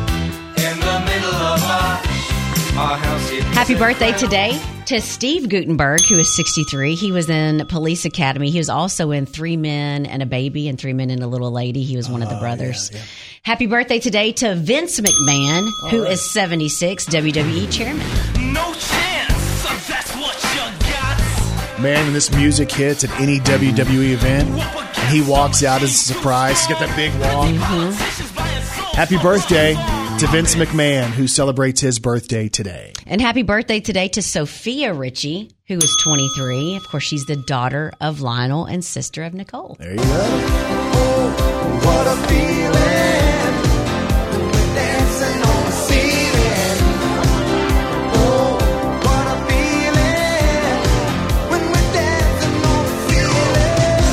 Happy 3.59 3.75
birthday 3.75 4.13
today 4.13 4.57
to 4.87 5.01
Steve 5.01 5.49
Guttenberg, 5.49 6.01
who 6.03 6.17
is 6.17 6.33
63. 6.37 6.95
He 6.95 7.11
was 7.11 7.29
in 7.29 7.67
Police 7.67 8.05
Academy. 8.05 8.51
He 8.51 8.59
was 8.59 8.69
also 8.69 9.11
in 9.11 9.27
Three 9.27 9.57
Men 9.57 10.07
and 10.07 10.23
a 10.23 10.27
Baby 10.27 10.69
and 10.69 10.79
Three 10.79 10.93
Men 10.93 11.11
and 11.11 11.21
a 11.25 11.27
Little 11.27 11.51
Lady. 11.51 11.83
He 11.83 11.97
was 11.97 12.09
one 12.09 12.23
of 12.23 12.29
the 12.29 12.37
oh, 12.37 12.41
brothers. 12.41 12.93
Happy 13.43 13.67
birthday 13.67 13.99
today 13.99 14.31
to 14.31 14.55
Vince 14.55 15.01
McMahon, 15.01 15.69
who 15.91 16.05
is 16.05 16.23
76, 16.31 17.07
WWE 17.07 17.73
chairman. 17.73 18.07
No 18.53 18.73
chance. 18.75 19.89
That's 19.89 20.15
what 20.15 20.41
you 20.55 20.93
got. 20.93 21.81
Man, 21.81 22.05
when 22.05 22.13
this 22.13 22.31
music 22.31 22.71
hits 22.71 23.03
at 23.03 23.11
any 23.21 23.41
WWE 23.41 24.13
event, 24.13 24.49
and 24.51 25.09
he 25.13 25.21
walks 25.29 25.65
out 25.65 25.83
as 25.83 25.91
a 25.91 25.95
surprise, 25.95 26.61
he's 26.61 26.69
got 26.69 26.79
that 26.79 26.95
big 26.95 27.11
walk. 27.15 27.49
Mm-hmm. 27.49 28.95
Happy 28.95 29.19
birthday 29.19 29.75
to 30.19 30.27
Vince 30.29 30.55
McMahon, 30.57 31.11
who 31.11 31.29
celebrates 31.29 31.81
his 31.81 32.01
birthday 32.01 32.49
today. 32.49 32.93
And 33.07 33.21
happy 33.21 33.45
birthday 33.45 33.79
today 33.79 34.09
to 34.09 34.21
Sofia 34.23 34.93
Richie, 34.93 35.53
who 35.69 35.77
is 35.77 35.97
23. 36.03 36.75
Of 36.75 36.89
course, 36.89 37.05
she's 37.05 37.25
the 37.27 37.37
daughter 37.37 37.93
of 38.01 38.21
Lionel 38.21 38.65
and 38.65 38.85
sister 38.85 39.23
of 39.23 39.33
Nicole. 39.33 39.77
There 39.79 39.93
you 39.93 39.97
go. 39.97 40.03
What 40.03 40.09
a 42.09 42.17
feeling. 42.27 42.73
Dancing 44.75 45.41
on 45.41 45.65
the 45.65 45.71
ceiling. 45.87 46.79
Oh, 48.15 48.59
what 49.05 49.27
a 49.31 49.37
feeling. 49.47 50.83
When 51.49 51.63
we're 51.71 51.93
dancing 51.93 52.65
on 52.65 52.85
the 52.85 52.91
ceiling. 53.09 54.05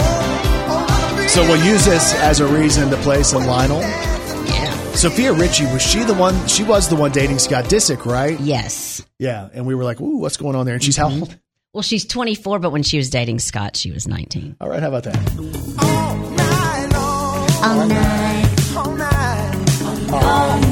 Oh, 0.00 0.68
oh, 0.70 0.82
what 0.82 1.02
a 1.02 1.04
feeling. 1.14 1.28
So 1.28 1.40
we'll 1.42 1.64
use 1.64 1.84
this 1.84 2.14
as 2.14 2.40
a 2.40 2.46
reason 2.48 2.90
to 2.90 2.96
play 2.96 3.22
some 3.22 3.44
Lionel. 3.44 3.84
Yeah. 5.02 5.08
Sofia 5.08 5.32
Richie 5.32 5.64
was 5.66 5.82
she 5.82 6.04
the 6.04 6.14
one? 6.14 6.46
She 6.46 6.62
was 6.62 6.88
the 6.88 6.94
one 6.94 7.10
dating 7.10 7.38
Scott 7.40 7.64
Disick, 7.64 8.06
right? 8.06 8.38
Yes. 8.38 9.04
Yeah, 9.18 9.48
and 9.52 9.66
we 9.66 9.74
were 9.74 9.82
like, 9.84 10.00
"Ooh, 10.00 10.18
what's 10.18 10.36
going 10.36 10.54
on 10.54 10.64
there?" 10.64 10.74
And 10.74 10.84
she's 10.84 10.96
how 10.96 11.08
mm-hmm. 11.08 11.22
old? 11.22 11.38
Well, 11.72 11.82
she's 11.82 12.04
24, 12.04 12.58
but 12.58 12.70
when 12.70 12.82
she 12.82 12.98
was 12.98 13.10
dating 13.10 13.38
Scott, 13.38 13.76
she 13.76 13.90
was 13.90 14.06
19. 14.06 14.56
All 14.60 14.68
right, 14.68 14.80
how 14.80 14.88
about 14.88 15.04
that? 15.04 15.16
All 15.80 16.16
night 16.30 16.88
long. 16.92 17.50
All 17.64 17.86
night. 17.86 18.76
All 18.76 18.92
night. 18.92 20.12
All 20.12 20.60
night 20.60 20.71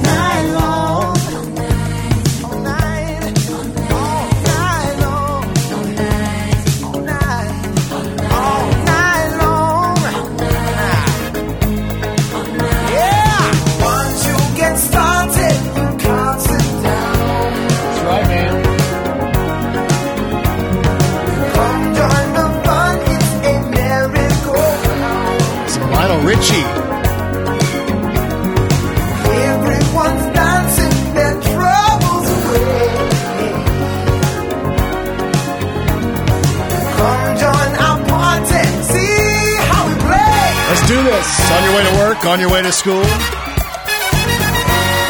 this. 41.20 41.50
On 41.50 41.64
your 41.64 41.74
way 41.76 41.84
to 41.84 41.96
work, 41.98 42.24
on 42.24 42.40
your 42.40 42.50
way 42.50 42.62
to 42.62 42.72
school. 42.72 43.04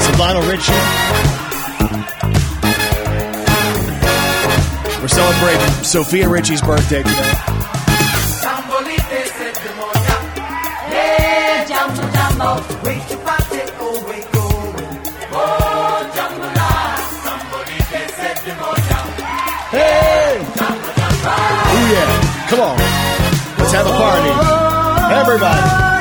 Some 0.04 0.18
Lionel 0.18 0.42
Richie. 0.42 0.72
We're 5.00 5.08
celebrating 5.08 5.70
Sofia 5.84 6.28
Richie's 6.28 6.62
birthday 6.62 7.02
today. 7.02 7.34
Yeah, 10.92 11.64
jumbo, 11.68 12.02
jumbo. 12.12 12.50
Your 13.10 13.24
body, 13.24 13.62
oh, 13.80 14.04
wake, 14.08 14.26
oh, 14.34 14.74
wake. 14.76 14.96
Oh, 15.32 16.10
jumbo, 16.14 16.46
Hey! 19.70 20.44
Oh 21.72 21.84
yeah! 21.92 22.10
Come 22.50 22.60
on, 22.60 22.76
let's 23.58 23.72
have 23.72 23.86
a 23.86 23.90
party, 23.90 24.32
everybody. 25.14 25.99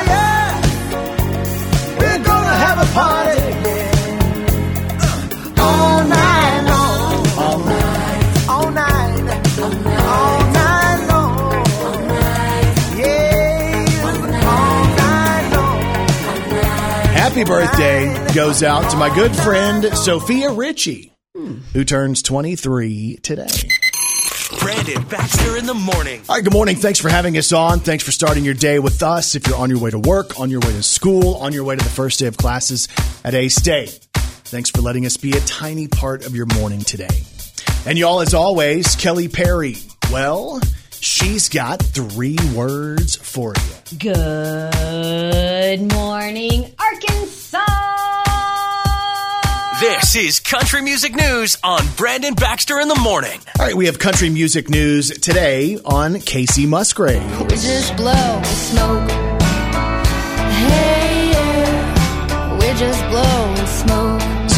Happy 17.30 17.44
birthday 17.44 18.34
goes 18.34 18.62
out 18.62 18.90
to 18.90 18.96
my 18.96 19.14
good 19.14 19.34
friend 19.34 19.84
Sofia 19.96 20.50
Richie, 20.50 21.12
who 21.72 21.84
turns 21.84 22.22
23 22.22 23.18
today. 23.22 23.46
Brandon 24.58 25.02
Baxter 25.04 25.56
in 25.56 25.64
the 25.64 25.74
morning. 25.74 26.22
All 26.28 26.34
right, 26.34 26.44
good 26.44 26.52
morning. 26.52 26.76
Thanks 26.76 26.98
for 26.98 27.08
having 27.08 27.38
us 27.38 27.52
on. 27.52 27.80
Thanks 27.80 28.02
for 28.04 28.10
starting 28.12 28.44
your 28.44 28.54
day 28.54 28.78
with 28.78 29.02
us. 29.02 29.36
If 29.36 29.46
you're 29.46 29.56
on 29.56 29.70
your 29.70 29.78
way 29.78 29.90
to 29.90 29.98
work, 29.98 30.40
on 30.40 30.50
your 30.50 30.60
way 30.60 30.72
to 30.72 30.82
school, 30.82 31.36
on 31.36 31.52
your 31.52 31.64
way 31.64 31.76
to 31.76 31.82
the 31.82 31.88
first 31.88 32.18
day 32.18 32.26
of 32.26 32.36
classes 32.36 32.88
at 33.24 33.32
A 33.34 33.48
State, 33.48 34.08
thanks 34.50 34.68
for 34.70 34.82
letting 34.82 35.06
us 35.06 35.16
be 35.16 35.30
a 35.32 35.40
tiny 35.40 35.86
part 35.86 36.26
of 36.26 36.34
your 36.34 36.46
morning 36.46 36.80
today. 36.80 37.22
And 37.86 37.96
y'all, 37.96 38.20
as 38.20 38.34
always, 38.34 38.96
Kelly 38.96 39.28
Perry. 39.28 39.76
Well, 40.12 40.60
she's 41.00 41.48
got 41.48 41.80
three 41.80 42.36
words 42.54 43.16
for 43.16 43.54
you. 43.56 43.98
Good 43.98 45.92
morning, 45.92 46.74
Arkansas. 46.78 47.58
This 49.80 50.14
is 50.16 50.40
Country 50.40 50.82
Music 50.82 51.14
News 51.14 51.56
on 51.62 51.82
Brandon 51.96 52.34
Baxter 52.34 52.78
in 52.80 52.88
the 52.88 52.98
morning. 53.00 53.40
All 53.58 53.64
right, 53.64 53.74
we 53.74 53.86
have 53.86 53.98
country 53.98 54.28
music 54.28 54.68
news 54.68 55.08
today 55.20 55.78
on 55.84 56.14
Kacey 56.16 56.66
Musgrave. 56.66 57.40
We 57.40 57.48
just 57.48 57.96
blow 57.96 58.42
smoke 58.44 59.08
Hey, 60.50 61.30
yeah, 61.32 62.58
we're 62.58 62.74
just 62.74 63.00
blowing 63.08 63.24
smoke. 63.24 63.39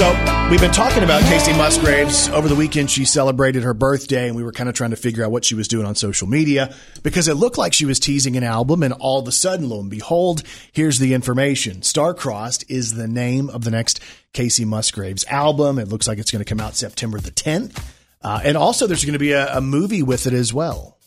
So 0.03 0.49
we've 0.51 0.61
been 0.61 0.73
talking 0.73 1.05
about 1.05 1.23
Kacey 1.23 1.57
Musgraves 1.57 2.29
over 2.31 2.49
the 2.49 2.57
weekend. 2.57 2.91
She 2.91 3.05
celebrated 3.05 3.63
her 3.63 3.73
birthday, 3.73 4.27
and 4.27 4.35
we 4.35 4.43
were 4.43 4.51
kind 4.51 4.69
of 4.69 4.75
trying 4.75 4.91
to 4.91 4.97
figure 4.97 5.25
out 5.25 5.31
what 5.31 5.45
she 5.45 5.55
was 5.55 5.69
doing 5.69 5.87
on 5.87 5.95
social 5.95 6.27
media 6.27 6.75
because 7.05 7.29
it 7.29 7.35
looked 7.35 7.57
like 7.57 7.73
she 7.73 7.85
was 7.85 8.01
teasing 8.01 8.37
an 8.37 8.43
album, 8.43 8.83
and 8.83 8.93
all 8.95 9.21
of 9.21 9.29
a 9.29 9.31
sudden, 9.31 9.69
lo 9.69 9.79
and 9.79 9.91
behold, 9.91 10.43
here's 10.73 10.99
the 10.99 11.15
information: 11.15 11.83
"Star-Crossed" 11.83 12.69
is 12.69 12.95
the 12.95 13.07
name 13.07 13.49
of 13.49 13.63
the 13.63 13.71
next 13.71 14.01
Kacey 14.35 14.67
Musgraves 14.67 15.25
album. 15.27 15.79
It 15.79 15.87
looks 15.87 16.09
like 16.09 16.19
it's 16.19 16.33
going 16.33 16.45
to 16.45 16.49
come 16.53 16.59
out 16.59 16.75
September 16.75 17.21
the 17.21 17.31
10th, 17.31 17.81
uh, 18.23 18.41
and 18.43 18.57
also 18.57 18.89
there's 18.89 19.05
going 19.05 19.13
to 19.13 19.21
be 19.21 19.31
a, 19.31 19.57
a 19.57 19.61
movie 19.61 20.03
with 20.03 20.27
it 20.27 20.33
as 20.33 20.53
well 20.53 20.99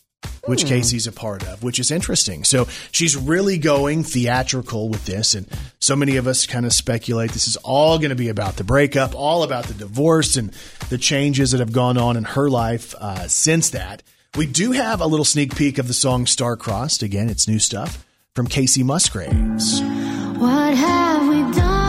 which 0.46 0.64
Kacey's 0.64 1.06
a 1.06 1.12
part 1.12 1.46
of, 1.46 1.62
which 1.62 1.78
is 1.78 1.90
interesting. 1.90 2.44
So 2.44 2.66
she's 2.90 3.16
really 3.16 3.58
going 3.58 4.02
theatrical 4.04 4.88
with 4.88 5.04
this. 5.04 5.34
And 5.34 5.46
so 5.80 5.94
many 5.94 6.16
of 6.16 6.26
us 6.26 6.46
kind 6.46 6.64
of 6.64 6.72
speculate 6.72 7.32
this 7.32 7.46
is 7.46 7.56
all 7.58 7.98
going 7.98 8.10
to 8.10 8.16
be 8.16 8.28
about 8.28 8.56
the 8.56 8.64
breakup, 8.64 9.14
all 9.14 9.42
about 9.42 9.66
the 9.66 9.74
divorce 9.74 10.36
and 10.36 10.52
the 10.88 10.98
changes 10.98 11.50
that 11.50 11.60
have 11.60 11.72
gone 11.72 11.98
on 11.98 12.16
in 12.16 12.24
her 12.24 12.48
life 12.48 12.94
uh, 12.96 13.28
since 13.28 13.70
that. 13.70 14.02
We 14.36 14.46
do 14.46 14.72
have 14.72 15.00
a 15.00 15.06
little 15.06 15.24
sneak 15.24 15.56
peek 15.56 15.78
of 15.78 15.88
the 15.88 15.94
song 15.94 16.26
Star-Crossed. 16.26 17.02
Again, 17.02 17.28
it's 17.28 17.48
new 17.48 17.58
stuff 17.58 18.04
from 18.34 18.46
Kacey 18.46 18.84
Musgraves. 18.84 19.80
What 20.38 20.74
have 20.74 21.28
we 21.28 21.40
done? 21.56 21.86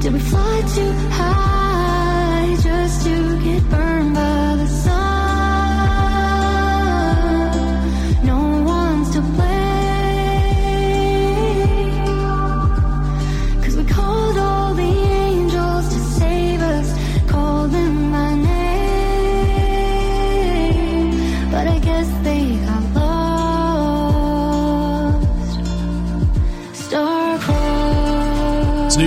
Did 0.00 0.12
we 0.12 0.18
fly 0.18 0.62
too 0.74 0.92
high 1.10 1.57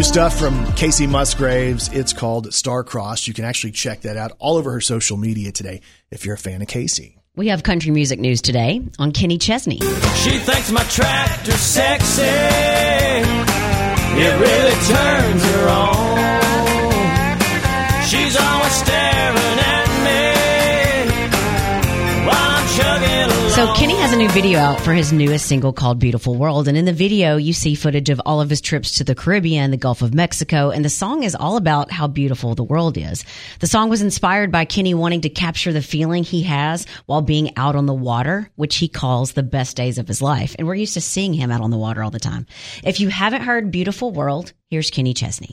new 0.01 0.05
stuff 0.05 0.39
from 0.39 0.65
Kacey 0.73 1.07
Musgraves. 1.07 1.87
It's 1.89 2.11
called 2.11 2.51
Star-Crossed. 2.51 3.27
You 3.27 3.35
can 3.35 3.45
actually 3.45 3.69
check 3.69 4.01
that 4.01 4.17
out 4.17 4.31
all 4.39 4.57
over 4.57 4.71
her 4.71 4.81
social 4.81 5.15
media 5.15 5.51
today 5.51 5.81
if 6.09 6.25
you're 6.25 6.33
a 6.33 6.39
fan 6.39 6.59
of 6.63 6.67
Kacey. 6.67 7.19
We 7.35 7.49
have 7.49 7.61
country 7.61 7.91
music 7.91 8.19
news 8.19 8.41
today 8.41 8.81
on 8.97 9.11
Kenny 9.11 9.37
Chesney. 9.37 9.77
She 9.77 10.39
thinks 10.39 10.71
my 10.71 10.83
tractor 10.85 11.51
sexy. 11.51 12.23
It 14.23 14.39
really 14.39 14.73
turns 14.87 15.43
her 15.43 15.69
on. 15.69 16.30
So 23.61 23.71
Kenny 23.75 23.95
has 23.97 24.11
a 24.11 24.17
new 24.17 24.27
video 24.29 24.57
out 24.57 24.81
for 24.81 24.91
his 24.91 25.13
newest 25.13 25.45
single 25.45 25.71
called 25.71 25.99
Beautiful 25.99 26.33
World. 26.33 26.67
And 26.67 26.75
in 26.75 26.85
the 26.85 26.91
video, 26.91 27.37
you 27.37 27.53
see 27.53 27.75
footage 27.75 28.09
of 28.09 28.19
all 28.25 28.41
of 28.41 28.49
his 28.49 28.59
trips 28.59 28.97
to 28.97 29.03
the 29.03 29.13
Caribbean, 29.13 29.69
the 29.69 29.77
Gulf 29.77 30.01
of 30.01 30.15
Mexico, 30.15 30.71
and 30.71 30.83
the 30.83 30.89
song 30.89 31.21
is 31.21 31.35
all 31.35 31.57
about 31.57 31.91
how 31.91 32.07
beautiful 32.07 32.55
the 32.55 32.63
world 32.63 32.97
is. 32.97 33.23
The 33.59 33.67
song 33.67 33.91
was 33.91 34.01
inspired 34.01 34.51
by 34.51 34.65
Kenny 34.65 34.95
wanting 34.95 35.21
to 35.21 35.29
capture 35.29 35.71
the 35.71 35.83
feeling 35.83 36.23
he 36.23 36.41
has 36.41 36.87
while 37.05 37.21
being 37.21 37.55
out 37.55 37.75
on 37.75 37.85
the 37.85 37.93
water, 37.93 38.49
which 38.55 38.77
he 38.77 38.87
calls 38.87 39.33
the 39.33 39.43
best 39.43 39.77
days 39.77 39.99
of 39.99 40.07
his 40.07 40.23
life. 40.23 40.55
And 40.57 40.65
we're 40.65 40.73
used 40.73 40.95
to 40.95 41.01
seeing 41.01 41.35
him 41.35 41.51
out 41.51 41.61
on 41.61 41.69
the 41.69 41.77
water 41.77 42.01
all 42.01 42.09
the 42.09 42.19
time. 42.19 42.47
If 42.83 42.99
you 42.99 43.09
haven't 43.09 43.43
heard 43.43 43.69
Beautiful 43.69 44.11
World, 44.11 44.53
here's 44.71 44.89
Kenny 44.89 45.13
Chesney. 45.13 45.51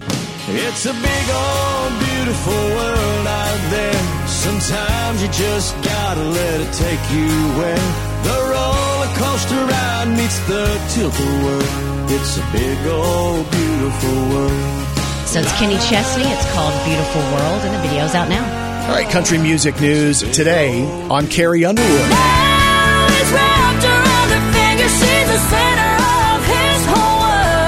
It's 0.48 0.86
a 0.86 0.94
big 0.94 1.28
old 1.28 1.98
beautiful 2.00 2.54
world 2.54 3.26
out 3.26 3.70
there. 3.70 4.27
Sometimes 4.38 5.20
you 5.20 5.28
just 5.32 5.74
gotta 5.82 6.22
let 6.22 6.60
it 6.60 6.72
take 6.72 7.02
you 7.10 7.26
where 7.58 7.74
the 8.22 8.38
roller 8.46 9.10
coaster 9.18 9.66
ride 9.66 10.14
meets 10.16 10.38
the 10.46 10.64
tilt-a-whirl. 10.94 12.08
It's 12.08 12.38
a 12.38 12.46
big 12.52 12.78
old 12.86 13.50
beautiful 13.50 14.14
world. 14.30 14.86
So 15.26 15.40
it's 15.40 15.52
Kenny 15.58 15.74
Chesney. 15.74 16.22
It's 16.22 16.46
called 16.54 16.72
Beautiful 16.86 17.20
World, 17.20 17.62
and 17.64 17.74
the 17.74 17.88
video's 17.88 18.14
out 18.14 18.28
now. 18.28 18.86
All 18.88 18.94
right, 18.94 19.10
country 19.10 19.38
music 19.38 19.80
news 19.80 20.20
today 20.32 20.86
on 21.10 21.26
Carrie 21.26 21.64
Underwood. 21.64 22.08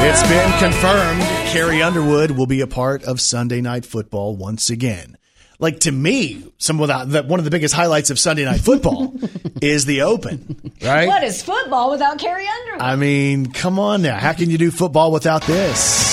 It's 0.02 0.22
been 0.28 0.58
confirmed 0.60 1.20
Carrie 1.50 1.82
Underwood 1.82 2.30
will 2.30 2.46
be 2.46 2.60
a 2.60 2.68
part 2.68 3.02
of 3.02 3.20
Sunday 3.20 3.60
Night 3.60 3.84
Football 3.84 4.36
once 4.36 4.70
again. 4.70 5.16
Like 5.60 5.80
to 5.80 5.92
me, 5.92 6.42
some 6.56 6.80
of 6.80 6.88
that, 6.88 7.10
that 7.10 7.26
one 7.26 7.38
of 7.38 7.44
the 7.44 7.50
biggest 7.50 7.74
highlights 7.74 8.08
of 8.08 8.18
Sunday 8.18 8.46
Night 8.46 8.60
Football 8.60 9.14
is 9.62 9.84
the 9.84 10.02
Open, 10.02 10.72
right? 10.82 11.06
What 11.06 11.22
is 11.22 11.42
football 11.42 11.90
without 11.90 12.18
Carrie 12.18 12.46
Underwood? 12.48 12.80
I 12.80 12.96
mean, 12.96 13.52
come 13.52 13.78
on 13.78 14.00
now. 14.00 14.18
How 14.18 14.32
can 14.32 14.48
you 14.48 14.56
do 14.56 14.70
football 14.70 15.12
without 15.12 15.42
this? 15.42 16.08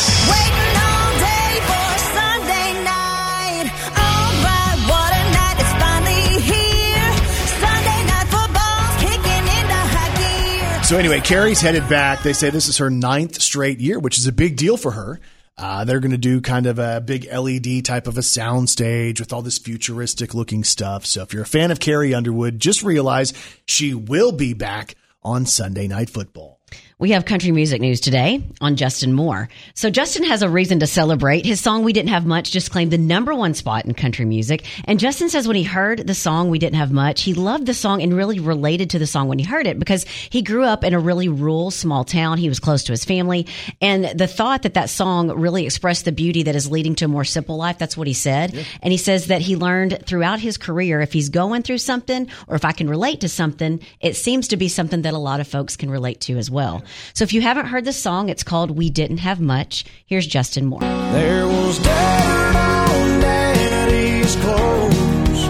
So 10.88 10.98
anyway, 10.98 11.20
Carrie's 11.20 11.60
headed 11.60 11.90
back. 11.90 12.24
They 12.24 12.32
say 12.32 12.50
this 12.50 12.70
is 12.70 12.78
her 12.78 12.90
ninth 12.90 13.42
straight 13.42 13.82
year, 13.82 14.00
which 14.00 14.18
is 14.18 14.26
a 14.26 14.32
big 14.32 14.56
deal 14.56 14.78
for 14.78 14.92
her. 14.92 15.20
Uh, 15.58 15.84
they're 15.84 16.00
going 16.00 16.12
to 16.12 16.18
do 16.18 16.40
kind 16.40 16.68
of 16.68 16.78
a 16.78 17.02
big 17.02 17.28
LED 17.34 17.84
type 17.84 18.08
of 18.08 18.18
a 18.18 18.22
sound 18.22 18.70
stage 18.70 19.20
with 19.20 19.34
all 19.34 19.42
this 19.42 19.58
futuristic 19.58 20.34
looking 20.34 20.64
stuff. 20.64 21.06
So 21.06 21.24
if 21.24 21.34
you're 21.34 21.44
a 21.44 21.48
fan 21.48 21.72
of 21.72 21.80
Carrie 21.80 22.14
Underwood, 22.14 22.60
just 22.60 22.84
realize 22.84 23.34
she 23.66 23.94
will 23.94 24.32
be 24.32 24.54
back 24.54 24.96
on 25.24 25.46
Sunday 25.46 25.88
Night 25.88 26.10
Football. 26.10 26.57
We 27.00 27.12
have 27.12 27.26
country 27.26 27.52
music 27.52 27.80
news 27.80 28.02
today 28.02 28.44
on 28.60 28.76
Justin 28.76 29.14
Moore. 29.14 29.50
So 29.76 29.92
Justin 29.92 30.24
has 30.24 30.42
a 30.42 30.50
reason 30.50 30.80
to 30.80 30.88
celebrate. 30.88 31.46
His 31.46 31.60
song 31.60 31.84
We 31.84 31.94
Didn't 31.94 32.10
Have 32.10 32.26
Much 32.26 32.50
just 32.50 32.72
claimed 32.72 32.90
the 32.90 32.98
number 32.98 33.36
one 33.36 33.54
spot 33.54 33.86
in 33.86 33.94
country 33.94 34.26
music. 34.26 34.66
And 34.86 35.00
Justin 35.00 35.30
says 35.30 35.46
when 35.48 35.58
he 35.58 35.62
heard 35.62 36.08
the 36.08 36.16
song 36.16 36.50
We 36.50 36.58
Didn't 36.58 36.80
Have 36.80 36.92
Much, 36.92 37.22
he 37.22 37.36
loved 37.36 37.68
the 37.68 37.76
song 37.76 38.02
and 38.02 38.16
really 38.16 38.40
related 38.40 38.90
to 38.90 38.98
the 38.98 39.06
song 39.06 39.28
when 39.28 39.38
he 39.38 39.46
heard 39.46 39.68
it 39.68 39.78
because 39.78 40.06
he 40.32 40.42
grew 40.42 40.64
up 40.64 40.84
in 40.84 40.96
a 40.96 41.00
really 41.00 41.30
rural 41.30 41.70
small 41.70 42.04
town. 42.04 42.40
He 42.40 42.50
was 42.50 42.60
close 42.60 42.84
to 42.86 42.94
his 42.94 43.06
family. 43.06 43.46
And 43.80 44.06
the 44.20 44.26
thought 44.26 44.64
that 44.64 44.74
that 44.74 44.90
song 44.90 45.30
really 45.30 45.68
expressed 45.68 46.06
the 46.06 46.12
beauty 46.12 46.42
that 46.42 46.56
is 46.56 46.72
leading 46.72 46.96
to 46.96 47.06
a 47.06 47.10
more 47.10 47.26
simple 47.26 47.58
life, 47.58 47.78
that's 47.78 47.96
what 47.96 48.08
he 48.08 48.14
said. 48.14 48.56
And 48.82 48.92
he 48.92 48.98
says 48.98 49.28
that 49.28 49.42
he 49.42 49.56
learned 49.56 50.04
throughout 50.08 50.40
his 50.40 50.58
career, 50.58 51.02
if 51.02 51.14
he's 51.14 51.30
going 51.30 51.62
through 51.62 51.78
something 51.78 52.28
or 52.48 52.56
if 52.56 52.66
I 52.66 52.72
can 52.72 52.90
relate 52.90 53.22
to 53.22 53.30
something, 53.30 53.82
it 54.00 54.16
seems 54.16 54.48
to 54.48 54.58
be 54.58 54.68
something 54.68 55.04
that 55.04 55.14
a 55.14 55.20
lot 55.20 55.40
of 55.40 55.48
folks 55.48 55.78
can 55.78 55.92
relate 55.92 56.22
to 56.22 56.40
as 56.40 56.50
well. 56.50 56.84
So 57.14 57.24
if 57.24 57.34
you 57.34 57.42
haven't 57.42 57.68
heard 57.68 57.86
the 57.86 57.94
song, 57.94 58.30
it's 58.30 58.44
called 58.44 58.72
We 58.72 58.90
Didn't 58.90 59.18
Have 59.20 59.40
Much. 59.40 59.86
Here's 60.06 60.28
Justin 60.28 60.66
Moore. 60.66 60.82
There 60.82 61.48
was 61.48 61.80
dirt 61.80 61.90
on 61.90 63.20
daddy's 63.22 64.36
clothes 64.38 65.42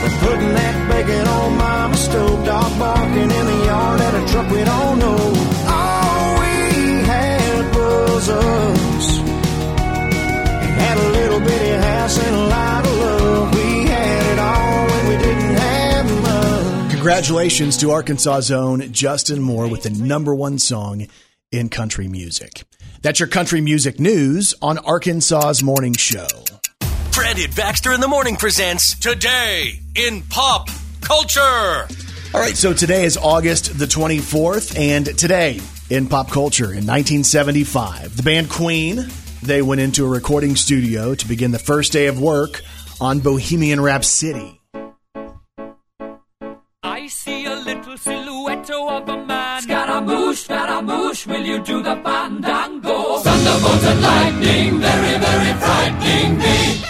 For 0.00 0.26
putting 0.26 0.52
that 0.54 0.88
bacon 0.90 1.26
on 1.28 1.56
mama's 1.56 2.00
stove 2.00 2.44
Dog 2.44 2.78
barking 2.78 3.22
in 3.22 3.28
the 3.46 3.64
yard 3.66 4.00
at 4.00 4.14
a 4.14 4.32
truck 4.32 4.50
we 4.50 4.64
don't 4.64 4.98
know 4.98 5.16
All 5.68 6.34
we 6.40 7.02
had 7.04 7.74
was 7.74 8.28
us 8.28 9.16
Had 10.78 10.98
a 10.98 11.08
little 11.10 11.40
bitty 11.40 11.76
house 11.82 12.18
and 12.18 12.49
Congratulations 17.10 17.76
to 17.78 17.90
Arkansas 17.90 18.54
own 18.54 18.92
Justin 18.92 19.42
Moore 19.42 19.66
with 19.66 19.82
the 19.82 19.90
number 19.90 20.32
one 20.32 20.60
song 20.60 21.08
in 21.50 21.68
country 21.68 22.06
music. 22.06 22.62
That's 23.02 23.18
your 23.18 23.26
country 23.26 23.60
music 23.60 23.98
news 23.98 24.54
on 24.62 24.78
Arkansas's 24.78 25.60
morning 25.60 25.94
show. 25.94 26.28
Brandon 27.10 27.50
Baxter 27.56 27.92
in 27.92 28.00
the 28.00 28.06
morning 28.06 28.36
presents 28.36 28.96
Today 28.96 29.80
in 29.96 30.22
Pop 30.30 30.68
Culture. 31.00 31.88
All 32.32 32.40
right, 32.40 32.56
so 32.56 32.72
today 32.72 33.02
is 33.02 33.16
August 33.16 33.76
the 33.76 33.86
24th, 33.86 34.78
and 34.78 35.06
today 35.18 35.60
in 35.90 36.06
pop 36.06 36.30
culture 36.30 36.66
in 36.66 36.86
1975, 36.86 38.18
the 38.18 38.22
band 38.22 38.48
Queen, 38.48 39.04
they 39.42 39.62
went 39.62 39.80
into 39.80 40.06
a 40.06 40.08
recording 40.08 40.54
studio 40.54 41.16
to 41.16 41.26
begin 41.26 41.50
the 41.50 41.58
first 41.58 41.90
day 41.90 42.06
of 42.06 42.20
work 42.20 42.62
on 43.00 43.18
Bohemian 43.18 43.80
Rhapsody. 43.80 44.59
Silhouette 48.70 49.02
of 49.02 49.08
a 49.08 49.26
man. 49.26 49.62
Scaramouche, 49.62 50.38
Scaramouche, 50.44 51.26
will 51.26 51.44
you 51.44 51.58
do 51.62 51.82
the 51.82 51.96
fandango? 52.04 53.18
Thunderbolts 53.18 53.84
and 53.84 54.02
lightning, 54.02 54.80
very, 54.80 55.18
very 55.18 55.52
frightening 55.60 56.38
me. 56.38 56.82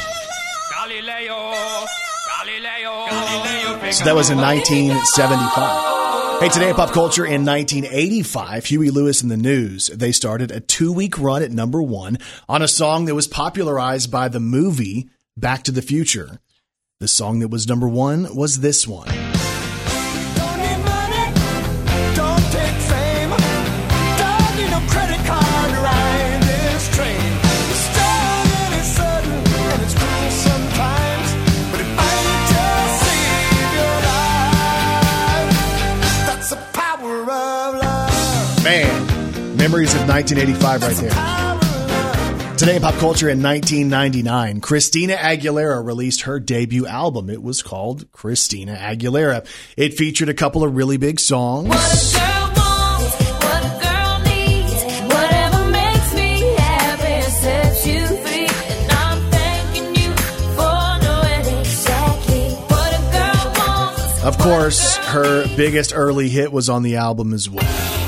Galileo, 0.75 1.55
Galileo, 2.29 3.07
Galileo. 3.09 3.91
So 3.93 4.05
that 4.05 4.15
was 4.15 4.31
in 4.31 4.39
1975. 4.39 6.41
Hey, 6.41 6.49
today 6.49 6.71
in 6.71 6.75
pop 6.75 6.91
culture 6.91 7.25
in 7.25 7.45
1985, 7.45 8.65
Huey 8.67 8.91
Lewis 8.91 9.23
and 9.23 9.31
the 9.31 9.37
News, 9.37 9.89
they 9.89 10.13
started 10.13 10.51
a 10.51 10.61
two 10.61 10.93
week 10.93 11.19
run 11.19 11.43
at 11.43 11.51
number 11.51 11.83
one 11.83 12.19
on 12.49 12.63
a 12.63 12.69
song 12.69 13.05
that 13.07 13.15
was 13.15 13.29
popularized 13.29 14.11
by 14.11 14.29
the 14.29 14.41
movie 14.41 15.09
Back 15.37 15.65
to 15.65 15.73
the 15.73 15.83
Future. 15.83 16.39
The 16.99 17.09
song 17.09 17.41
that 17.41 17.49
was 17.49 17.67
number 17.67 17.89
one 17.89 18.35
was 18.35 18.61
this 18.61 18.87
one. 18.87 19.30
Memories 39.71 39.95
of 39.95 40.09
1985 40.09 40.83
right 40.83 40.97
there. 40.97 42.57
Today 42.57 42.75
in 42.75 42.83
pop 42.83 42.95
culture 42.97 43.29
in 43.29 43.41
1999, 43.41 44.61
Christina 44.61 45.15
Aguilera 45.15 45.85
released 45.85 46.23
her 46.23 46.41
debut 46.41 46.89
album. 46.89 47.31
It 47.31 47.41
was 47.41 47.63
called 47.63 48.11
Christina 48.11 48.75
Aguilera. 48.75 49.47
It 49.77 49.95
featured 49.95 50.29
a 50.29 50.35
couple 50.35 50.65
of 50.65 50.75
really 50.75 50.97
big 50.97 51.21
songs. 51.21 51.69
Girl 51.69 51.77
wants 51.77 53.15
what 53.45 53.63
a 53.63 53.79
girl 53.81 54.19
needs. 54.25 54.73
Whatever 55.15 55.71
makes 55.71 56.15
me 56.15 56.41
happy 56.57 57.23
sets 57.31 57.87
you 57.87 58.07
free. 58.09 58.49
And 58.49 58.91
I'm 58.91 59.31
thanking 59.31 59.95
you 59.95 60.13
for 60.57 60.99
knowing 61.01 61.61
exactly 61.61 62.51
what 62.67 62.93
a 62.93 63.03
girl 63.13 63.53
wants. 63.57 64.25
Of 64.25 64.37
course, 64.39 64.97
her 64.97 65.47
biggest 65.57 65.93
early 65.95 66.29
hit 66.29 66.51
was 66.53 66.69
on 66.69 66.83
the 66.83 66.97
album 66.97 67.33
as 67.33 67.49
well. 67.49 68.00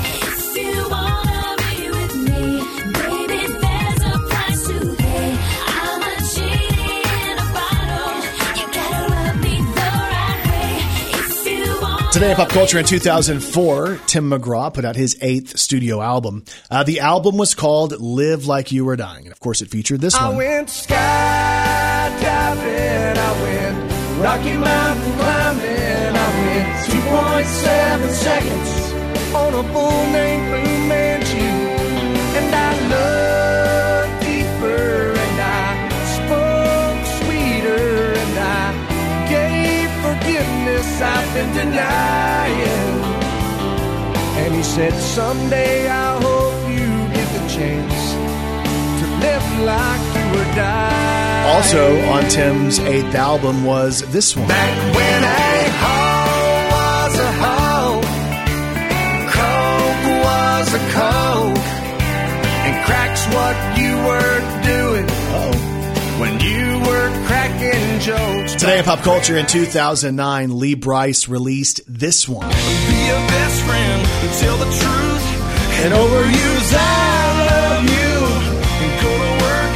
Today 12.13 12.29
in 12.29 12.35
pop 12.35 12.49
culture 12.49 12.77
in 12.77 12.85
2004, 12.85 13.99
Tim 14.05 14.29
McGraw 14.29 14.71
put 14.71 14.85
out 14.85 14.95
his 14.95 15.17
eighth 15.19 15.57
studio 15.57 15.99
album. 15.99 16.45
Uh, 16.69 16.83
the 16.83 16.99
album 16.99 17.37
was 17.37 17.55
called 17.55 17.99
Live 17.99 18.45
Like 18.45 18.71
You 18.71 18.85
Were 18.85 18.95
Dying. 18.95 19.23
And 19.25 19.31
of 19.31 19.39
course, 19.39 19.63
it 19.63 19.71
featured 19.71 19.99
this 19.99 20.13
I 20.13 20.27
one. 20.27 20.37
went 20.37 20.67
skydiving, 20.67 20.93
I 23.17 23.41
went 23.41 24.21
Rocky 24.21 24.53
Mountain 24.55 25.13
climbing, 25.17 26.15
I 26.15 26.29
went 26.45 26.85
2.7 28.05 28.11
seconds 28.11 28.93
on 29.33 29.53
a 29.55 29.63
bull 29.73 30.05
named 30.11 30.52
been 41.33 41.51
denying. 41.53 43.03
And 44.41 44.53
he 44.53 44.63
said, 44.63 44.93
Someday 44.93 45.89
I 45.89 46.21
hope 46.21 46.69
you 46.69 46.89
get 47.15 47.27
the 47.37 47.43
chance 47.49 48.01
to 48.99 49.05
live 49.25 49.47
like 49.71 50.03
you 50.17 50.25
were 50.37 50.49
dying. 50.55 51.55
Also 51.55 52.01
on 52.13 52.23
Tim's 52.29 52.79
eighth 52.79 53.15
album 53.15 53.63
was 53.63 54.01
this 54.11 54.35
one. 54.35 54.47
Back 54.47 54.75
when 54.95 55.23
a 55.23 55.69
hoe 55.83 56.59
was 56.75 57.13
a 57.19 57.31
hoe, 57.43 58.01
coke 59.37 60.05
was 60.27 60.67
a 60.73 60.83
coke, 60.97 61.67
and 62.65 62.85
crack's 62.85 63.25
what 63.35 63.55
you 63.79 63.92
pop 68.83 68.99
culture 68.99 69.37
in 69.37 69.45
2009, 69.45 70.59
Lee 70.59 70.75
Brice 70.75 71.29
released 71.29 71.81
this 71.87 72.27
one. 72.27 72.49
Be 72.49 73.01
a 73.07 73.19
best 73.31 73.61
friend 73.63 74.01
and 74.03 74.31
tell 74.39 74.57
the 74.57 74.65
truth. 74.65 75.25
And 75.83 75.93
overuse 75.93 76.71
I 76.75 77.23
love 77.47 77.83
you. 77.87 78.13
And 78.83 78.91
go 78.99 79.11
to 79.13 79.31
work 79.39 79.75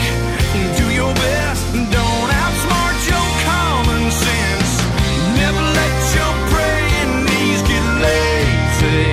and 0.59 0.67
do 0.75 0.87
your 0.91 1.13
best. 1.15 1.63
And 1.75 1.87
don't 1.87 2.31
outsmart 2.35 2.97
your 3.07 3.27
common 3.47 4.11
sense. 4.11 4.71
Never 5.39 5.61
let 5.61 5.95
your 6.11 6.33
praying 6.51 7.11
knees 7.31 7.61
get 7.63 7.85
lazy. 8.03 9.07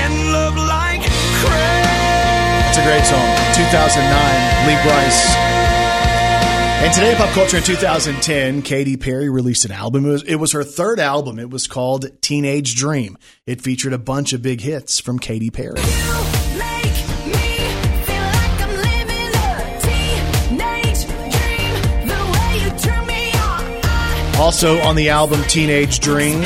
And 0.00 0.32
love 0.32 0.56
like 0.56 1.04
crazy. 1.44 2.72
It's 2.72 2.78
a 2.80 2.84
great 2.88 3.04
song. 3.04 3.28
2009, 3.52 4.66
Lee 4.66 4.80
Brice. 4.80 5.53
And 6.84 6.92
today 6.92 7.12
in 7.12 7.16
pop 7.16 7.30
culture 7.30 7.56
in 7.56 7.62
2010, 7.62 8.60
Katy 8.60 8.98
Perry 8.98 9.30
released 9.30 9.64
an 9.64 9.72
album. 9.72 10.04
It 10.04 10.10
was, 10.10 10.22
it 10.24 10.34
was 10.34 10.52
her 10.52 10.62
third 10.62 11.00
album. 11.00 11.38
It 11.38 11.48
was 11.48 11.66
called 11.66 12.04
Teenage 12.20 12.74
Dream. 12.74 13.16
It 13.46 13.62
featured 13.62 13.94
a 13.94 13.98
bunch 13.98 14.34
of 14.34 14.42
big 14.42 14.60
hits 14.60 15.00
from 15.00 15.18
Katy 15.18 15.48
Perry. 15.48 15.80
Also 24.36 24.78
on 24.80 24.94
the 24.94 25.08
album 25.08 25.42
Teenage 25.44 26.00
Dream, 26.00 26.42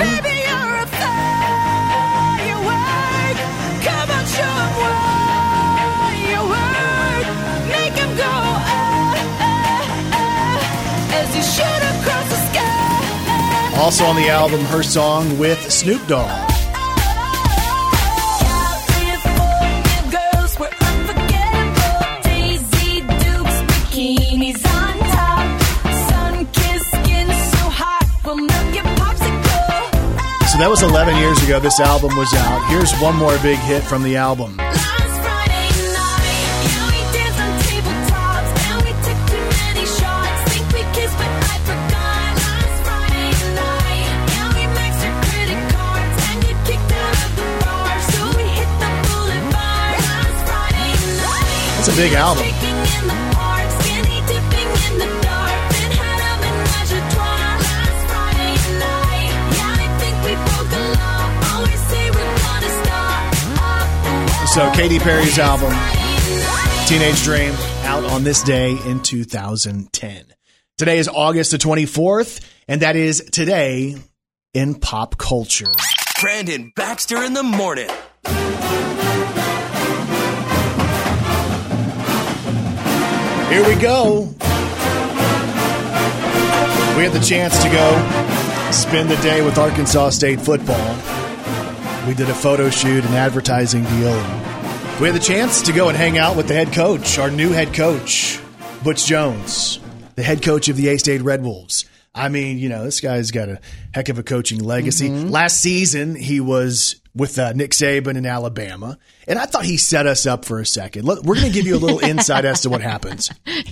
also 13.78 14.04
on 14.04 14.16
the 14.16 14.28
album 14.28 14.60
her 14.66 14.82
song 14.82 15.38
with 15.38 15.70
Snoop 15.70 16.04
Dogg. 16.08 16.28
So 30.48 30.64
that 30.64 30.66
was 30.68 30.82
11 30.82 31.16
years 31.16 31.40
ago. 31.44 31.60
This 31.60 31.78
album 31.78 32.16
was 32.16 32.34
out. 32.34 32.68
Here's 32.68 32.92
one 33.00 33.14
more 33.14 33.38
big 33.38 33.58
hit 33.58 33.84
from 33.84 34.02
the 34.02 34.16
album. 34.16 34.58
Say 51.92 52.10
we're 52.10 52.14
gonna. 52.14 52.40
So 64.48 64.72
Katy 64.72 64.98
Perry's 64.98 65.38
album, 65.38 65.72
Teenage 66.86 67.22
Dream, 67.22 67.52
out 67.84 68.04
on 68.04 68.24
this 68.24 68.42
day 68.42 68.76
in 68.86 69.00
2010. 69.02 70.24
Today 70.78 70.98
is 70.98 71.08
August 71.08 71.52
the 71.52 71.58
24th, 71.58 72.44
and 72.66 72.82
that 72.82 72.96
is 72.96 73.22
today 73.30 73.96
in 74.54 74.74
pop 74.74 75.16
culture. 75.16 75.72
Brandon 76.20 76.72
Baxter 76.74 77.22
in 77.22 77.34
the 77.34 77.42
morning. 77.44 77.90
Here 83.50 83.66
we 83.66 83.80
go. 83.80 84.28
We 86.96 87.04
had 87.04 87.12
the 87.12 87.24
chance 87.26 87.62
to 87.62 87.70
go 87.70 88.70
spend 88.70 89.08
the 89.08 89.16
day 89.22 89.40
with 89.40 89.56
Arkansas 89.56 90.10
State 90.10 90.38
football. 90.38 90.96
We 92.06 92.12
did 92.12 92.28
a 92.28 92.34
photo 92.34 92.68
shoot, 92.68 93.04
an 93.04 93.14
advertising 93.14 93.84
deal. 93.84 94.12
We 95.00 95.06
had 95.06 95.14
the 95.14 95.20
chance 95.20 95.62
to 95.62 95.72
go 95.72 95.88
and 95.88 95.96
hang 95.96 96.18
out 96.18 96.36
with 96.36 96.48
the 96.48 96.54
head 96.54 96.74
coach, 96.74 97.18
our 97.18 97.30
new 97.30 97.50
head 97.50 97.72
coach, 97.72 98.38
Butch 98.84 99.06
Jones, 99.06 99.80
the 100.16 100.22
head 100.22 100.42
coach 100.42 100.68
of 100.68 100.76
the 100.76 100.88
A 100.88 100.98
State 100.98 101.22
Red 101.22 101.42
Wolves. 101.42 101.86
I 102.18 102.28
mean, 102.28 102.58
you 102.58 102.68
know, 102.68 102.84
this 102.84 103.00
guy's 103.00 103.30
got 103.30 103.48
a 103.48 103.60
heck 103.94 104.08
of 104.08 104.18
a 104.18 104.22
coaching 104.22 104.62
legacy. 104.62 105.08
Mm-hmm. 105.08 105.28
Last 105.28 105.60
season, 105.60 106.14
he 106.14 106.40
was 106.40 107.00
with 107.14 107.38
uh, 107.38 107.52
Nick 107.52 107.72
Saban 107.72 108.16
in 108.16 108.26
Alabama, 108.26 108.96
and 109.26 109.38
I 109.38 109.46
thought 109.46 109.64
he 109.64 109.76
set 109.76 110.06
us 110.06 110.24
up 110.24 110.44
for 110.44 110.60
a 110.60 110.66
second. 110.66 111.04
Let- 111.04 111.24
We're 111.24 111.34
going 111.34 111.48
to 111.48 111.52
give 111.52 111.66
you 111.66 111.74
a 111.74 111.78
little 111.78 111.98
insight 112.04 112.44
as 112.44 112.60
to 112.62 112.70
what 112.70 112.80
happens. 112.80 113.30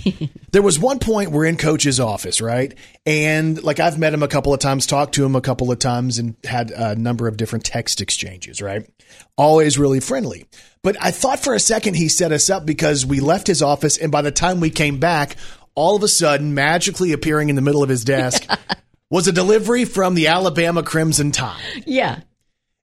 There 0.51 0.61
was 0.61 0.79
one 0.79 0.99
point 0.99 1.31
we're 1.31 1.45
in 1.45 1.57
coach's 1.57 1.99
office, 1.99 2.39
right? 2.41 2.73
And 3.05 3.61
like 3.61 3.79
I've 3.81 3.99
met 3.99 4.13
him 4.13 4.23
a 4.23 4.29
couple 4.29 4.53
of 4.53 4.59
times, 4.61 4.87
talked 4.87 5.13
to 5.15 5.25
him 5.25 5.35
a 5.35 5.41
couple 5.41 5.71
of 5.71 5.77
times, 5.77 6.17
and 6.19 6.35
had 6.45 6.71
a 6.71 6.95
number 6.95 7.27
of 7.27 7.35
different 7.37 7.65
text 7.65 7.99
exchanges, 8.01 8.61
right? 8.61 8.89
Always 9.37 9.77
really 9.77 9.99
friendly. 9.99 10.45
But 10.81 10.95
I 11.01 11.11
thought 11.11 11.39
for 11.39 11.53
a 11.53 11.59
second 11.59 11.95
he 11.95 12.07
set 12.07 12.31
us 12.31 12.49
up 12.49 12.65
because 12.65 13.05
we 13.05 13.19
left 13.19 13.45
his 13.45 13.61
office, 13.61 13.97
and 13.97 14.09
by 14.11 14.21
the 14.21 14.31
time 14.31 14.61
we 14.61 14.69
came 14.69 14.99
back, 14.99 15.35
all 15.77 15.95
of 15.95 16.01
a 16.01 16.07
sudden, 16.07 16.55
magically 16.55 17.13
appearing 17.13 17.49
in 17.49 17.55
the 17.55 17.61
middle 17.61 17.83
of 17.83 17.89
his 17.89 18.03
desk 18.03 18.43
was 19.11 19.27
a 19.27 19.31
delivery 19.31 19.85
from 19.85 20.15
the 20.15 20.27
Alabama 20.27 20.81
Crimson 20.81 21.31
Tide. 21.31 21.83
Yeah. 21.85 22.21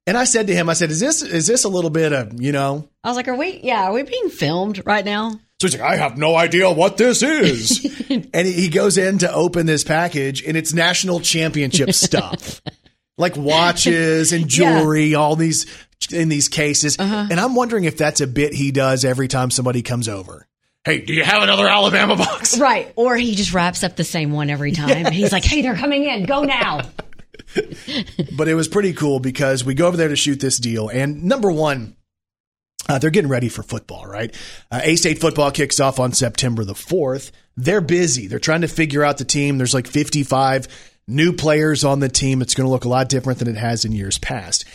And 0.07 0.17
I 0.17 0.23
said 0.23 0.47
to 0.47 0.55
him, 0.55 0.69
I 0.69 0.73
said, 0.73 0.91
"Is 0.91 0.99
this 0.99 1.21
is 1.21 1.45
this 1.45 1.65
a 1.65 1.69
little 1.69 1.89
bit 1.89 2.13
of 2.13 2.41
you 2.41 2.51
know?" 2.51 2.87
I 3.03 3.09
was 3.09 3.17
like, 3.17 3.27
are 3.27 3.35
we, 3.35 3.59
yeah, 3.63 3.83
are 3.85 3.93
we 3.93 4.03
being 4.03 4.29
filmed 4.29 4.81
right 4.85 5.03
now? 5.03 5.31
So 5.59 5.67
he's 5.67 5.73
like, 5.77 5.89
I 5.91 5.95
have 5.97 6.17
no 6.17 6.35
idea 6.35 6.69
what 6.71 6.97
this 6.97 7.21
is. 7.21 7.83
and 8.09 8.47
he- 8.47 8.53
he 8.53 8.69
goes 8.69 8.97
in 8.97 9.17
to 9.19 9.31
open 9.33 9.65
this 9.65 9.83
package 9.83 10.43
and 10.43 10.55
it's 10.55 10.73
national 10.73 11.19
championship 11.19 11.91
stuff. 11.93 12.61
Like 13.17 13.35
watches 13.35 14.31
and 14.31 14.47
jewelry, 14.47 15.15
all 15.15 15.35
these 15.35 15.65
in 16.11 16.29
these 16.29 16.49
cases. 16.49 16.97
Uh-huh. 16.99 17.27
And 17.29 17.39
I'm 17.39 17.55
wondering 17.55 17.83
if 17.85 17.97
that's 17.97 18.21
a 18.21 18.27
bit 18.27 18.53
he 18.53 18.71
does 18.71 19.03
every 19.05 19.27
time 19.27 19.49
somebody 19.51 19.81
comes 19.81 20.07
over. 20.07 20.47
Hey, 20.85 20.99
do 21.01 21.13
you 21.13 21.23
have 21.23 21.41
another 21.41 21.67
Alabama 21.67 22.15
box? 22.15 22.57
Right. 22.65 22.93
Or 22.95 23.17
he 23.17 23.33
just 23.35 23.53
wraps 23.53 23.83
up 23.83 23.95
the 23.95 24.03
same 24.03 24.31
one 24.31 24.49
every 24.49 24.71
time. 24.71 25.11
He's 25.11 25.31
like, 25.31 25.43
hey, 25.43 25.61
they're 25.63 25.75
coming 25.75 26.03
in. 26.03 26.25
Go 26.25 26.43
now. 26.43 26.81
But 28.35 28.47
it 28.49 28.55
was 28.55 28.67
pretty 28.67 28.91
cool 28.93 29.19
because 29.19 29.63
we 29.63 29.75
go 29.75 29.87
over 29.87 29.95
there 29.95 30.09
to 30.09 30.15
shoot 30.15 30.39
this 30.41 30.57
deal. 30.57 30.89
And 30.89 31.23
number 31.23 31.49
one, 31.49 31.95
uh, 32.89 32.99
they're 32.99 33.11
getting 33.11 33.29
ready 33.29 33.47
for 33.49 33.63
football, 33.63 34.05
right? 34.05 34.33
Uh, 34.69 34.81
A 34.83 34.95
State 34.97 35.21
football 35.21 35.51
kicks 35.51 35.79
off 35.79 35.99
on 35.99 36.11
September 36.11 36.65
the 36.65 36.73
4th. 36.73 37.31
They're 37.55 37.81
busy. 37.81 38.27
They're 38.27 38.39
trying 38.39 38.61
to 38.61 38.67
figure 38.67 39.03
out 39.03 39.17
the 39.19 39.25
team. 39.25 39.57
There's 39.57 39.73
like 39.73 39.87
55 39.87 40.67
new 41.07 41.31
players 41.33 41.85
on 41.85 41.99
the 41.99 42.09
team. 42.09 42.41
It's 42.41 42.55
going 42.55 42.65
to 42.67 42.71
look 42.71 42.83
a 42.85 42.89
lot 42.89 43.07
different 43.07 43.39
than 43.39 43.47
it 43.47 43.57
has 43.57 43.85
in 43.85 43.93
years 43.93 44.17
past. 44.17 44.65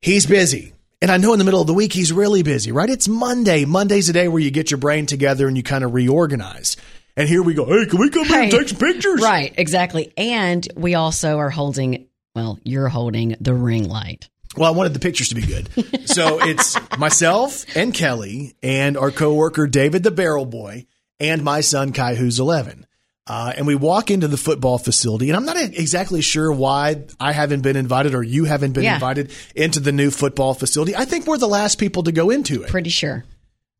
He's 0.00 0.26
busy. 0.26 0.74
And 1.02 1.10
I 1.10 1.16
know 1.16 1.32
in 1.32 1.40
the 1.40 1.44
middle 1.44 1.60
of 1.60 1.66
the 1.66 1.74
week, 1.74 1.92
he's 1.92 2.12
really 2.12 2.44
busy, 2.44 2.70
right? 2.70 2.88
It's 2.88 3.08
Monday. 3.08 3.64
Monday's 3.64 4.08
a 4.08 4.12
day 4.12 4.28
where 4.28 4.40
you 4.40 4.52
get 4.52 4.70
your 4.70 4.78
brain 4.78 5.04
together 5.04 5.48
and 5.48 5.56
you 5.56 5.64
kind 5.64 5.82
of 5.82 5.94
reorganize. 5.94 6.76
And 7.16 7.28
here 7.28 7.42
we 7.42 7.54
go. 7.54 7.64
Hey, 7.66 7.86
can 7.86 7.98
we 7.98 8.08
come 8.08 8.24
in 8.28 8.32
and 8.32 8.50
take 8.52 8.68
some 8.68 8.78
pictures? 8.78 9.20
Right. 9.20 9.52
Exactly. 9.58 10.12
And 10.16 10.66
we 10.76 10.94
also 10.94 11.38
are 11.38 11.50
holding, 11.50 12.06
well, 12.36 12.60
you're 12.62 12.88
holding 12.88 13.34
the 13.40 13.52
ring 13.52 13.88
light. 13.88 14.28
Well, 14.56 14.72
I 14.72 14.76
wanted 14.76 14.94
the 14.94 15.00
pictures 15.00 15.30
to 15.30 15.34
be 15.34 15.42
good. 15.42 15.68
So 16.06 16.40
it's 16.40 16.76
myself 16.98 17.64
and 17.74 17.94
Kelly 17.94 18.54
and 18.62 18.98
our 18.98 19.10
coworker 19.10 19.66
David 19.66 20.02
the 20.02 20.10
Barrel 20.10 20.44
Boy 20.44 20.86
and 21.18 21.42
my 21.42 21.62
son 21.62 21.92
Kai, 21.92 22.16
who's 22.16 22.38
11. 22.38 22.86
Uh, 23.26 23.52
and 23.56 23.66
we 23.68 23.76
walk 23.76 24.10
into 24.10 24.26
the 24.26 24.36
football 24.36 24.78
facility, 24.78 25.30
and 25.30 25.36
I'm 25.36 25.44
not 25.44 25.56
exactly 25.56 26.20
sure 26.22 26.50
why 26.52 27.04
I 27.20 27.30
haven't 27.32 27.60
been 27.60 27.76
invited 27.76 28.14
or 28.14 28.22
you 28.22 28.44
haven't 28.46 28.72
been 28.72 28.82
Yeah. 28.82 28.94
invited 28.94 29.30
into 29.54 29.78
the 29.78 29.92
new 29.92 30.10
football 30.10 30.54
facility. 30.54 30.96
I 30.96 31.04
think 31.04 31.26
we're 31.28 31.38
the 31.38 31.46
last 31.46 31.78
people 31.78 32.02
to 32.04 32.12
go 32.12 32.30
into 32.30 32.62
it. 32.64 32.68
Pretty 32.70 32.90
sure. 32.90 33.24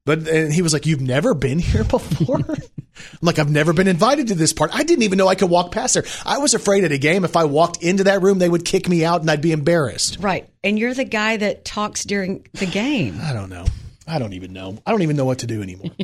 But 0.05 0.27
and 0.29 0.53
he 0.53 0.63
was 0.63 0.73
like, 0.73 0.87
"You've 0.87 1.01
never 1.01 1.35
been 1.35 1.59
here 1.59 1.83
before." 1.99 2.37
I'm 2.39 2.57
like, 3.21 3.39
"I've 3.41 3.51
never 3.51 3.73
been 3.73 3.89
invited 3.89 4.29
to 4.29 4.35
this 4.37 4.53
part. 4.53 4.71
I 4.75 4.83
didn't 4.85 5.03
even 5.03 5.17
know 5.19 5.27
I 5.29 5.35
could 5.37 5.51
walk 5.51 5.73
past 5.73 5.95
there. 5.95 6.05
I 6.25 6.39
was 6.39 6.55
afraid 6.55 6.85
at 6.85 6.93
a 6.93 6.99
game 6.99 7.25
if 7.25 7.37
I 7.37 7.45
walked 7.45 7.83
into 7.83 8.05
that 8.05 8.23
room, 8.23 8.39
they 8.39 8.49
would 8.49 8.65
kick 8.65 8.89
me 8.89 9.05
out 9.05 9.21
and 9.23 9.31
I'd 9.31 9.41
be 9.43 9.53
embarrassed." 9.53 10.19
Right. 10.21 10.49
And 10.65 10.79
you're 10.79 10.95
the 10.95 11.05
guy 11.05 11.37
that 11.37 11.65
talks 11.65 12.05
during 12.05 12.47
the 12.55 12.67
game. 12.67 13.19
I 13.23 13.33
don't 13.33 13.51
know. 13.51 13.65
I 14.07 14.19
don't 14.21 14.33
even 14.35 14.53
know. 14.53 14.79
I 14.87 14.91
don't 14.93 15.03
even 15.03 15.17
know 15.17 15.25
what 15.25 15.41
to 15.41 15.47
do 15.49 15.63
anymore. 15.63 15.91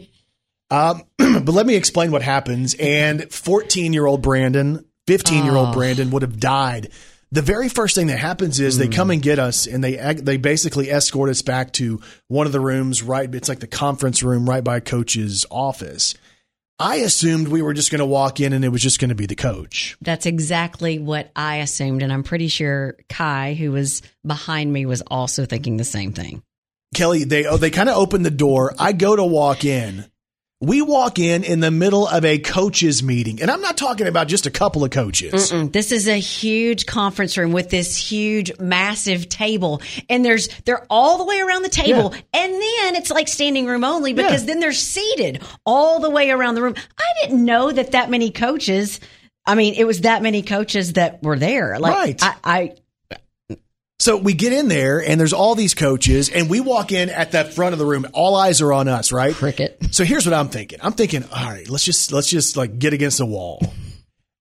um, 0.71 1.03
but 1.19 1.49
let 1.49 1.66
me 1.66 1.75
explain 1.75 2.11
what 2.11 2.23
happens. 2.23 2.75
And 2.79 3.33
14 3.33 3.93
year 3.93 4.07
old 4.07 4.23
Brandon, 4.23 4.85
15 5.07 5.45
year 5.45 5.57
old 5.57 5.69
Oh. 5.69 5.73
Brandon 5.73 6.11
would 6.11 6.23
have 6.23 6.39
died. 6.39 6.91
The 7.31 7.43
very 7.43 7.69
first 7.69 7.95
thing 7.95 8.07
that 8.07 8.19
happens 8.19 8.59
is 8.59 8.79
they 8.79 8.89
come 8.89 9.11
and 9.11 9.21
get 9.21 9.39
us 9.39 9.66
and 9.66 9.85
they 9.85 9.97
they 10.14 10.39
basically 10.39 10.91
escort 10.91 11.29
us 11.29 11.43
back 11.43 11.75
to 11.75 12.01
one 12.29 12.47
of 12.47 12.53
the 12.53 12.61
rooms 12.61 13.03
right 13.03 13.35
it's 13.35 13.51
like 13.51 13.61
the 13.61 13.66
conference 13.66 14.23
room 14.23 14.49
right 14.49 14.64
by 14.64 14.81
coach's 14.81 15.45
office. 15.51 16.14
I 16.79 16.97
assumed 16.97 17.49
we 17.49 17.61
were 17.61 17.75
just 17.75 17.91
going 17.91 17.99
to 17.99 18.07
walk 18.07 18.41
in 18.41 18.53
and 18.53 18.64
it 18.64 18.69
was 18.69 18.81
just 18.81 19.01
going 19.01 19.09
to 19.09 19.14
be 19.14 19.27
the 19.27 19.35
coach. 19.35 19.97
That's 20.01 20.27
exactly 20.27 20.99
what 20.99 21.31
I 21.35 21.57
assumed. 21.57 22.03
And 22.03 22.12
I'm 22.12 22.23
pretty 22.23 22.49
sure 22.49 22.97
Kai, 23.09 23.55
who 23.55 23.73
was 23.73 24.01
behind 24.25 24.73
me, 24.73 24.87
was 24.87 25.03
also 25.03 25.45
thinking 25.45 25.77
the 25.77 25.85
same 25.85 26.12
thing. 26.12 26.43
Kelly, 26.95 27.25
they 27.25 27.45
oh, 27.47 27.57
they 27.59 27.71
kind 27.71 27.89
of 27.91 27.97
open 27.97 28.23
the 28.23 28.31
door. 28.31 28.75
I 28.79 28.93
go 28.93 29.14
to 29.16 29.25
walk 29.25 29.64
in. 29.64 30.07
We 30.61 30.83
walk 30.83 31.21
in 31.21 31.45
in 31.45 31.61
the 31.61 31.71
middle 31.71 32.09
of 32.09 32.25
a 32.25 32.37
coaches 32.41 33.01
meeting, 33.01 33.41
and 33.41 33.49
I'm 33.49 33.61
not 33.61 33.77
talking 33.77 34.09
about 34.09 34.27
just 34.27 34.45
a 34.45 34.51
couple 34.51 34.83
of 34.83 34.91
coaches. 34.91 35.53
Mm, 35.53 35.73
This 35.73 35.93
is 35.93 36.09
a 36.09 36.19
huge 36.19 36.85
conference 36.85 37.39
room 37.39 37.53
with 37.53 37.71
this 37.71 37.97
huge, 37.97 38.59
massive 38.59 39.29
table, 39.29 39.81
and 40.11 40.25
there's 40.25 40.49
they're 40.65 40.85
all 40.91 41.17
the 41.19 41.25
way 41.25 41.39
around 41.39 41.63
the 41.63 41.69
table, 41.69 42.13
and 42.33 42.53
then 42.53 42.97
it's 42.97 43.09
like 43.09 43.29
standing 43.29 43.67
room 43.67 43.85
only 43.85 44.15
because 44.15 44.41
Yeah. 44.43 44.47
then 44.47 44.59
they're 44.59 44.73
seated 44.73 45.45
all 45.65 46.01
the 46.01 46.11
way 46.11 46.31
around 46.31 46.57
the 46.57 46.63
room. 46.63 46.75
I 46.99 47.05
didn't 47.23 47.45
know 47.45 47.71
that 47.71 47.93
that 47.93 48.11
many 48.11 48.33
coaches. 48.33 48.99
I 49.47 49.55
mean, 49.55 49.75
it 49.75 49.85
was 49.87 50.01
that 50.01 50.23
many 50.23 50.43
coaches 50.43 50.95
that 50.95 51.23
were 51.23 51.39
there. 51.39 51.79
Like, 51.79 51.95
Right. 51.95 52.21
I, 52.21 52.35
I 52.45 52.75
So 54.01 54.17
we 54.17 54.33
get 54.33 54.53
in 54.53 54.69
there, 54.69 55.03
and 55.03 55.19
there's 55.19 55.33
all 55.33 55.57
these 55.57 55.75
coaches, 55.75 56.29
and 56.29 56.49
we 56.49 56.61
walk 56.61 56.93
in 56.93 57.11
at 57.11 57.33
the 57.33 57.45
front 57.45 57.73
of 57.73 57.81
the 57.81 57.85
room. 57.85 58.07
All 58.13 58.37
eyes 58.37 58.61
are 58.61 58.73
on 58.73 58.87
us, 58.87 59.11
right? 59.11 59.35
cricket. 59.35 59.77
So 59.91 60.05
here's 60.05 60.25
what 60.25 60.35
I'm 60.35 60.49
thinking. 60.49 60.79
I'm 60.83 60.93
thinking, 60.93 61.25
all 61.25 61.51
right, 61.51 61.69
let's 61.69 61.85
just 61.85 62.13
let's 62.13 62.31
just 62.31 62.57
like 62.57 62.79
get 62.79 62.93
against 62.93 63.19
the 63.19 63.27
wall. 63.27 63.61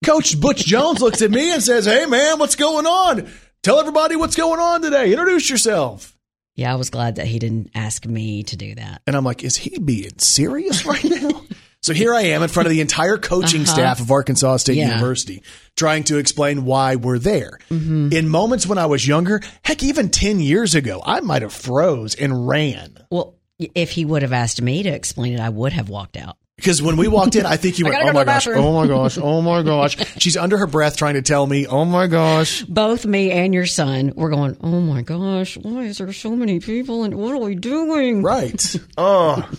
Coach 0.06 0.40
Butch 0.40 0.64
Jones 0.64 1.02
looks 1.02 1.24
at 1.24 1.32
me 1.32 1.52
and 1.52 1.64
says, 1.64 1.86
"Hey 1.86 2.06
man, 2.06 2.38
what's 2.38 2.56
going 2.56 2.86
on? 2.86 3.28
Tell 3.64 3.80
everybody 3.80 4.16
what's 4.16 4.36
going 4.36 4.60
on 4.60 4.84
today. 4.84 5.12
Introduce 5.12 5.50
yourself." 5.50 6.16
Yeah, 6.56 6.72
I 6.72 6.76
was 6.76 6.90
glad 6.90 7.16
that 7.16 7.28
he 7.28 7.40
didn't 7.40 7.72
ask 7.76 8.06
me 8.06 8.44
to 8.44 8.56
do 8.56 8.76
that. 8.76 9.02
And 9.06 9.16
I'm 9.16 9.24
like, 9.24 9.44
is 9.44 9.56
he 9.56 9.78
being 9.78 10.18
serious 10.18 10.86
right 10.86 11.04
now? 11.04 11.44
So 11.88 11.94
here 11.94 12.14
I 12.14 12.24
am 12.24 12.44
in 12.44 12.50
front 12.50 12.68
of 12.68 12.72
the 12.72 12.82
entire 12.82 13.18
coaching 13.18 13.62
uh-huh. 13.62 13.74
staff 13.74 14.02
of 14.02 14.12
Arkansas 14.12 14.58
State 14.58 14.76
Yeah. 14.76 14.90
University, 14.90 15.42
trying 15.78 16.04
to 16.06 16.18
explain 16.18 16.66
why 16.66 16.98
we're 16.98 17.18
there. 17.18 17.60
Mm-hmm. 17.72 18.12
In 18.12 18.28
moments 18.28 18.68
when 18.68 18.78
I 18.78 18.88
was 18.88 19.08
younger, 19.08 19.40
heck, 19.64 19.82
even 19.84 20.10
10 20.10 20.42
years 20.42 20.76
ago, 20.76 21.02
I 21.06 21.22
might 21.22 21.44
have 21.44 21.54
froze 21.54 22.14
and 22.14 22.46
ran. 22.46 23.06
Well, 23.10 23.36
if 23.58 23.92
he 23.92 24.04
would 24.04 24.22
have 24.22 24.34
asked 24.34 24.62
me 24.62 24.84
to 24.84 24.90
explain 24.90 25.36
it, 25.36 25.40
I 25.40 25.48
would 25.48 25.72
have 25.72 25.88
walked 25.88 26.18
out. 26.18 26.36
Because 26.58 26.82
when 26.82 26.98
we 26.98 27.08
walked 27.08 27.38
in, 27.38 27.46
I 27.46 27.56
think 27.56 27.80
you 27.80 27.86
went, 27.90 27.96
oh 28.02 28.08
go 28.08 28.14
my 28.14 28.26
gosh, 28.26 28.46
bathroom." 28.46 28.66
oh 28.66 28.74
my 28.74 28.88
gosh, 28.88 29.18
oh 29.22 29.42
my 29.42 29.64
gosh. 29.64 29.96
She's 30.20 30.36
under 30.36 30.58
her 30.58 30.68
breath 30.68 30.98
trying 30.98 31.14
to 31.14 31.22
tell 31.22 31.48
me, 31.48 31.68
oh 31.68 31.86
my 31.86 32.08
gosh. 32.08 32.64
both 32.68 33.06
me 33.06 33.32
and 33.32 33.54
your 33.54 33.66
son 33.66 34.12
were 34.14 34.30
going, 34.30 34.58
Oh 34.60 34.82
my 34.82 35.04
gosh, 35.04 35.56
why 35.56 35.84
is 35.84 36.00
there 36.00 36.12
so 36.12 36.36
many 36.36 36.60
people 36.60 37.06
and 37.06 37.16
what 37.16 37.34
are 37.34 37.38
we 37.38 37.56
doing? 37.56 38.24
Right. 38.24 38.76
Oh. 38.98 39.50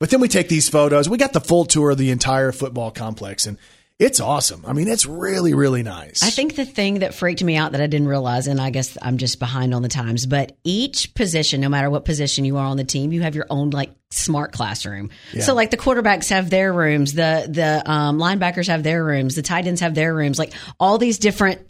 But 0.00 0.08
then 0.10 0.20
we 0.20 0.28
take 0.28 0.48
these 0.48 0.68
photos. 0.68 1.08
We 1.08 1.18
got 1.18 1.34
the 1.34 1.40
full 1.40 1.66
tour 1.66 1.90
of 1.90 1.98
the 1.98 2.10
entire 2.10 2.52
football 2.52 2.90
complex, 2.90 3.46
and 3.46 3.58
it's 3.98 4.18
awesome. 4.18 4.64
I 4.66 4.72
mean, 4.72 4.88
it's 4.88 5.04
really, 5.04 5.52
really 5.52 5.82
nice. 5.82 6.22
I 6.22 6.30
think 6.30 6.56
the 6.56 6.64
thing 6.64 7.00
that 7.00 7.12
freaked 7.12 7.44
me 7.44 7.56
out 7.56 7.72
that 7.72 7.82
I 7.82 7.86
didn't 7.86 8.08
realize, 8.08 8.46
and 8.46 8.58
I 8.58 8.70
guess 8.70 8.96
I'm 9.02 9.18
just 9.18 9.38
behind 9.38 9.74
on 9.74 9.82
the 9.82 9.90
times, 9.90 10.24
but 10.24 10.56
each 10.64 11.12
position, 11.12 11.60
no 11.60 11.68
matter 11.68 11.90
what 11.90 12.06
position 12.06 12.46
you 12.46 12.56
are 12.56 12.64
on 12.64 12.78
the 12.78 12.84
team, 12.84 13.12
you 13.12 13.20
have 13.20 13.34
your 13.34 13.44
own 13.50 13.68
like 13.70 13.90
smart 14.10 14.52
classroom. 14.52 15.10
So 15.38 15.54
like 15.54 15.70
the 15.70 15.76
quarterbacks 15.76 16.30
have 16.30 16.48
their 16.48 16.72
rooms, 16.72 17.12
the 17.12 17.46
the 17.46 17.82
um, 17.88 18.18
linebackers 18.18 18.68
have 18.68 18.82
their 18.82 19.04
rooms, 19.04 19.34
the 19.34 19.42
tight 19.42 19.66
ends 19.66 19.82
have 19.82 19.94
their 19.94 20.14
rooms, 20.14 20.38
like 20.38 20.54
all 20.80 20.96
these 20.96 21.18
different 21.18 21.60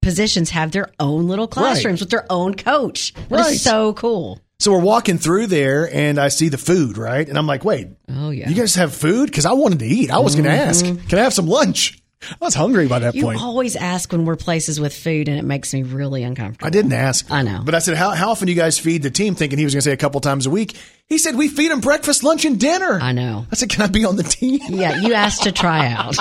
positions 0.00 0.48
have 0.50 0.72
their 0.72 0.88
own 0.98 1.28
little 1.28 1.46
classrooms 1.48 2.00
with 2.00 2.08
their 2.08 2.24
own 2.30 2.54
coach. 2.54 3.12
That 3.28 3.40
is 3.40 3.46
Right. 3.46 3.58
so 3.58 3.92
cool. 3.92 4.40
So 4.64 4.72
we're 4.72 4.78
walking 4.78 5.18
through 5.18 5.48
there, 5.48 5.94
and 5.94 6.18
I 6.18 6.28
see 6.28 6.48
the 6.48 6.56
food, 6.56 6.96
right? 6.96 7.28
And 7.28 7.36
I'm 7.36 7.46
like, 7.46 7.66
wait, 7.66 7.88
Oh 8.08 8.30
yeah. 8.30 8.48
you 8.48 8.54
guys 8.54 8.76
have 8.76 8.94
food? 8.94 9.26
Because 9.26 9.44
I 9.44 9.52
wanted 9.52 9.80
to 9.80 9.84
eat. 9.84 10.10
I 10.10 10.20
was 10.20 10.36
going 10.36 10.46
to 10.46 10.50
mm-hmm. 10.52 10.68
ask, 10.70 11.08
can 11.10 11.18
I 11.18 11.22
have 11.24 11.34
some 11.34 11.46
lunch? 11.46 12.02
I 12.22 12.36
was 12.40 12.54
hungry 12.54 12.88
by 12.88 13.00
that 13.00 13.14
you 13.14 13.24
point. 13.24 13.40
You 13.40 13.44
always 13.44 13.76
ask 13.76 14.10
when 14.10 14.24
we're 14.24 14.36
places 14.36 14.80
with 14.80 14.96
food, 14.96 15.28
and 15.28 15.38
it 15.38 15.44
makes 15.44 15.74
me 15.74 15.82
really 15.82 16.22
uncomfortable. 16.22 16.66
I 16.66 16.70
didn't 16.70 16.94
ask. 16.94 17.30
I 17.30 17.42
know. 17.42 17.60
But 17.62 17.74
I 17.74 17.78
said, 17.80 17.98
how, 17.98 18.12
how 18.12 18.30
often 18.30 18.46
do 18.46 18.54
you 18.54 18.58
guys 18.58 18.78
feed 18.78 19.02
the 19.02 19.10
team? 19.10 19.34
Thinking 19.34 19.58
he 19.58 19.66
was 19.66 19.74
going 19.74 19.82
to 19.82 19.84
say 19.84 19.92
a 19.92 19.98
couple 19.98 20.22
times 20.22 20.46
a 20.46 20.50
week. 20.50 20.78
He 21.08 21.18
said, 21.18 21.36
we 21.36 21.48
feed 21.48 21.70
them 21.70 21.80
breakfast, 21.80 22.24
lunch, 22.24 22.46
and 22.46 22.58
dinner. 22.58 22.98
I 23.02 23.12
know. 23.12 23.46
I 23.52 23.56
said, 23.56 23.68
can 23.68 23.82
I 23.82 23.88
be 23.88 24.06
on 24.06 24.16
the 24.16 24.22
team? 24.22 24.60
Yeah, 24.70 24.98
you 25.02 25.12
asked 25.12 25.42
to 25.42 25.52
try 25.52 25.88
out. 25.88 26.16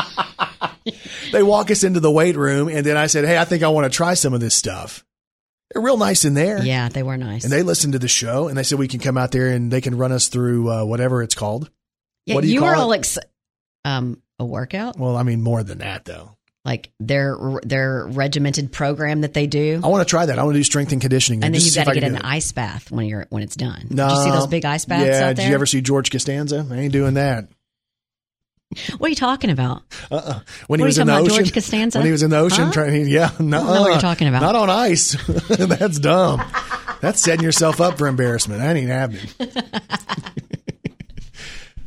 they 1.32 1.44
walk 1.44 1.72
us 1.72 1.86
into 1.86 2.02
the 2.02 2.12
weight 2.12 2.36
room, 2.36 2.68
and 2.68 2.86
then 2.86 2.98
I 2.98 3.08
said, 3.08 3.24
hey, 3.24 3.38
I 3.38 3.46
think 3.46 3.64
I 3.64 3.70
want 3.70 3.90
to 3.90 3.96
try 3.96 4.16
some 4.16 4.34
of 4.34 4.42
this 4.42 4.54
stuff. 4.54 5.06
They're 5.74 5.82
real 5.82 5.98
nice 5.98 6.24
in 6.24 6.34
there. 6.36 6.64
Yeah, 6.64 6.90
they 6.90 7.04
were 7.04 7.18
nice. 7.18 7.44
And 7.44 7.52
they 7.52 7.64
listened 7.64 7.94
to 7.94 8.00
the 8.00 8.08
show, 8.08 8.48
and 8.48 8.58
they 8.58 8.64
said 8.64 8.78
we 8.80 8.88
can 8.88 9.00
come 9.00 9.18
out 9.18 9.32
there 9.32 9.48
and 9.48 9.72
they 9.72 9.82
can 9.82 9.98
run 9.98 10.12
us 10.12 10.28
through 10.28 10.70
uh, 10.72 10.86
whatever 10.86 11.24
it's 11.24 11.36
called. 11.36 11.70
yeah, 12.26 12.36
what 12.36 12.42
do 12.42 12.48
you 12.48 12.56
you 12.56 12.60
call 12.60 12.70
were 12.70 12.76
all 12.76 12.94
ex- 12.94 13.18
um 13.86 14.22
a 14.40 14.46
workout. 14.46 14.98
Well, 14.98 15.18
I 15.18 15.24
mean, 15.24 15.42
more 15.42 15.64
than 15.64 15.80
that, 15.80 16.06
though. 16.06 16.38
like 16.66 16.92
their 17.00 17.38
their 17.64 18.06
regimented 18.08 18.72
program 18.72 19.22
that 19.22 19.34
they 19.34 19.48
do. 19.48 19.82
I 19.84 19.88
want 19.88 20.06
to 20.08 20.10
try 20.10 20.26
that. 20.26 20.40
I 20.40 20.44
want 20.44 20.56
to 20.56 20.60
do 20.60 20.64
strength 20.64 20.92
and 20.92 21.02
conditioning. 21.02 21.44
and 21.44 21.54
then 21.54 21.62
you've 21.62 21.76
got 21.76 21.86
to 21.86 21.94
get 21.94 22.04
an 22.04 22.16
it. 22.18 22.22
ice 22.24 22.52
bath 22.52 22.92
when 22.92 23.06
you're 23.06 23.26
when 23.30 23.44
it's 23.44 23.56
done. 23.56 23.88
No. 23.90 24.08
Did 24.08 24.18
you 24.18 24.24
see 24.24 24.32
those 24.32 24.48
big 24.48 24.66
ice 24.66 24.86
baths 24.86 25.06
yeah, 25.06 25.16
out 25.16 25.20
there? 25.20 25.34
Did 25.36 25.48
you 25.50 25.56
ever 25.56 25.66
see 25.66 25.82
George 25.82 26.12
Costanza? 26.12 26.66
I 26.70 26.76
ain't 26.78 26.94
doing 26.94 27.16
that. 27.16 27.48
what 28.98 29.08
are 29.08 29.10
you 29.10 29.16
talking 29.16 29.50
about? 29.50 29.84
Uh-uh. 30.12 30.40
When 30.68 30.80
he 30.80 30.86
was 30.86 30.98
in 30.98 31.08
the 31.08 31.16
ocean, 31.18 31.36
George 31.36 31.54
Costanza? 31.54 32.00
when 32.00 32.06
he 32.06 32.12
was 32.12 32.24
in 32.24 32.30
the 32.30 32.38
ocean 32.38 32.66
Huh? 32.66 32.72
training, 32.72 33.08
yeah, 33.08 33.32
no, 33.40 33.64
what 33.64 33.92
you're 33.92 34.00
talking 34.00 34.28
about. 34.28 34.42
Not 34.42 34.56
on 34.56 34.70
ice. 34.70 35.16
That's 35.50 36.00
dumb. 36.00 36.42
That's 37.02 37.20
setting 37.22 37.44
yourself 37.44 37.82
up 37.82 37.98
for 37.98 38.08
embarrassment. 38.08 38.62
That 38.62 38.76
ain't 38.78 38.88
happening. 38.90 39.28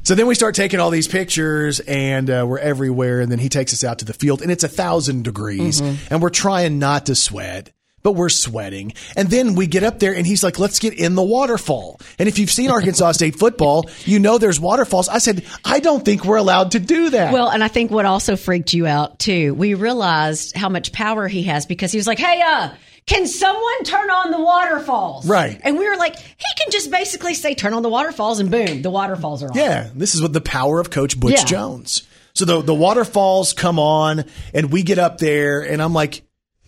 so 0.02 0.14
then 0.14 0.26
we 0.26 0.34
start 0.34 0.54
taking 0.54 0.78
all 0.78 0.90
these 0.90 1.08
pictures, 1.08 1.80
and 1.80 2.28
uh, 2.30 2.44
we're 2.46 2.58
everywhere. 2.58 3.20
And 3.20 3.30
then 3.32 3.38
he 3.38 3.48
takes 3.48 3.72
us 3.72 3.82
out 3.82 3.98
to 4.00 4.04
the 4.04 4.12
field, 4.12 4.42
and 4.42 4.50
it's 4.52 4.62
a 4.64 4.68
thousand 4.68 5.24
degrees, 5.24 5.80
Mm-hmm. 5.80 6.14
and 6.14 6.22
we're 6.22 6.30
trying 6.30 6.78
not 6.78 7.06
to 7.06 7.14
sweat. 7.14 7.70
But 8.06 8.12
we're 8.12 8.28
sweating. 8.28 8.92
And 9.16 9.28
then 9.28 9.56
we 9.56 9.66
get 9.66 9.82
up 9.82 9.98
there 9.98 10.14
and 10.14 10.24
he's 10.24 10.44
like, 10.44 10.60
let's 10.60 10.78
get 10.78 10.94
in 10.94 11.16
the 11.16 11.24
waterfall. 11.24 12.00
And 12.20 12.28
if 12.28 12.38
you've 12.38 12.52
seen 12.52 12.70
Arkansas 12.70 13.10
State 13.12 13.34
football, 13.34 13.90
you 14.04 14.20
know 14.20 14.38
there's 14.38 14.60
waterfalls. 14.60 15.08
I 15.08 15.18
said, 15.18 15.44
I 15.64 15.80
don't 15.80 16.04
think 16.04 16.24
we're 16.24 16.36
allowed 16.36 16.70
to 16.70 16.78
do 16.78 17.10
that. 17.10 17.32
Well, 17.32 17.48
and 17.48 17.64
I 17.64 17.66
think 17.68 17.90
what 17.90 18.04
also 18.06 18.36
freaked 18.36 18.72
you 18.74 18.86
out 18.86 19.18
too, 19.18 19.54
we 19.54 19.74
realized 19.74 20.56
how 20.56 20.68
much 20.68 20.92
power 20.92 21.26
he 21.26 21.42
has 21.42 21.66
because 21.66 21.90
he 21.90 21.98
was 21.98 22.06
like, 22.06 22.20
"Hey, 22.20 22.40
uh, 22.42 22.70
can 23.06 23.26
someone 23.26 23.82
turn 23.82 24.08
on 24.08 24.30
the 24.30 24.40
waterfalls?" 24.40 25.26
Right. 25.26 25.60
And 25.64 25.76
we 25.76 25.88
were 25.88 25.96
like, 25.96 26.16
he 26.16 26.54
can 26.58 26.70
just 26.70 26.92
basically 26.92 27.34
say, 27.34 27.56
"Turn 27.56 27.74
on 27.74 27.82
the 27.82 27.88
waterfalls," 27.88 28.38
and 28.38 28.52
boom, 28.52 28.82
the 28.82 28.90
waterfalls 28.90 29.42
are 29.42 29.48
on. 29.50 29.56
Yeah, 29.56 29.90
this 29.96 30.14
is 30.14 30.22
what 30.22 30.32
the 30.32 30.40
power 30.40 30.78
of 30.78 30.90
Coach 30.90 31.18
Butch 31.18 31.32
Yeah. 31.32 31.44
Jones. 31.44 32.04
So 32.34 32.44
the 32.44 32.62
the 32.62 32.74
waterfalls 32.74 33.52
come 33.52 33.80
on, 33.80 34.26
and 34.54 34.70
we 34.70 34.84
get 34.84 35.00
up 35.00 35.18
there, 35.18 35.62
and 35.62 35.82
I'm 35.82 35.92
like, 35.92 36.22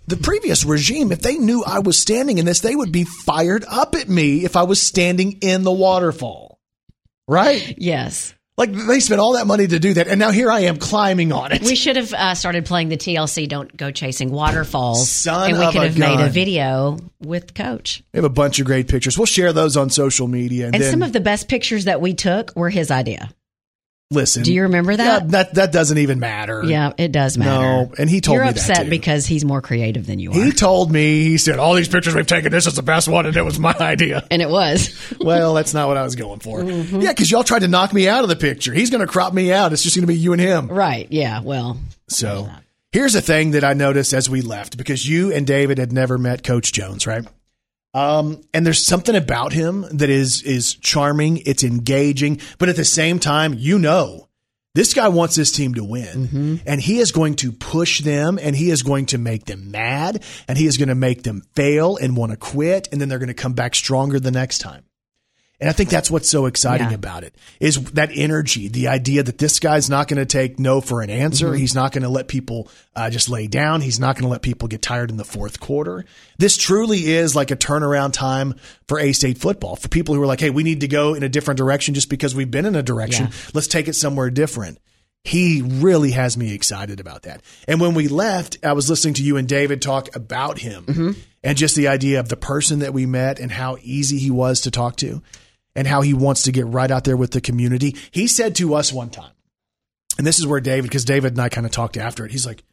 the 0.09 0.17
previous 0.17 0.65
regime, 0.65 1.13
if 1.13 1.21
they 1.21 1.37
knew 1.37 1.63
I 1.65 1.81
was 1.81 1.99
standing 1.99 2.39
in 2.39 2.47
this, 2.47 2.61
they 2.61 2.75
would 2.75 2.93
be 2.93 3.05
fired 3.05 3.65
up 3.69 3.95
at 3.95 4.09
me 4.09 4.45
if 4.45 4.57
I 4.57 4.63
was 4.63 4.81
standing 4.81 5.39
in 5.41 5.63
the 5.63 5.73
waterfall, 5.73 6.59
right? 7.27 7.75
Yes. 7.77 8.35
Like 8.57 8.73
they 8.73 8.99
spent 8.99 9.21
all 9.21 9.35
that 9.35 9.47
money 9.47 9.69
to 9.69 9.79
do 9.79 9.95
that, 9.95 10.09
and 10.09 10.19
now 10.19 10.33
here 10.33 10.51
I 10.51 10.61
am 10.61 10.79
climbing 10.79 11.31
on 11.31 11.53
it. 11.53 11.63
We 11.63 11.77
should 11.77 11.95
have 11.95 12.13
uh, 12.13 12.35
started 12.35 12.67
playing 12.67 12.89
the 12.89 12.97
TLC 12.97 13.49
"Don't 13.49 13.77
Go 13.77 13.93
Chasing 13.93 14.33
Waterfalls," 14.33 15.09
Son 15.09 15.51
and 15.51 15.61
we 15.61 15.67
could 15.67 15.83
have 15.83 15.97
made 15.97 16.19
a 16.19 16.29
video 16.29 16.99
with 17.21 17.55
Coach. 17.55 18.03
We 18.13 18.19
have 18.19 18.25
a 18.25 18.29
bunch 18.29 18.59
of 18.59 18.67
great 18.67 18.89
pictures. 18.89 19.17
We'll 19.17 19.27
share 19.27 19.53
those 19.53 19.77
on 19.77 19.91
social 19.91 20.27
media, 20.27 20.67
and, 20.67 20.75
And 20.75 20.83
then 20.83 20.91
some 20.91 21.03
of 21.05 21.13
the 21.13 21.21
best 21.21 21.49
pictures 21.49 21.85
that 21.85 22.01
we 22.01 22.15
took 22.15 22.51
were 22.57 22.69
his 22.69 22.91
idea. 22.91 23.31
Listen. 24.11 24.43
Do 24.43 24.53
you 24.53 24.63
remember 24.63 24.97
that? 24.97 25.23
Yeah, 25.23 25.29
that 25.29 25.55
that 25.55 25.73
doesn't 25.73 25.99
even 25.99 26.19
matter. 26.19 26.65
Yeah, 26.65 26.93
it 26.97 27.13
does 27.13 27.37
matter. 27.37 27.51
No, 27.87 27.93
and 27.99 28.09
he 28.09 28.21
told 28.21 28.35
me. 28.35 28.45
You're 28.45 28.45
me 28.45 28.51
upset 28.51 28.89
because 28.91 29.27
he's 29.27 29.45
more 29.45 29.61
creative 29.61 30.07
than 30.07 30.19
you 30.19 30.31
are, 30.31 30.35
He 30.35 30.53
told 30.53 30.91
me, 30.91 31.25
he 31.25 31.39
said, 31.39 31.59
all 31.59 31.75
these 31.75 31.89
pictures 31.89 32.15
we've 32.15 32.27
taken, 32.27 32.51
this 32.53 32.67
is 32.67 32.75
the 32.75 32.83
best 32.83 33.09
one, 33.09 33.27
and 33.27 33.37
it 33.37 33.43
was 33.43 33.59
my 33.59 33.75
idea. 33.79 34.27
and 34.31 34.41
it 34.43 34.49
was. 34.49 34.95
well, 35.21 35.55
that's 35.55 35.75
not 35.75 35.89
what 35.89 35.97
I 35.97 36.03
was 36.03 36.17
going 36.17 36.41
for. 36.41 36.61
Mm-hmm. 36.61 37.01
Yeah, 37.01 37.13
because 37.13 37.31
y'all 37.31 37.45
tried 37.45 37.61
to 37.61 37.69
knock 37.69 37.93
me 37.93 38.09
out 38.09 38.23
of 38.23 38.29
the 38.29 38.37
picture. 38.37 38.73
He's 38.73 38.91
going 38.91 39.01
to 39.07 39.07
crop 39.11 39.33
me 39.35 39.53
out. 39.53 39.73
It's 39.73 39.83
just 39.83 39.97
going 39.97 40.07
to 40.07 40.13
be 40.13 40.17
you 40.17 40.33
and 40.33 40.41
him. 40.41 40.69
right? 40.69 41.07
Yeah. 41.11 41.41
Well, 41.43 41.79
So 42.09 42.49
here's 42.93 43.15
a 43.15 43.21
thing 43.21 43.51
that 43.53 43.65
I 43.65 43.75
noticed 43.75 44.13
as 44.15 44.31
we 44.31 44.41
left 44.41 44.77
because 44.79 45.07
you 45.09 45.33
and 45.33 45.47
David 45.47 45.79
had 45.79 45.93
never 45.93 46.17
met 46.19 46.43
Coach 46.43 46.73
Jones, 46.73 47.07
right? 47.07 47.25
Um, 47.99 48.43
and 48.55 48.65
there's 48.65 48.85
something 48.85 49.17
about 49.17 49.53
him 49.53 49.85
that 49.91 50.09
is 50.09 50.43
is 50.43 50.75
charming. 50.75 51.39
It's 51.39 51.65
engaging, 51.65 52.41
but 52.59 52.69
at 52.69 52.77
the 52.77 52.85
same 52.85 53.19
time, 53.19 53.55
you 53.59 53.79
know, 53.79 54.29
this 54.75 54.95
guy 54.95 55.09
wants 55.09 55.35
his 55.35 55.51
team 55.51 55.75
to 55.75 55.83
win, 55.83 56.61
and 56.65 56.81
he 56.81 57.01
is 57.01 57.11
going 57.11 57.35
to 57.37 57.51
push 57.51 58.01
them, 58.01 58.39
and 58.41 58.55
he 58.55 58.71
is 58.71 58.83
going 58.83 59.07
to 59.07 59.19
make 59.19 59.47
them 59.47 59.73
mad, 59.73 60.23
and 60.47 60.57
he 60.57 60.67
is 60.67 60.77
going 60.77 60.91
to 60.91 60.95
make 60.95 61.25
them 61.25 61.43
fail 61.57 61.97
and 61.97 62.17
want 62.17 62.31
to 62.31 62.37
quit, 62.37 62.89
and 62.93 63.01
then 63.01 63.09
they're 63.09 63.19
going 63.19 63.29
to 63.29 63.35
come 63.35 63.55
back 63.55 63.75
stronger 63.75 64.21
the 64.21 64.31
next 64.31 64.59
time. 64.59 64.85
And 65.61 65.69
I 65.69 65.73
think 65.73 65.91
that's 65.91 66.09
what's 66.09 66.29
so 66.29 66.47
exciting 66.47 66.91
Yeah. 66.91 66.95
about 66.95 67.25
it 67.25 67.35
is 67.59 67.83
that 67.93 68.11
energy, 68.15 68.69
the 68.69 68.87
idea 68.89 69.25
that 69.25 69.39
this 69.39 69.59
guy's 69.59 69.91
not 69.91 70.07
going 70.07 70.19
to 70.19 70.25
take 70.25 70.61
no 70.61 70.81
for 70.81 71.03
an 71.03 71.11
answer. 71.11 71.53
He's 71.53 71.75
not 71.75 71.91
going 71.91 72.05
to 72.05 72.09
let 72.09 72.29
people 72.29 72.69
uh, 72.95 73.11
just 73.11 73.29
lay 73.29 73.49
down. 73.49 73.81
He's 73.81 73.99
not 73.99 74.15
going 74.15 74.23
to 74.23 74.29
let 74.29 74.43
people 74.43 74.69
get 74.69 74.83
tired 74.83 75.11
in 75.11 75.17
the 75.17 75.25
fourth 75.25 75.59
quarter. 75.59 76.05
This 76.39 76.57
truly 76.57 77.07
is 77.11 77.35
like 77.35 77.51
a 77.51 77.57
turnaround 77.57 78.13
time 78.13 78.55
for 78.87 79.01
A 79.01 79.11
State 79.13 79.39
football 79.39 79.75
for 79.75 79.89
people 79.89 80.15
who 80.15 80.23
are 80.23 80.27
like, 80.27 80.39
hey, 80.39 80.51
we 80.51 80.63
need 80.63 80.83
to 80.83 80.89
go 80.89 81.15
in 81.15 81.25
a 81.25 81.29
different 81.29 81.59
direction 81.59 81.93
just 81.95 82.09
because 82.09 82.37
we've 82.37 82.51
been 82.51 82.65
in 82.67 82.77
a 82.77 82.83
direction. 82.83 83.27
Yeah. 83.27 83.33
Let's 83.53 83.67
take 83.67 83.89
it 83.89 83.95
somewhere 83.95 84.31
different. 84.31 84.79
He 85.25 85.63
really 85.63 86.13
has 86.13 86.37
me 86.37 86.55
excited 86.55 87.01
about 87.01 87.23
that. 87.23 87.43
And 87.67 87.81
when 87.81 87.95
we 87.95 88.07
left, 88.07 88.59
I 88.65 88.75
was 88.75 88.89
listening 88.89 89.15
to 89.15 89.25
you 89.25 89.37
and 89.37 89.49
David 89.49 89.83
talk 89.83 90.15
about 90.15 90.59
him 90.59 91.17
and 91.43 91.59
just 91.59 91.75
the 91.75 91.89
idea 91.89 92.21
of 92.21 92.29
the 92.29 92.37
person 92.37 92.79
that 92.79 92.95
we 92.95 93.05
met 93.07 93.41
and 93.41 93.51
how 93.51 93.77
easy 93.83 94.19
he 94.19 94.31
was 94.31 94.61
to 94.61 94.71
talk 94.71 94.95
to 94.99 95.21
and 95.79 95.87
how 95.87 96.01
he 96.01 96.13
wants 96.13 96.43
to 96.43 96.51
get 96.51 96.67
right 96.67 96.91
out 96.91 97.05
there 97.05 97.17
with 97.17 97.31
the 97.31 97.41
community. 97.41 97.95
He 98.11 98.27
said 98.27 98.57
to 98.57 98.75
us 98.75 98.93
one 98.93 99.11
time, 99.11 99.31
and 100.19 100.27
this 100.27 100.41
is 100.41 100.47
where 100.47 100.61
David, 100.61 100.83
because 100.91 101.05
David 101.05 101.35
and 101.35 101.41
I 101.41 101.49
kind 101.49 101.65
of 101.65 101.71
talked 101.71 101.97
after 101.97 102.27
it, 102.27 102.33
he's 102.33 102.45
like, 102.45 102.65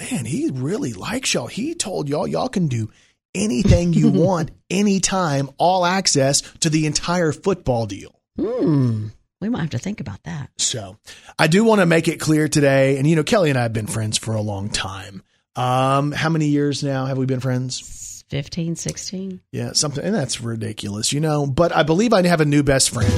man, 0.00 0.24
he 0.24 0.50
really 0.52 0.92
likes 0.92 1.34
y'all. 1.34 1.48
He 1.48 1.74
told 1.74 2.08
y'all, 2.08 2.28
y'all 2.28 2.48
can 2.48 2.68
do 2.68 2.92
anything 3.34 3.92
you 3.92 4.08
want, 4.12 4.52
anytime, 4.70 5.50
all 5.58 5.84
access 5.84 6.42
to 6.60 6.70
the 6.70 6.86
entire 6.86 7.32
football 7.32 7.86
deal. 7.86 8.20
hmm, 8.38 9.08
we 9.40 9.48
might 9.48 9.62
have 9.62 9.70
to 9.70 9.78
think 9.78 10.00
about 10.00 10.22
that. 10.22 10.50
So 10.56 10.96
I 11.36 11.48
do 11.48 11.64
want 11.64 11.80
to 11.80 11.86
make 11.86 12.06
it 12.06 12.20
clear 12.20 12.46
today, 12.46 12.98
and 12.98 13.06
you 13.06 13.16
know, 13.16 13.24
Kelly 13.24 13.50
and 13.50 13.58
I 13.58 13.62
have 13.62 13.72
been 13.72 13.88
friends 13.88 14.16
for 14.16 14.32
a 14.36 14.40
long 14.40 14.70
time. 14.70 15.24
Um, 15.56 16.12
how 16.12 16.28
many 16.28 16.46
years 16.46 16.84
now 16.84 17.06
have 17.06 17.18
we 17.18 17.26
been 17.26 17.40
friends? 17.40 18.03
15, 18.38 18.74
16? 18.74 19.40
Yeah, 19.52 19.74
something, 19.74 20.04
and 20.04 20.12
that's 20.12 20.40
ridiculous, 20.40 21.12
you 21.12 21.20
know. 21.20 21.46
But 21.46 21.70
I 21.70 21.84
believe 21.84 22.12
I 22.12 22.26
have 22.26 22.40
a 22.40 22.44
new 22.44 22.64
best 22.64 22.90
friend. 22.90 23.08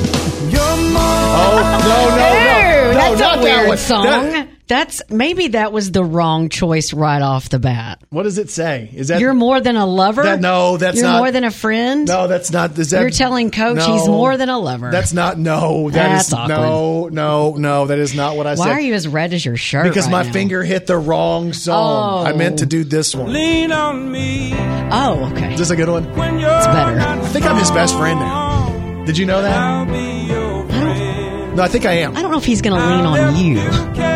You're 0.53 0.61
Oh 0.61 1.79
no, 1.81 1.89
no, 1.89 2.17
no, 2.17 2.89
Ew, 2.89 2.93
no, 2.93 3.17
that's 3.17 3.21
not 3.21 3.39
a 3.39 3.41
that 3.41 3.57
weird 3.57 3.69
one. 3.69 3.79
song. 3.79 4.05
That- 4.05 4.49
that's 4.69 5.01
maybe 5.11 5.49
that 5.49 5.73
was 5.73 5.93
the 5.93 6.03
wrong 6.05 6.49
choice 6.49 6.93
right 6.93 7.23
off 7.23 7.49
the 7.49 7.59
bat. 7.59 8.01
what 8.11 8.25
does 8.25 8.39
it 8.39 8.51
say? 8.51 8.91
Is 8.95 9.09
that 9.09 9.21
You're 9.21 9.35
more 9.35 9.61
than 9.61 9.77
a 9.77 9.87
lover. 9.87 10.23
That- 10.25 10.41
no, 10.41 10.77
that's 10.77 10.97
You're 10.97 11.07
not- 11.07 11.19
more 11.19 11.31
than 11.31 11.45
a 11.45 11.51
friend. 11.51 12.09
No, 12.09 12.27
that's 12.27 12.51
not. 12.51 12.77
Is 12.79 12.91
that, 12.91 13.01
You're 13.01 13.11
telling 13.11 13.51
Coach 13.51 13.77
No. 13.77 13.93
he's 13.93 14.07
more 14.09 14.37
than 14.37 14.49
a 14.49 14.59
lover. 14.59 14.91
That's 14.91 15.13
not. 15.13 15.39
No, 15.39 15.91
that 15.91 16.09
That's 16.09 16.29
is 16.29 16.35
awkward. 16.35 16.49
no, 16.49 17.09
no, 17.13 17.55
no. 17.57 17.87
That 17.87 17.99
is 17.99 18.15
not 18.15 18.37
what 18.37 18.47
I 18.47 18.51
Why 18.51 18.55
said. 18.57 18.65
Why 18.67 18.71
are 18.73 18.81
you 18.81 18.95
as 18.95 19.07
red 19.07 19.33
as 19.33 19.45
your 19.45 19.57
shirt? 19.57 19.85
because 19.85 20.07
right 20.07 20.13
my 20.13 20.23
now? 20.25 20.33
finger 20.33 20.63
hit 20.65 20.87
the 20.87 20.99
wrong 20.99 21.53
song. 21.53 22.25
Oh. 22.25 22.29
I 22.29 22.33
meant 22.33 22.59
to 22.59 22.67
do 22.67 22.83
this 22.85 23.15
one. 23.15 23.33
Lean 23.33 23.71
on 23.73 24.11
me 24.11 24.53
Oh, 24.91 25.31
okay. 25.33 25.55
this 25.57 25.71
a 25.71 25.77
good 25.77 25.89
one? 25.89 26.05
when 26.17 26.39
you're 26.39 26.51
It's 26.51 26.67
better. 26.67 26.99
I 26.99 27.19
think 27.29 27.45
I'm 27.47 27.57
his 27.57 27.71
best 27.71 27.97
friend 27.97 28.19
now. 28.21 29.03
Did 29.07 29.17
you 29.19 29.27
know 29.27 29.43
that? 29.43 29.57
I'll 29.57 29.87
be. 29.87 30.17
No, 31.57 31.63
I 31.63 31.69
think 31.69 31.87
I 31.87 31.93
am. 31.93 32.17
I 32.17 32.21
don't 32.23 32.31
know 32.31 32.37
if 32.39 32.45
he's 32.45 32.61
going 32.61 32.79
to 32.79 32.87
lean 32.87 33.07
on 33.07 33.37
you. 33.37 34.16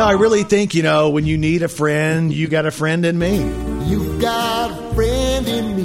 Huh? 0.00 0.06
No, 0.06 0.12
I 0.12 0.14
really 0.14 0.44
think 0.44 0.74
you 0.74 0.82
know 0.82 1.10
when 1.10 1.26
you 1.26 1.36
need 1.36 1.62
a 1.62 1.68
friend, 1.68 2.32
you 2.32 2.48
got 2.48 2.64
a 2.64 2.70
friend 2.70 3.04
in 3.04 3.18
me. 3.18 3.36
You 3.86 4.18
got 4.18 4.70
a 4.70 4.94
friend 4.94 5.46
in 5.46 5.76
me. 5.76 5.82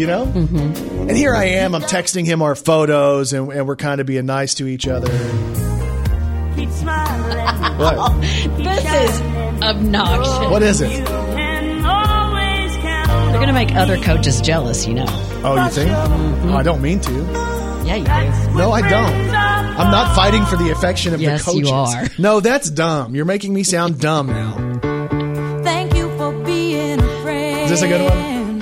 You 0.00 0.06
know? 0.06 0.24
Mm-hmm. 0.24 1.08
And 1.10 1.10
here 1.10 1.34
I 1.34 1.44
am. 1.60 1.74
I'm 1.74 1.82
texting 1.82 2.24
him 2.24 2.40
our 2.40 2.54
photos, 2.54 3.34
and, 3.34 3.52
and 3.52 3.66
we're 3.66 3.76
kind 3.76 4.00
of 4.00 4.06
being 4.06 4.24
nice 4.24 4.54
to 4.54 4.66
each 4.66 4.88
other. 4.88 5.08
Keep 6.56 6.70
smiling 6.70 7.78
What? 7.78 8.20
This 8.22 9.12
is 9.12 9.20
obnoxious. 9.60 10.50
What 10.50 10.62
is 10.62 10.80
it? 10.80 10.90
and 10.90 11.86
always 11.86 12.74
count 12.76 13.10
on 13.10 13.28
You're 13.28 13.42
going 13.42 13.48
to 13.48 13.52
make 13.52 13.74
other 13.74 13.98
coaches 13.98 14.40
jealous, 14.40 14.86
you 14.86 14.94
know. 14.94 15.04
Oh, 15.44 15.62
you 15.62 15.70
think? 15.70 15.90
Oh, 15.90 16.56
I 16.56 16.62
don't 16.62 16.80
mean 16.80 17.00
to. 17.00 17.12
Yeah, 17.84 17.96
you 17.96 18.04
do. 18.04 18.56
No, 18.56 18.72
I 18.72 18.88
don't. 18.88 19.39
I'm 19.78 19.90
not 19.90 20.14
fighting 20.14 20.44
for 20.46 20.56
the 20.56 20.70
affection 20.70 21.14
of 21.14 21.20
Yes, 21.20 21.44
the 21.44 21.52
you 21.54 21.64
coaches. 21.66 21.94
are. 21.94 22.08
No, 22.22 22.40
that's 22.40 22.68
dumb. 22.70 23.14
You're 23.14 23.24
making 23.24 23.54
me 23.54 23.62
sound 23.62 23.98
dumb 24.00 24.26
now. 24.28 24.52
Thank 25.62 25.94
you 25.94 26.08
for 26.18 26.32
being 26.44 27.00
a 27.00 27.22
friend. 27.22 27.60
Is 27.64 27.70
this 27.70 27.82
a 27.82 27.88
good 27.88 28.02
one? 28.02 28.60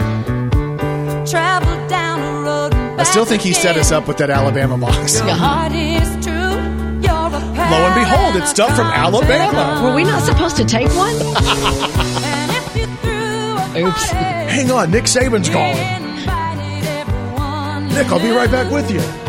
Travel 1.26 1.88
down 1.88 2.20
the 2.20 2.40
road. 2.48 2.74
I 3.00 3.02
still 3.04 3.24
think 3.24 3.42
he 3.42 3.52
set 3.52 3.76
us 3.76 3.90
up 3.92 4.06
with 4.08 4.18
that 4.18 4.30
Alabama 4.30 4.78
box. 4.78 5.18
Your 5.20 5.30
heart 5.34 5.72
is 5.72 6.08
true. 6.24 6.32
You're 7.02 7.12
a 7.12 7.70
Lo 7.70 7.84
and 7.84 7.94
behold, 7.94 8.36
it's 8.36 8.50
stuff 8.50 8.74
from 8.76 8.86
Alabama. 8.86 9.82
Were 9.84 9.94
we 9.94 10.04
not 10.04 10.22
supposed 10.24 10.56
to 10.56 10.64
take 10.64 10.88
one? 10.96 11.14
And 12.20 12.50
if 12.52 12.76
you 12.76 12.86
threw 13.02 13.84
a 13.84 13.88
Oops. 13.88 14.10
Hang 14.10 14.70
on, 14.70 14.90
Nick 14.90 15.04
Saban's 15.04 15.48
calling. 15.48 15.76
and 15.76 16.04
invited 16.04 16.86
everyone, 16.86 17.88
Nick, 17.88 18.06
I'll 18.12 18.20
be 18.20 18.30
right 18.30 18.50
back 18.50 18.70
with 18.72 18.90
you. 18.90 19.00
You 19.00 19.27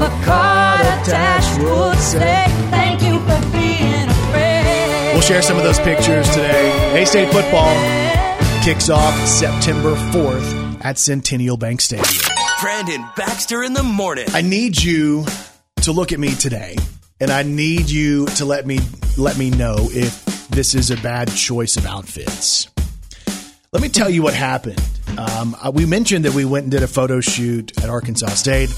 and 0.00 0.12
the 0.12 0.24
card 0.24 0.80
attached 0.80 1.58
would 1.60 1.98
say, 1.98 2.44
"Thank 2.70 3.02
you 3.02 3.18
for 3.20 3.52
being 3.52 4.08
a 4.08 4.14
friend." 4.30 5.12
We'll 5.12 5.22
share 5.22 5.42
some 5.42 5.56
of 5.56 5.64
those 5.64 5.78
pictures 5.80 6.28
today. 6.30 7.02
A 7.02 7.06
State 7.06 7.32
football 7.32 7.74
kicks 8.62 8.90
off 8.90 9.14
September 9.26 9.94
4th 10.12 10.84
at 10.84 10.98
Centennial 10.98 11.56
Bank 11.56 11.80
Stadium. 11.80 12.22
Brandon 12.60 13.04
Baxter 13.16 13.62
in 13.62 13.72
the 13.72 13.82
morning. 13.82 14.26
I 14.32 14.42
need 14.42 14.80
you 14.80 15.24
to 15.82 15.92
look 15.92 16.12
at 16.12 16.18
me 16.18 16.34
today, 16.34 16.76
and 17.20 17.30
I 17.30 17.42
need 17.42 17.90
you 17.90 18.26
to 18.26 18.44
let 18.44 18.66
me 18.66 18.80
let 19.16 19.36
me 19.36 19.50
know 19.50 19.88
if 19.90 20.24
this 20.48 20.74
is 20.74 20.90
a 20.90 20.96
bad 20.98 21.28
choice 21.28 21.76
of 21.76 21.86
outfits. 21.86 22.68
Let 23.72 23.82
me 23.82 23.88
tell 23.88 24.08
you 24.08 24.22
what 24.22 24.34
happened. 24.34 24.82
Um, 25.18 25.56
uh, 25.60 25.70
we 25.74 25.84
mentioned 25.86 26.24
that 26.24 26.34
we 26.34 26.44
went 26.44 26.64
and 26.64 26.70
did 26.70 26.82
a 26.82 26.88
photo 26.88 27.20
shoot 27.20 27.76
at 27.82 27.90
Arkansas 27.90 28.28
State. 28.28 28.70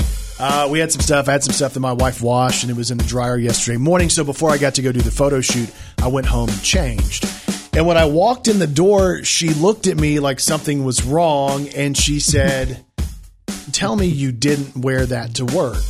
Uh, 0.43 0.67
we 0.71 0.79
had 0.79 0.91
some 0.91 1.03
stuff. 1.03 1.29
I 1.29 1.33
had 1.33 1.45
some 1.45 1.53
stuff 1.53 1.75
that 1.75 1.81
my 1.81 1.93
wife 1.93 2.23
washed, 2.23 2.63
and 2.63 2.71
it 2.71 2.77
was 2.77 2.91
in 2.91 2.97
the 2.97 3.05
dryer 3.05 3.37
yesterday 3.37 3.77
morning. 3.77 4.09
So 4.09 4.25
before 4.25 4.51
I 4.51 4.57
got 4.57 4.77
to 4.77 4.83
go 4.83 4.91
do 4.91 5.01
the 5.01 5.11
photo 5.11 5.43
shoot, 5.43 5.71
I 5.99 6.09
went 6.09 6.27
home 6.27 6.49
and 6.49 6.63
changed. 6.63 7.27
And 7.75 7.87
when 7.87 7.99
I 7.99 8.07
walked 8.07 8.49
in 8.49 8.59
the 8.59 8.67
door, 8.67 9.23
she 9.23 9.51
looked 9.51 9.87
at 9.87 9.99
me 9.99 10.19
like 10.19 10.41
something 10.41 10.83
was 10.83 11.05
wrong, 11.05 11.69
and 11.69 11.95
she 11.95 12.21
said, 12.21 12.83
"Tell 13.73 13.95
me 13.95 14.07
you 14.07 14.33
didn't 14.33 14.79
wear 14.79 15.05
that 15.05 15.35
to 15.35 15.45
work." 15.45 15.83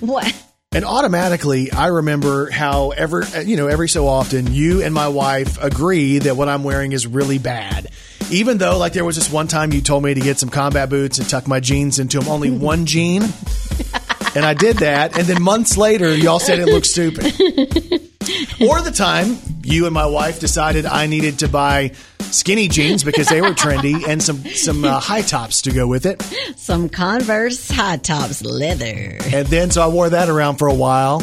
What? 0.00 0.34
And 0.72 0.84
automatically, 0.84 1.70
I 1.70 1.88
remember 1.88 2.50
how 2.50 2.90
ever 2.90 3.24
you 3.44 3.56
know 3.56 3.68
every 3.68 3.88
so 3.88 4.08
often 4.08 4.52
you 4.52 4.82
and 4.82 4.92
my 4.92 5.08
wife 5.08 5.62
agree 5.62 6.18
that 6.18 6.36
what 6.36 6.48
I'm 6.48 6.64
wearing 6.64 6.92
is 6.92 7.06
really 7.06 7.38
bad. 7.38 7.90
Even 8.30 8.58
though, 8.58 8.78
like, 8.78 8.92
there 8.94 9.04
was 9.04 9.16
this 9.16 9.30
one 9.30 9.46
time 9.48 9.72
you 9.72 9.80
told 9.80 10.02
me 10.02 10.14
to 10.14 10.20
get 10.20 10.38
some 10.38 10.48
combat 10.48 10.88
boots 10.90 11.18
and 11.18 11.28
tuck 11.28 11.46
my 11.46 11.60
jeans 11.60 11.98
into 11.98 12.18
them, 12.18 12.28
only 12.28 12.50
one 12.50 12.86
jean, 12.86 13.22
and 14.34 14.44
I 14.44 14.54
did 14.54 14.78
that. 14.78 15.16
And 15.18 15.26
then 15.26 15.42
months 15.42 15.76
later, 15.76 16.14
y'all 16.16 16.38
said 16.40 16.58
it 16.58 16.66
looked 16.66 16.86
stupid. 16.86 17.32
Or 18.58 18.80
the 18.80 18.90
time 18.90 19.36
you 19.64 19.84
and 19.84 19.92
my 19.92 20.06
wife 20.06 20.40
decided 20.40 20.86
I 20.86 21.06
needed 21.06 21.40
to 21.40 21.48
buy 21.48 21.92
skinny 22.20 22.68
jeans 22.68 23.04
because 23.04 23.28
they 23.28 23.42
were 23.42 23.50
trendy 23.50 24.02
and 24.08 24.22
some 24.22 24.42
some 24.46 24.82
uh, 24.82 24.98
high 24.98 25.20
tops 25.20 25.60
to 25.62 25.72
go 25.72 25.86
with 25.86 26.06
it. 26.06 26.22
Some 26.56 26.88
Converse 26.88 27.70
high 27.70 27.98
tops 27.98 28.42
leather. 28.42 29.18
And 29.30 29.46
then 29.48 29.70
so 29.70 29.82
I 29.82 29.88
wore 29.88 30.08
that 30.08 30.30
around 30.30 30.56
for 30.56 30.68
a 30.68 30.74
while. 30.74 31.22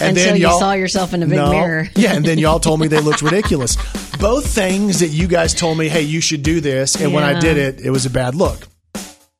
And 0.00 0.16
Until 0.16 0.36
you 0.36 0.42
y'all- 0.48 0.58
saw 0.58 0.72
yourself 0.72 1.12
in 1.12 1.22
a 1.22 1.26
big 1.26 1.36
No. 1.36 1.50
mirror. 1.50 1.88
yeah, 1.94 2.14
and 2.14 2.24
then 2.24 2.38
y'all 2.38 2.60
told 2.60 2.80
me 2.80 2.88
they 2.88 3.00
looked 3.00 3.20
ridiculous. 3.30 3.76
Both 4.20 4.54
things 4.54 5.00
that 5.00 5.08
you 5.08 5.26
guys 5.26 5.54
told 5.54 5.78
me, 5.78 5.88
hey, 5.88 6.02
you 6.02 6.20
should 6.20 6.42
do 6.42 6.60
this, 6.60 6.94
and 6.94 7.14
when 7.14 7.24
I 7.24 7.40
did 7.40 7.56
it, 7.56 7.80
it 7.80 7.90
was 7.90 8.04
a 8.06 8.10
bad 8.10 8.34
look. 8.34 8.68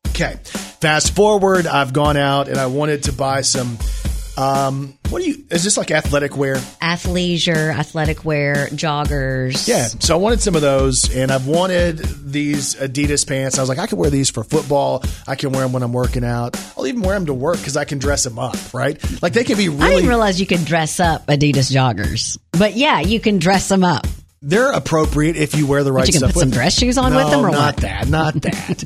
Okay. 0.08 0.38
Fast 0.80 1.14
forward, 1.14 1.66
I've 1.66 1.92
gone 1.92 2.16
out 2.16 2.48
and 2.48 2.58
I 2.58 2.66
wanted 2.66 3.04
to 3.04 3.12
buy 3.12 3.42
some 3.42 3.78
um 4.38 4.96
what 5.10 5.20
do 5.22 5.28
you 5.28 5.44
is 5.50 5.64
this 5.64 5.76
like 5.76 5.90
athletic 5.90 6.36
wear? 6.36 6.56
Athleisure, 6.56 7.74
athletic 7.74 8.24
wear, 8.24 8.68
joggers. 8.68 9.68
Yeah. 9.68 9.86
So 9.86 10.14
I 10.14 10.18
wanted 10.18 10.40
some 10.40 10.54
of 10.54 10.62
those, 10.62 11.14
and 11.14 11.30
I've 11.30 11.46
wanted 11.46 11.98
these 11.98 12.74
Adidas 12.76 13.26
pants. 13.26 13.58
I 13.58 13.62
was 13.62 13.68
like, 13.68 13.78
I 13.78 13.86
can 13.86 13.98
wear 13.98 14.08
these 14.08 14.30
for 14.30 14.44
football. 14.44 15.02
I 15.26 15.34
can 15.34 15.52
wear 15.52 15.62
them 15.62 15.72
when 15.72 15.82
I'm 15.82 15.92
working 15.92 16.24
out. 16.24 16.58
I'll 16.78 16.86
even 16.86 17.02
wear 17.02 17.16
them 17.16 17.26
to 17.26 17.34
work 17.34 17.58
because 17.58 17.76
I 17.76 17.84
can 17.84 17.98
dress 17.98 18.24
them 18.24 18.38
up, 18.38 18.56
right? 18.72 18.98
Like 19.20 19.32
they 19.32 19.44
can 19.44 19.58
be 19.58 19.68
I 19.68 19.90
didn't 19.90 20.08
realize 20.08 20.40
you 20.40 20.46
could 20.46 20.64
dress 20.64 21.00
up 21.00 21.26
Adidas 21.26 21.70
joggers. 21.70 22.38
But 22.52 22.76
yeah, 22.76 23.00
you 23.00 23.20
can 23.20 23.38
dress 23.38 23.68
them 23.68 23.84
up. 23.84 24.06
They're 24.42 24.72
appropriate 24.72 25.36
if 25.36 25.54
you 25.54 25.66
wear 25.66 25.84
the 25.84 25.92
right 25.92 26.06
you 26.06 26.12
can 26.12 26.20
stuff. 26.20 26.32
put 26.32 26.40
some 26.40 26.50
dress 26.50 26.78
shoes 26.78 26.96
on 26.98 27.12
no, 27.12 27.18
with 27.18 27.30
them 27.30 27.40
or 27.44 27.50
not 27.50 27.74
what? 27.74 27.76
that, 27.78 28.08
not 28.08 28.34
that. 28.42 28.84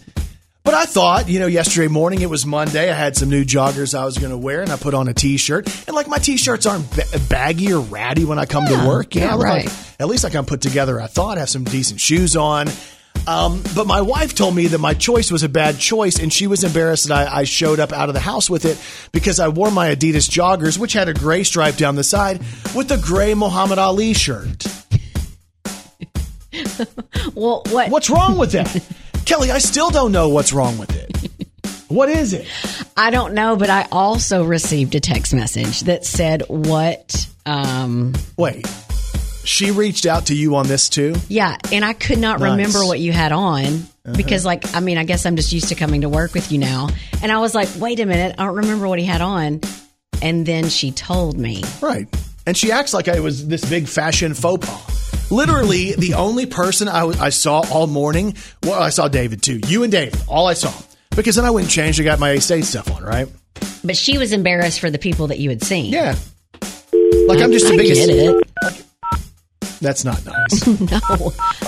But 0.65 0.73
I 0.73 0.87
thought, 0.87 1.29
you 1.29 1.41
know, 1.41 1.47
yesterday 1.47 1.89
morning 1.89 2.23
it 2.23 2.31
was 2.31 2.47
Monday. 2.47 2.91
I 2.91 2.95
had 2.95 3.17
some 3.17 3.29
new 3.29 3.45
joggers 3.45 3.97
I 3.97 4.07
was 4.07 4.17
going 4.17 4.31
to 4.31 4.39
wear, 4.39 4.63
and 4.63 4.73
I 4.73 4.77
put 4.77 4.95
on 4.95 5.09
a 5.09 5.15
t-shirt. 5.15 5.67
And 5.87 5.95
like 5.95 6.09
my 6.09 6.17
t-shirts 6.17 6.65
aren't 6.65 6.91
ba- 6.97 7.05
baggy 7.29 7.71
or 7.75 7.81
ratty 7.81 8.25
when 8.25 8.39
I 8.39 8.47
come 8.47 8.67
to 8.67 8.89
work. 8.89 9.15
Know, 9.15 9.21
yeah, 9.21 9.37
right. 9.37 9.67
like 9.67 10.01
at 10.01 10.09
least 10.09 10.25
like 10.25 10.35
I'm 10.35 10.47
put 10.47 10.63
together. 10.63 10.99
I 10.99 11.07
thought 11.07 11.37
I 11.37 11.41
have 11.41 11.51
some 11.51 11.65
decent 11.65 12.01
shoes 12.01 12.35
on. 12.35 12.69
Um, 13.27 13.63
but 13.75 13.87
my 13.87 14.01
wife 14.01 14.35
told 14.35 14.55
me 14.55 14.67
that 14.69 14.79
my 14.79 14.95
choice 14.95 15.31
was 15.31 15.43
a 15.43 15.49
bad 15.49 15.79
choice, 15.79 16.19
and 16.19 16.33
she 16.33 16.47
was 16.47 16.65
embarrassed 16.65 17.09
that 17.09 17.29
I, 17.29 17.41
I 17.41 17.45
showed 17.45 17.79
up 17.79 17.93
out 17.93 18.09
of 18.09 18.15
the 18.15 18.21
house 18.21 18.49
with 18.49 18.65
it 18.65 18.79
because 19.13 19.41
I 19.41 19.49
wore 19.49 19.71
my 19.71 19.95
Adidas 19.95 20.29
joggers, 20.29 20.79
which 20.79 20.95
had 20.95 21.09
a 21.09 21.15
gray 21.15 21.43
stripe 21.43 21.77
down 21.77 21.95
the 21.95 22.05
side, 22.05 22.41
with 22.75 22.91
a 22.91 22.99
gray 22.99 23.35
Muhammad 23.35 23.79
Ali 23.79 24.15
shirt. 24.15 24.67
Well, 27.35 27.63
what? 27.71 27.91
What's 27.91 28.11
wrong 28.11 28.37
with 28.39 28.53
that? 28.53 28.83
Kelly, 29.27 29.51
I 29.51 29.59
still 29.59 29.91
don't 29.91 30.13
know 30.13 30.29
what's 30.29 30.53
wrong 30.53 30.77
with 30.79 30.95
it. 30.95 31.11
What 31.89 32.09
is 32.09 32.33
it? 32.33 32.47
I 32.97 33.11
don't 33.11 33.35
know, 33.35 33.57
but 33.57 33.71
I 33.71 33.87
also 33.91 34.45
received 34.45 34.95
a 34.95 35.01
text 35.01 35.33
message 35.35 35.81
that 35.83 36.05
said 36.05 36.43
what 36.49 37.27
um 37.47 38.13
Wait. 38.37 38.67
She 39.45 39.71
reached 39.71 40.07
out 40.07 40.27
to 40.27 40.35
you 40.35 40.57
on 40.57 40.67
this 40.67 40.89
too? 40.89 41.15
yeah, 41.29 41.57
and 41.71 41.85
I 41.85 41.93
could 41.93 42.19
not 42.19 42.41
Nice. 42.41 42.51
remember 42.53 42.85
what 42.87 42.99
you 43.01 43.13
had 43.13 43.31
on 43.33 43.65
Uh-huh. 43.65 44.15
because 44.17 44.45
like 44.45 44.75
I 44.75 44.81
mean, 44.81 44.99
I 44.99 45.05
guess 45.05 45.25
I'm 45.27 45.37
just 45.37 45.53
used 45.53 45.69
to 45.69 45.75
coming 45.75 46.01
to 46.03 46.09
work 46.09 46.35
with 46.35 46.51
you 46.53 46.59
now. 46.59 46.89
And 47.23 47.31
I 47.33 47.39
was 47.39 47.55
like, 47.55 47.69
"Wait 47.79 48.01
a 48.01 48.07
minute, 48.07 48.35
I 48.39 48.45
don't 48.47 48.57
remember 48.57 48.89
what 48.89 48.99
he 48.99 49.05
had 49.05 49.21
on." 49.21 49.61
And 50.23 50.47
then 50.47 50.69
she 50.69 50.91
told 50.93 51.39
me. 51.39 51.63
Right. 51.83 52.07
And 52.47 52.57
she 52.57 52.71
acts 52.73 52.93
like 52.95 53.09
I 53.09 53.21
was 53.21 53.47
this 53.47 53.65
big 53.69 53.87
fashion 53.89 54.35
faux 54.35 54.67
pas. 54.67 55.04
Literally, 55.31 55.95
the 55.95 56.15
only 56.15 56.47
person 56.47 56.89
I, 56.89 57.05
I 57.07 57.29
saw 57.31 57.65
all 57.71 57.87
morning, 57.87 58.35
well, 58.63 58.81
I 58.83 58.91
saw 58.91 59.09
David 59.09 59.43
too. 59.43 59.61
You 59.67 59.83
and 59.83 59.91
David, 59.93 60.21
all 60.29 60.47
I 60.47 60.55
saw. 60.55 60.73
Because 61.17 61.37
then 61.37 61.45
I 61.45 61.51
went 61.51 61.65
and 61.67 61.71
changed 61.73 61.99
and 61.99 62.05
got 62.05 62.19
my 62.19 62.31
A 62.31 62.41
State 62.41 62.65
stuff 62.65 62.91
on, 62.91 63.03
right? 63.03 63.29
But 63.85 63.97
she 63.97 64.19
was 64.19 64.33
embarrassed 64.33 64.81
for 64.81 64.91
the 64.91 64.99
people 64.99 65.29
that 65.29 65.39
you 65.39 65.49
had 65.51 65.63
seen. 65.63 65.93
Yeah. 65.93 66.17
Like 67.27 67.41
I'm 67.41 67.53
just 67.53 67.67
the 67.67 67.75
I 67.75 67.77
biggest. 67.77 68.07
get 68.07 68.11
it. 68.11 68.45
That's 69.81 70.05
not 70.05 70.25
nice. 70.25 70.67
No. 70.81 70.99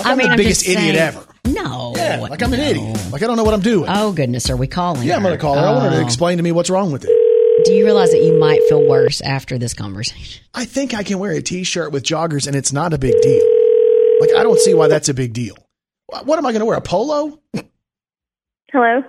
I 0.03 0.11
I'm 0.11 0.17
mean, 0.17 0.27
the 0.27 0.31
I'm 0.33 0.37
biggest 0.37 0.63
idiot 0.67 0.77
saying- 0.79 0.95
ever. 0.97 1.23
No. 1.45 1.93
Yeah, 1.95 2.19
like 2.19 2.41
I'm 2.43 2.51
an 2.53 2.59
idiot. 2.59 2.97
Like 3.11 3.23
I 3.23 3.27
don't 3.27 3.37
know 3.37 3.43
what 3.45 3.53
I'm 3.53 3.61
doing. 3.61 3.85
Oh 3.89 4.11
goodness, 4.11 4.49
are 4.49 4.57
we 4.57 4.67
calling? 4.67 5.03
yeah, 5.07 5.15
I'm 5.15 5.21
going 5.23 5.33
to 5.33 5.39
call 5.41 5.55
her. 5.55 5.65
I 5.65 5.71
want 5.71 5.85
her 5.85 5.91
to 5.91 5.97
Oh. 6.01 6.05
explain 6.05 6.37
to 6.37 6.43
me 6.43 6.51
what's 6.51 6.69
wrong 6.69 6.91
with 6.91 7.05
it. 7.07 7.26
Do 7.65 7.73
you 7.73 7.85
realize 7.85 8.11
that 8.11 8.23
you 8.23 8.37
might 8.39 8.61
feel 8.69 8.87
worse 8.87 9.19
after 9.21 9.57
this 9.57 9.73
conversation? 9.73 10.43
I 10.53 10.65
think 10.65 10.93
I 10.93 11.03
can 11.03 11.19
wear 11.19 11.31
a 11.31 11.41
t-shirt 11.41 11.91
with 11.91 12.03
joggers 12.03 12.47
and 12.47 12.55
it's 12.55 12.71
not 12.71 12.93
a 12.93 12.97
big 12.97 13.19
deal. 13.21 13.45
Like 14.21 14.29
I 14.35 14.43
don't 14.43 14.59
see 14.59 14.73
why 14.73 14.87
that's 14.87 15.09
a 15.09 15.13
big 15.13 15.33
deal. 15.33 15.55
What 16.07 16.37
am 16.37 16.45
I 16.45 16.51
going 16.51 16.59
to 16.61 16.65
wear? 16.65 16.77
A 16.77 16.81
polo? 16.81 17.39
Hello. 18.71 19.01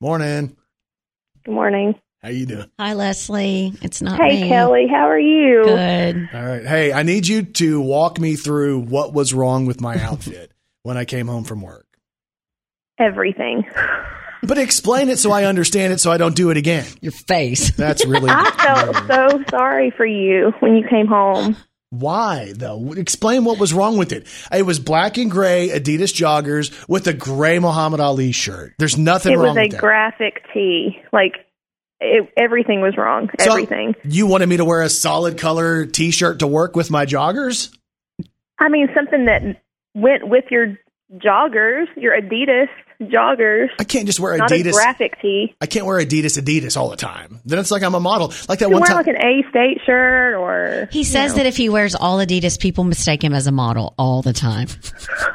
Morning. 0.00 0.56
Good 1.44 1.52
morning. 1.54 1.94
How 2.22 2.30
you 2.30 2.46
doing? 2.46 2.70
Hi, 2.78 2.94
Leslie. 2.94 3.72
It's 3.82 4.02
not 4.02 4.20
Hey, 4.20 4.42
me. 4.42 4.48
Kelly. 4.48 4.86
How 4.90 5.08
are 5.08 5.18
you? 5.18 5.62
Good. 5.64 6.28
All 6.34 6.44
right. 6.46 6.66
Hey, 6.66 6.92
I 6.92 7.02
need 7.02 7.26
you 7.28 7.42
to 7.44 7.80
walk 7.80 8.18
me 8.18 8.36
through 8.36 8.80
what 8.80 9.12
was 9.14 9.32
wrong 9.32 9.66
with 9.66 9.80
my 9.80 9.98
outfit 10.02 10.52
when 10.82 10.96
I 10.96 11.04
came 11.04 11.28
home 11.28 11.44
from 11.44 11.62
work. 11.62 11.86
Everything. 12.98 13.64
But 14.42 14.58
explain 14.58 15.08
it 15.08 15.18
so 15.18 15.30
I 15.30 15.44
understand 15.44 15.92
it 15.92 16.00
so 16.00 16.10
I 16.10 16.16
don't 16.16 16.34
do 16.34 16.50
it 16.50 16.56
again. 16.56 16.86
Your 17.00 17.12
face. 17.12 17.70
That's 17.76 18.06
really 18.06 18.30
I 18.32 18.50
felt 18.50 19.06
so 19.06 19.44
sorry 19.50 19.90
for 19.90 20.06
you 20.06 20.52
when 20.60 20.76
you 20.76 20.86
came 20.88 21.06
home. 21.06 21.56
why 21.90 22.52
though. 22.56 22.92
Explain 22.92 23.44
what 23.44 23.58
was 23.58 23.74
wrong 23.74 23.98
with 23.98 24.12
it. 24.12 24.26
It 24.52 24.62
was 24.62 24.78
black 24.78 25.18
and 25.18 25.30
gray 25.30 25.68
Adidas 25.68 26.14
joggers 26.14 26.72
with 26.88 27.06
a 27.06 27.12
gray 27.12 27.58
Muhammad 27.58 28.00
Ali 28.00 28.32
shirt. 28.32 28.74
There's 28.78 28.96
nothing 28.96 29.36
wrong. 29.36 29.44
it 29.44 29.48
was 29.48 29.56
a 29.56 29.60
with 29.62 29.70
that. 29.72 29.80
graphic 29.80 30.42
tee. 30.54 30.98
Like 31.12 31.34
it, 32.00 32.32
everything 32.36 32.80
was 32.80 32.96
wrong. 32.96 33.28
So, 33.40 33.50
everything. 33.50 33.94
You 34.04 34.26
wanted 34.26 34.48
me 34.48 34.56
to 34.56 34.64
wear 34.64 34.80
a 34.82 34.88
solid 34.88 35.36
color 35.36 35.84
t-shirt 35.84 36.38
to 36.38 36.46
work 36.46 36.74
with 36.74 36.90
my 36.90 37.04
joggers? 37.04 37.76
I 38.58 38.68
mean, 38.70 38.88
something 38.94 39.26
that 39.26 39.42
went 39.94 40.26
with 40.28 40.44
your 40.50 40.78
joggers, 41.16 41.86
your 41.96 42.18
Adidas 42.18 42.68
joggers. 43.00 43.68
I 43.78 43.84
can't 43.84 44.06
just 44.06 44.20
wear 44.20 44.36
Not 44.36 44.50
a 44.50 44.54
Adidas. 44.54 44.72
graphic 44.72 45.20
tee. 45.22 45.54
I 45.60 45.66
can't 45.66 45.86
wear 45.86 45.98
Adidas 45.98 46.40
Adidas 46.40 46.76
all 46.76 46.90
the 46.90 46.96
time. 46.96 47.40
Then 47.44 47.58
it's 47.58 47.70
like 47.70 47.82
I'm 47.82 47.94
a 47.94 48.00
model. 48.00 48.32
Like 48.48 48.58
that 48.60 48.68
You 48.68 48.72
one 48.72 48.80
wear 48.82 48.88
time. 48.88 48.96
like 48.96 49.06
an 49.06 49.16
A 49.16 49.42
State 49.50 49.78
shirt 49.86 50.34
or 50.34 50.88
He 50.92 51.04
says 51.04 51.34
that 51.34 51.46
if 51.46 51.56
he 51.56 51.68
wears 51.68 51.94
all 51.94 52.18
Adidas, 52.18 52.58
people 52.60 52.84
mistake 52.84 53.22
him 53.24 53.32
as 53.34 53.46
a 53.46 53.52
model 53.52 53.94
all 53.98 54.22
the 54.22 54.32
time. 54.32 54.68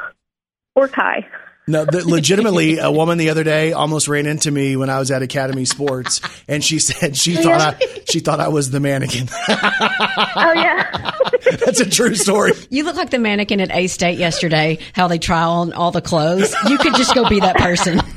or 0.76 0.88
Kai. 0.88 1.26
No, 1.68 1.84
the, 1.84 2.08
legitimately, 2.08 2.78
a 2.78 2.92
woman 2.92 3.18
the 3.18 3.32
other 3.32 3.44
day 3.44 3.74
almost 3.74 4.08
ran 4.08 4.28
into 4.28 4.52
me 4.52 4.76
when 4.76 4.92
I 4.92 5.00
was 5.00 5.10
at 5.10 5.24
Academy 5.24 5.66
Sports, 5.66 6.22
and 6.48 6.64
she 6.64 6.78
said 6.78 7.18
she 7.18 7.34
thought 7.36 7.60
I 7.82 8.02
she 8.08 8.20
thought 8.20 8.40
I 8.40 8.50
was 8.50 8.70
the 8.70 8.80
mannequin. 8.80 9.28
Oh 9.32 10.54
yeah. 10.56 11.12
That's 11.66 11.80
a 11.80 11.90
true 11.90 12.16
story. 12.16 12.52
You 12.70 12.84
look 12.84 12.96
like 12.96 13.10
the 13.10 13.20
mannequin 13.20 13.60
at 13.62 13.72
A 13.72 13.88
State 13.88 14.18
yesterday, 14.18 14.80
how 14.94 15.08
they 15.08 15.20
try 15.20 15.44
on 15.44 15.74
all 15.74 15.92
the 15.92 16.02
clothes. 16.02 16.54
You 16.70 16.78
could 16.78 16.96
just 16.96 17.14
go 17.16 17.28
be 17.30 17.40
that 17.40 17.58
person. 17.58 18.02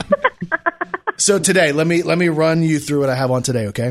So 1.21 1.41
today, 1.41 1.73
let 1.73 1.85
me 1.85 2.03
let 2.05 2.17
me 2.17 2.29
run 2.29 2.63
you 2.63 2.79
through 2.79 3.01
what 3.01 3.09
I 3.11 3.17
have 3.17 3.33
on 3.33 3.43
today. 3.43 3.67
Okay, 3.67 3.91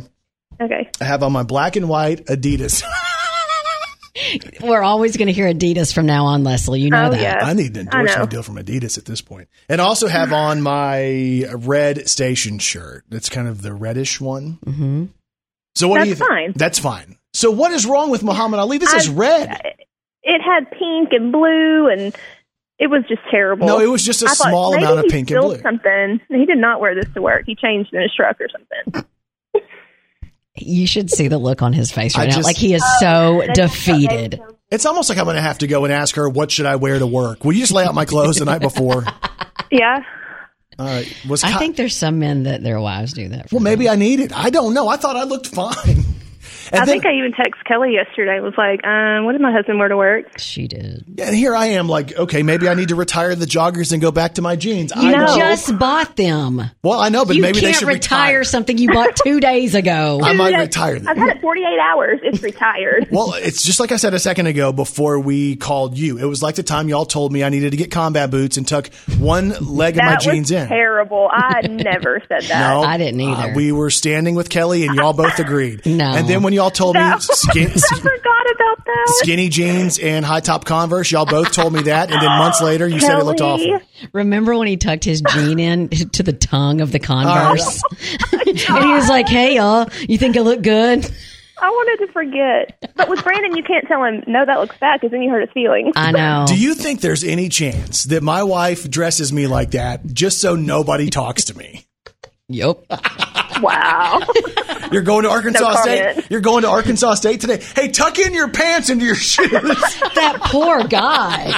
okay. 0.61 0.89
I 1.01 1.03
have 1.03 1.23
on 1.23 1.33
my 1.33 1.43
black 1.43 1.75
and 1.75 1.89
white 1.89 2.25
Adidas. 2.27 2.83
We're 4.61 4.81
always 4.81 5.15
going 5.17 5.27
to 5.27 5.33
hear 5.33 5.45
Adidas 5.53 5.93
from 5.93 6.05
now 6.05 6.25
on, 6.27 6.43
Leslie. 6.45 6.79
You 6.79 6.89
know 6.89 7.07
Oh, 7.07 7.09
that. 7.11 7.21
yeah. 7.21 7.37
I 7.41 7.53
need 7.53 7.75
an 7.77 7.89
I 7.91 7.97
know. 7.97 7.99
endorsement 7.99 8.29
deal 8.31 8.43
from 8.43 8.55
Adidas 8.55 8.97
at 8.97 9.03
this 9.05 9.19
point. 9.21 9.49
point, 9.49 9.49
and 9.67 9.79
also 9.81 10.07
have 10.07 10.31
on 10.33 10.61
my 10.61 11.43
red 11.53 12.07
station 12.09 12.59
shirt. 12.59 13.03
That's 13.09 13.27
kind 13.29 13.49
of 13.49 13.61
the 13.61 13.73
reddish 13.73 14.19
one. 14.21 14.57
Mm-hmm. 14.65 15.05
So 15.75 15.87
what 15.89 16.03
do 16.03 16.09
you? 16.09 16.15
That's 16.15 16.27
fine. 16.29 16.53
That's 16.55 16.79
fine. 16.79 17.17
So 17.37 17.51
what 17.51 17.71
is 17.71 17.85
wrong 17.85 18.09
with 18.09 18.23
Muhammad 18.23 18.59
Ali? 18.59 18.79
This 18.79 18.91
is 18.93 19.09
red. 19.09 19.61
It 20.23 20.41
had 20.41 20.71
pink 20.71 21.09
and 21.11 21.31
blue, 21.31 21.87
and 21.87 22.15
it 22.79 22.87
was 22.87 23.03
just 23.07 23.21
terrible. 23.29 23.67
No, 23.67 23.79
it 23.79 23.85
was 23.85 24.03
just 24.03 24.23
a 24.23 24.25
I 24.25 24.33
small 24.33 24.71
maybe 24.71 24.83
amount 24.83 24.99
of 25.01 25.05
pink 25.05 25.29
and 25.29 25.37
spilled 25.37 25.53
blue. 25.53 25.61
Something 25.61 26.19
he 26.29 26.47
did 26.47 26.57
not 26.57 26.81
wear 26.81 26.95
this 26.95 27.05
to 27.13 27.21
work. 27.21 27.43
He 27.45 27.53
changed 27.53 27.93
in 27.93 28.01
his 28.01 28.11
truck 28.15 28.37
or 28.41 28.47
something. 28.49 29.05
You 30.55 30.87
should 30.87 31.11
see 31.11 31.27
the 31.27 31.37
look 31.37 31.61
on 31.61 31.73
his 31.73 31.91
face 31.91 32.15
I 32.17 32.21
right 32.21 32.29
now. 32.29 32.35
just- 32.37 32.45
Like 32.47 32.55
he 32.57 32.73
is 32.73 32.83
so 32.99 33.43
oh, 33.47 33.53
defeated. 33.53 34.41
It's 34.71 34.87
almost 34.87 35.07
like 35.07 35.19
I'm 35.19 35.25
going 35.25 35.35
to 35.35 35.41
have 35.43 35.59
to 35.59 35.67
go 35.67 35.83
and 35.85 35.93
ask 35.93 36.15
her, 36.15 36.27
what 36.27 36.49
should 36.49 36.65
I 36.65 36.77
wear 36.77 36.97
to 36.97 37.05
work? 37.05 37.45
Will 37.45 37.53
you 37.53 37.59
just 37.61 37.71
lay 37.71 37.85
out 37.85 37.93
my 37.93 38.05
clothes 38.05 38.37
the 38.37 38.45
night 38.45 38.61
before? 38.61 39.05
Yeah. 39.69 40.01
All 40.79 40.85
right. 40.85 41.13
Was 41.27 41.43
I 41.43 41.51
Ky- 41.51 41.57
think 41.57 41.75
there's 41.75 41.95
some 41.95 42.19
men 42.19 42.43
that 42.43 42.63
their 42.63 42.79
wives 42.79 43.11
do 43.11 43.27
that. 43.29 43.49
For 43.49 43.57
well, 43.57 43.63
maybe 43.63 43.89
I 43.89 43.95
need 43.95 44.21
it. 44.21 44.31
I 44.31 44.49
don't 44.49 44.73
know. 44.73 44.87
I 44.87 44.95
thought 44.95 45.17
I 45.17 45.23
looked 45.25 45.47
fine. 45.47 46.05
And 46.71 46.81
I 46.81 46.85
then, 46.85 47.01
think 47.01 47.05
I 47.05 47.13
even 47.17 47.31
texted 47.33 47.63
Kelly 47.65 47.93
yesterday. 47.93 48.39
Was 48.39 48.53
like, 48.57 48.85
um, 48.85 49.25
what 49.25 49.31
did 49.33 49.41
my 49.41 49.51
husband 49.51 49.79
wear 49.79 49.87
to 49.87 49.97
work? 49.97 50.37
She 50.37 50.67
did. 50.67 51.05
and 51.19 51.35
here 51.35 51.55
I 51.55 51.67
am, 51.67 51.87
like, 51.87 52.17
okay, 52.17 52.43
maybe 52.43 52.67
I 52.67 52.73
need 52.73 52.89
to 52.89 52.95
retire 52.95 53.35
the 53.35 53.45
joggers 53.45 53.91
and 53.93 54.01
go 54.01 54.11
back 54.11 54.35
to 54.35 54.41
my 54.41 54.55
jeans. 54.55 54.91
You 54.95 55.09
I 55.09 55.11
know. 55.11 55.37
just 55.37 55.77
bought 55.79 56.15
them. 56.15 56.61
well, 56.83 56.99
I 56.99 57.09
know, 57.09 57.25
but 57.25 57.35
you 57.35 57.41
maybe 57.41 57.59
can't 57.59 57.73
they 57.73 57.79
should 57.79 57.87
retire, 57.87 58.27
retire. 58.39 58.43
something 58.43 58.77
you 58.77 58.91
bought 58.91 59.15
two 59.23 59.39
days 59.39 59.75
ago. 59.75 60.19
I 60.23 60.33
might 60.33 60.51
Dude, 60.51 60.59
retire 60.61 60.99
them. 60.99 61.07
I've 61.07 61.17
had 61.17 61.29
it 61.37 61.41
48 61.41 61.65
hours. 61.79 62.19
It's 62.23 62.41
retired. 62.43 63.07
Well, 63.17 63.33
it's 63.35 63.63
just 63.63 63.79
like 63.79 63.91
I 63.91 63.95
said 63.97 64.13
a 64.13 64.19
second 64.19 64.47
ago 64.47 64.71
before 64.71 65.19
we 65.19 65.55
called 65.55 65.97
you. 65.97 66.17
It 66.19 66.25
was 66.25 66.43
like 66.43 66.55
the 66.55 66.63
time 66.63 66.87
y'all 66.89 67.05
told 67.05 67.31
me 67.31 67.43
I 67.43 67.49
needed 67.49 67.71
to 67.71 67.77
get 67.77 67.89
combat 67.89 68.29
boots 68.29 68.57
and 68.57 68.67
tuck 68.67 68.89
one 69.17 69.49
leg 69.61 69.95
of 69.95 70.03
my 70.03 70.11
that 70.11 70.21
jeans 70.21 70.51
in. 70.51 70.67
terrible. 70.67 71.29
I 71.31 71.61
never 71.67 72.21
said 72.27 72.43
that. 72.43 72.59
No, 72.59 72.81
I 72.81 72.97
didn't 72.97 73.19
either. 73.21 73.51
Uh, 73.53 73.55
we 73.55 73.71
were 73.71 73.89
standing 73.89 74.35
with 74.35 74.49
Kelly, 74.49 74.85
and 74.85 74.95
y'all 74.95 75.13
both 75.13 75.39
agreed. 75.39 75.85
No. 75.85 76.05
And 76.05 76.27
then 76.27 76.36
when 76.43 76.53
y'all 76.53 76.71
told 76.71 76.95
me 76.95 77.01
skin, 77.19 77.67
I 77.75 77.99
forgot 77.99 78.51
about 78.55 78.85
that. 78.85 79.05
skinny 79.21 79.49
jeans 79.49 79.99
and 79.99 80.25
high 80.25 80.39
top 80.39 80.65
Converse, 80.65 81.11
y'all 81.11 81.25
both 81.25 81.51
told 81.51 81.73
me 81.73 81.83
that, 81.83 82.11
and 82.11 82.21
then 82.21 82.29
months 82.37 82.61
later 82.61 82.87
you 82.87 82.99
said 82.99 83.19
it 83.19 83.23
looked 83.25 83.41
awful. 83.41 83.79
Remember 84.13 84.57
when 84.57 84.67
he 84.67 84.77
tucked 84.77 85.03
his 85.03 85.21
jean 85.21 85.59
in 85.59 85.89
to 86.13 86.23
the 86.23 86.33
tongue 86.33 86.81
of 86.81 86.91
the 86.91 86.99
Oh, 86.99 87.03
Converse? 87.03 87.81
and 88.33 88.57
he 88.85 88.93
was 88.93 89.09
like, 89.09 89.27
hey, 89.27 89.55
y'all, 89.55 89.89
you 90.07 90.17
think 90.17 90.37
I 90.37 90.41
look 90.41 90.61
good? 90.61 91.09
I 91.59 91.69
wanted 91.71 92.05
to 92.05 92.11
forget. 92.13 92.93
But 92.95 93.09
with 93.09 93.23
Brandon, 93.23 93.55
you 93.57 93.63
can't 93.63 93.87
tell 93.87 94.03
him, 94.03 94.23
no, 94.27 94.45
that 94.45 94.59
looks 94.59 94.77
bad, 94.77 94.99
because 95.01 95.09
then 95.11 95.23
you 95.23 95.31
hurt 95.31 95.41
his 95.41 95.49
feelings. 95.53 95.93
I 95.95 96.11
know. 96.11 96.45
Do 96.47 96.55
you 96.55 96.75
think 96.75 97.01
there's 97.01 97.23
any 97.23 97.49
chance 97.49 98.03
that 98.05 98.21
my 98.21 98.43
wife 98.43 98.87
dresses 98.87 99.33
me 99.33 99.47
like 99.47 99.71
that 99.71 100.05
just 100.05 100.39
so 100.39 100.55
nobody 100.55 101.09
talks 101.09 101.45
to 101.45 101.57
me? 101.57 101.86
Yep. 102.49 102.83
Wow. 103.61 104.21
You're 104.91 105.01
going 105.01 105.23
to 105.23 105.29
Arkansas 105.29 105.69
No 105.73 105.81
State. 105.81 106.27
You're 106.29 106.41
going 106.41 106.61
to 106.61 106.69
Arkansas 106.69 107.15
State 107.15 107.41
today. 107.41 107.61
Hey, 107.75 107.89
tuck 107.89 108.17
in 108.19 108.33
your 108.33 108.49
pants 108.49 108.89
into 108.89 109.03
your 109.05 109.15
shoes. 109.15 109.49
that 109.49 110.37
poor 110.43 110.83
guy. 110.83 111.51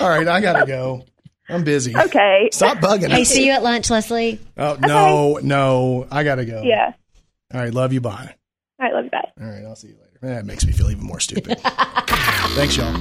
All 0.00 0.08
right, 0.08 0.26
I 0.26 0.40
gotta 0.40 0.64
go. 0.66 1.04
I'm 1.48 1.62
busy. 1.64 1.96
okay. 1.96 2.48
Stop 2.52 2.78
bugging 2.78 3.10
Hey, 3.10 3.22
us. 3.22 3.28
see 3.28 3.46
you 3.46 3.52
at 3.52 3.62
lunch, 3.62 3.90
Leslie. 3.90 4.40
Oh 4.56 4.76
no, 4.80 5.38
no, 5.42 6.06
I 6.10 6.24
gotta 6.24 6.44
go. 6.44 6.62
Yeah. 6.64 6.92
All 7.54 7.60
right, 7.60 7.72
love 7.72 7.92
you. 7.92 8.00
Bye. 8.00 8.34
All 8.80 8.86
right, 8.86 8.94
love 8.94 9.04
you. 9.04 9.10
Bye. 9.10 9.30
All 9.40 9.46
right, 9.48 9.64
I'll 9.64 9.76
see 9.76 9.88
you 9.88 9.94
later. 9.94 10.18
That 10.22 10.46
makes 10.46 10.64
me 10.66 10.72
feel 10.72 10.90
even 10.90 11.04
more 11.04 11.20
stupid. 11.20 11.58
Thanks, 11.62 12.76
y'all. 12.76 12.94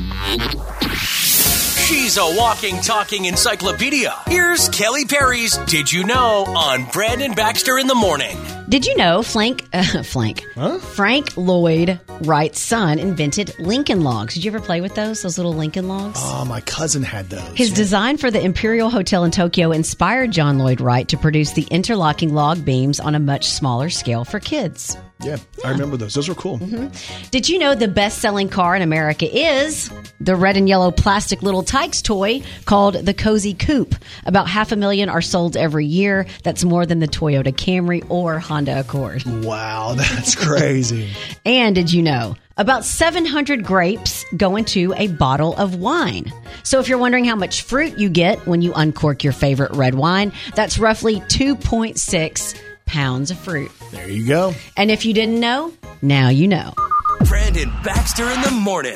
She's 1.85 2.17
a 2.17 2.25
walking, 2.35 2.81
talking 2.81 3.25
encyclopedia. 3.25 4.11
Here's 4.25 4.69
Kelly 4.69 5.05
Perry's 5.05 5.55
Did 5.67 5.91
You 5.93 6.03
Know 6.03 6.43
on 6.47 6.85
Brandon 6.85 7.33
Baxter 7.33 7.77
in 7.77 7.85
the 7.85 7.93
Morning. 7.93 8.35
Did 8.67 8.87
you 8.87 8.97
know 8.97 9.21
Frank, 9.21 9.67
uh, 9.73 10.01
Frank, 10.01 10.41
Frank 10.81 11.37
Lloyd 11.37 11.99
Wright's 12.21 12.59
son 12.59 12.97
invented 12.97 13.53
Lincoln 13.59 14.01
logs? 14.01 14.33
Did 14.33 14.43
you 14.43 14.49
ever 14.49 14.59
play 14.59 14.81
with 14.81 14.95
those? 14.95 15.21
Those 15.21 15.37
little 15.37 15.53
Lincoln 15.53 15.87
logs? 15.87 16.19
Oh, 16.23 16.43
my 16.45 16.59
cousin 16.61 17.03
had 17.03 17.29
those. 17.29 17.55
His 17.55 17.71
design 17.71 18.17
for 18.17 18.31
the 18.31 18.41
Imperial 18.41 18.89
Hotel 18.89 19.23
in 19.23 19.29
Tokyo 19.29 19.71
inspired 19.71 20.31
John 20.31 20.57
Lloyd 20.57 20.81
Wright 20.81 21.07
to 21.09 21.17
produce 21.17 21.53
the 21.53 21.67
interlocking 21.69 22.33
log 22.33 22.65
beams 22.65 22.99
on 22.99 23.13
a 23.13 23.19
much 23.19 23.47
smaller 23.47 23.91
scale 23.91 24.25
for 24.25 24.39
kids. 24.39 24.97
Yeah, 25.21 25.37
I 25.63 25.71
remember 25.71 25.97
those. 25.97 26.13
Those 26.13 26.27
were 26.27 26.35
cool. 26.35 26.59
Mm-hmm. 26.59 27.29
Did 27.31 27.47
you 27.47 27.57
know 27.57 27.73
the 27.73 27.87
best 27.87 28.19
selling 28.19 28.49
car 28.49 28.75
in 28.75 28.81
America 28.81 29.25
is 29.25 29.89
the 30.19 30.35
red 30.35 30.57
and 30.57 30.67
yellow 30.67 30.91
plastic 30.91 31.41
little 31.41 31.63
Tikes 31.63 32.01
toy 32.01 32.43
called 32.65 32.95
the 32.95 33.13
Cozy 33.13 33.53
Coupe? 33.53 33.95
About 34.25 34.49
half 34.49 34.71
a 34.71 34.75
million 34.75 35.07
are 35.07 35.21
sold 35.21 35.55
every 35.55 35.85
year. 35.85 36.27
That's 36.43 36.63
more 36.63 36.85
than 36.85 36.99
the 36.99 37.07
Toyota 37.07 37.53
Camry 37.53 38.05
or 38.09 38.39
Honda 38.39 38.79
Accord. 38.81 39.23
Wow, 39.25 39.93
that's 39.97 40.35
crazy. 40.35 41.09
And 41.45 41.75
did 41.75 41.93
you 41.93 42.01
know? 42.01 42.35
About 42.57 42.85
700 42.85 43.65
grapes 43.65 44.23
go 44.37 44.55
into 44.55 44.93
a 44.95 45.07
bottle 45.07 45.53
of 45.57 45.75
wine. 45.75 46.31
So 46.63 46.79
if 46.79 46.87
you're 46.87 46.97
wondering 46.97 47.25
how 47.25 47.35
much 47.35 47.63
fruit 47.63 47.99
you 47.99 48.07
get 48.07 48.47
when 48.47 48.61
you 48.61 48.73
uncork 48.73 49.25
your 49.25 49.33
favorite 49.33 49.71
red 49.75 49.95
wine, 49.95 50.31
that's 50.55 50.77
roughly 50.77 51.19
2.6 51.19 52.55
pounds 52.85 53.31
of 53.31 53.37
fruit. 53.37 53.71
There 53.91 54.09
you 54.09 54.27
go. 54.27 54.53
And 54.77 54.91
if 54.91 55.05
you 55.05 55.13
didn't 55.13 55.39
know, 55.39 55.73
now 56.01 56.29
you 56.29 56.47
know. 56.47 56.73
Brandon 57.27 57.71
Baxter 57.83 58.29
in 58.29 58.41
the 58.41 58.51
Morning. 58.51 58.95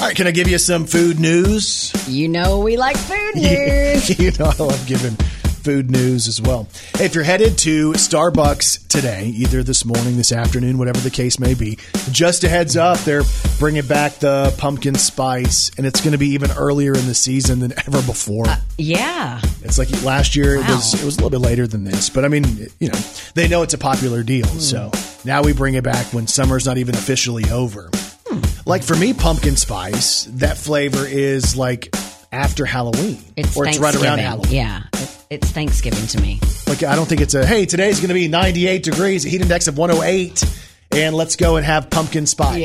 All 0.00 0.08
right, 0.08 0.16
can 0.16 0.26
I 0.26 0.32
give 0.32 0.48
you 0.48 0.58
some 0.58 0.84
food 0.84 1.18
news? 1.18 1.92
You 2.08 2.28
know 2.28 2.58
we 2.58 2.76
like 2.76 2.96
food 2.96 3.34
news. 3.36 4.18
you 4.18 4.32
know 4.32 4.46
I 4.46 4.62
love 4.62 4.86
giving 4.86 5.16
food 5.64 5.90
news 5.90 6.28
as 6.28 6.40
well. 6.42 6.68
Hey, 6.96 7.06
if 7.06 7.14
you're 7.14 7.24
headed 7.24 7.56
to 7.58 7.92
Starbucks 7.92 8.86
today, 8.88 9.24
either 9.34 9.62
this 9.62 9.84
morning, 9.84 10.16
this 10.16 10.30
afternoon, 10.30 10.76
whatever 10.78 11.00
the 11.00 11.10
case 11.10 11.38
may 11.40 11.54
be, 11.54 11.78
just 12.12 12.44
a 12.44 12.48
heads 12.48 12.76
up, 12.76 12.98
they're 13.00 13.22
bringing 13.58 13.86
back 13.86 14.12
the 14.16 14.54
pumpkin 14.58 14.94
spice, 14.94 15.70
and 15.78 15.86
it's 15.86 16.00
going 16.00 16.12
to 16.12 16.18
be 16.18 16.28
even 16.28 16.50
earlier 16.52 16.94
in 16.94 17.06
the 17.06 17.14
season 17.14 17.60
than 17.60 17.72
ever 17.86 18.02
before. 18.02 18.44
Yeah. 18.78 19.40
It's 19.62 19.78
like 19.78 19.90
last 20.04 20.36
year 20.36 20.56
it 20.56 20.68
was 20.68 20.94
it 20.94 21.04
was 21.04 21.14
a 21.16 21.22
little 21.22 21.30
bit 21.30 21.40
later 21.40 21.66
than 21.66 21.84
this, 21.84 22.10
but 22.10 22.24
I 22.24 22.28
mean, 22.28 22.44
you 22.78 22.88
know, 22.88 22.98
they 23.34 23.48
know 23.48 23.62
it's 23.62 23.74
a 23.74 23.78
popular 23.78 24.22
deal, 24.22 24.46
Hmm. 24.46 24.58
so 24.58 24.92
now 25.24 25.42
we 25.42 25.52
bring 25.54 25.74
it 25.74 25.84
back 25.84 26.06
when 26.12 26.26
summer's 26.26 26.66
not 26.66 26.76
even 26.78 26.94
officially 26.94 27.44
over. 27.50 27.90
Hmm. 28.26 28.40
Like 28.66 28.82
for 28.82 28.94
me, 28.96 29.14
pumpkin 29.14 29.56
spice, 29.56 30.24
that 30.34 30.58
flavor 30.58 31.06
is 31.06 31.56
like 31.56 31.94
after 32.30 32.64
Halloween, 32.66 33.18
It's 33.36 33.56
or 33.56 33.66
it's 33.66 33.78
right 33.78 33.94
around. 33.94 34.18
Halloween. 34.18 34.52
Yeah. 34.52 34.82
It- 34.92 35.10
It's 35.34 35.50
Thanksgiving 35.50 36.06
to 36.08 36.20
me. 36.20 36.40
Like 36.66 36.82
I 36.82 36.94
don't 36.96 37.06
think 37.08 37.20
it's 37.20 37.34
a 37.34 37.44
hey 37.44 37.66
today's 37.66 37.98
going 38.00 38.08
to 38.08 38.14
be 38.14 38.28
98 38.28 38.82
degrees, 38.82 39.24
a 39.24 39.28
heat 39.28 39.40
index 39.40 39.68
of 39.68 39.76
108, 39.76 40.44
and 40.92 41.14
let's 41.14 41.36
go 41.36 41.56
and 41.56 41.64
have 41.66 41.90
pumpkin 41.90 42.26
spice. 42.26 42.60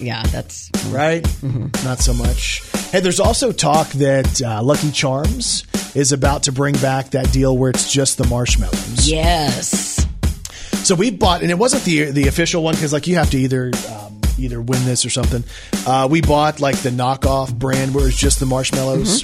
Yeah. 0.00 0.22
Yeah. 0.22 0.22
That's 0.30 0.70
right? 0.88 1.22
Not 1.84 1.98
so 2.00 2.12
much. 2.14 2.62
Hey, 2.90 3.00
there's 3.00 3.20
also 3.20 3.52
talk 3.52 3.88
that 3.90 4.40
uh, 4.42 4.62
Lucky 4.62 4.90
Charms 4.90 5.64
is 5.94 6.12
about 6.12 6.44
to 6.44 6.52
bring 6.52 6.74
back 6.76 7.10
that 7.10 7.32
deal 7.32 7.56
where 7.56 7.70
it's 7.70 7.90
just 7.92 8.18
the 8.18 8.26
marshmallows. 8.26 9.08
yes. 9.08 10.06
So 10.84 10.94
we 10.94 11.10
bought, 11.10 11.42
and 11.42 11.50
it 11.50 11.58
wasn't 11.58 11.82
the 11.84 12.10
the 12.12 12.28
official 12.28 12.62
one 12.62 12.74
because 12.74 12.92
like 12.92 13.06
you 13.08 13.16
have 13.16 13.30
to 13.30 13.38
either 13.38 13.72
um, 13.90 14.20
either 14.38 14.60
win 14.60 14.84
this 14.84 15.04
or 15.04 15.10
something. 15.10 15.42
Uh, 15.86 16.06
we 16.10 16.20
bought 16.20 16.60
like 16.60 16.76
the 16.78 16.90
knockoff 16.90 17.52
brand 17.52 17.94
where 17.94 18.06
it's 18.06 18.16
just 18.16 18.38
the 18.38 18.46
marshmallows, 18.46 19.22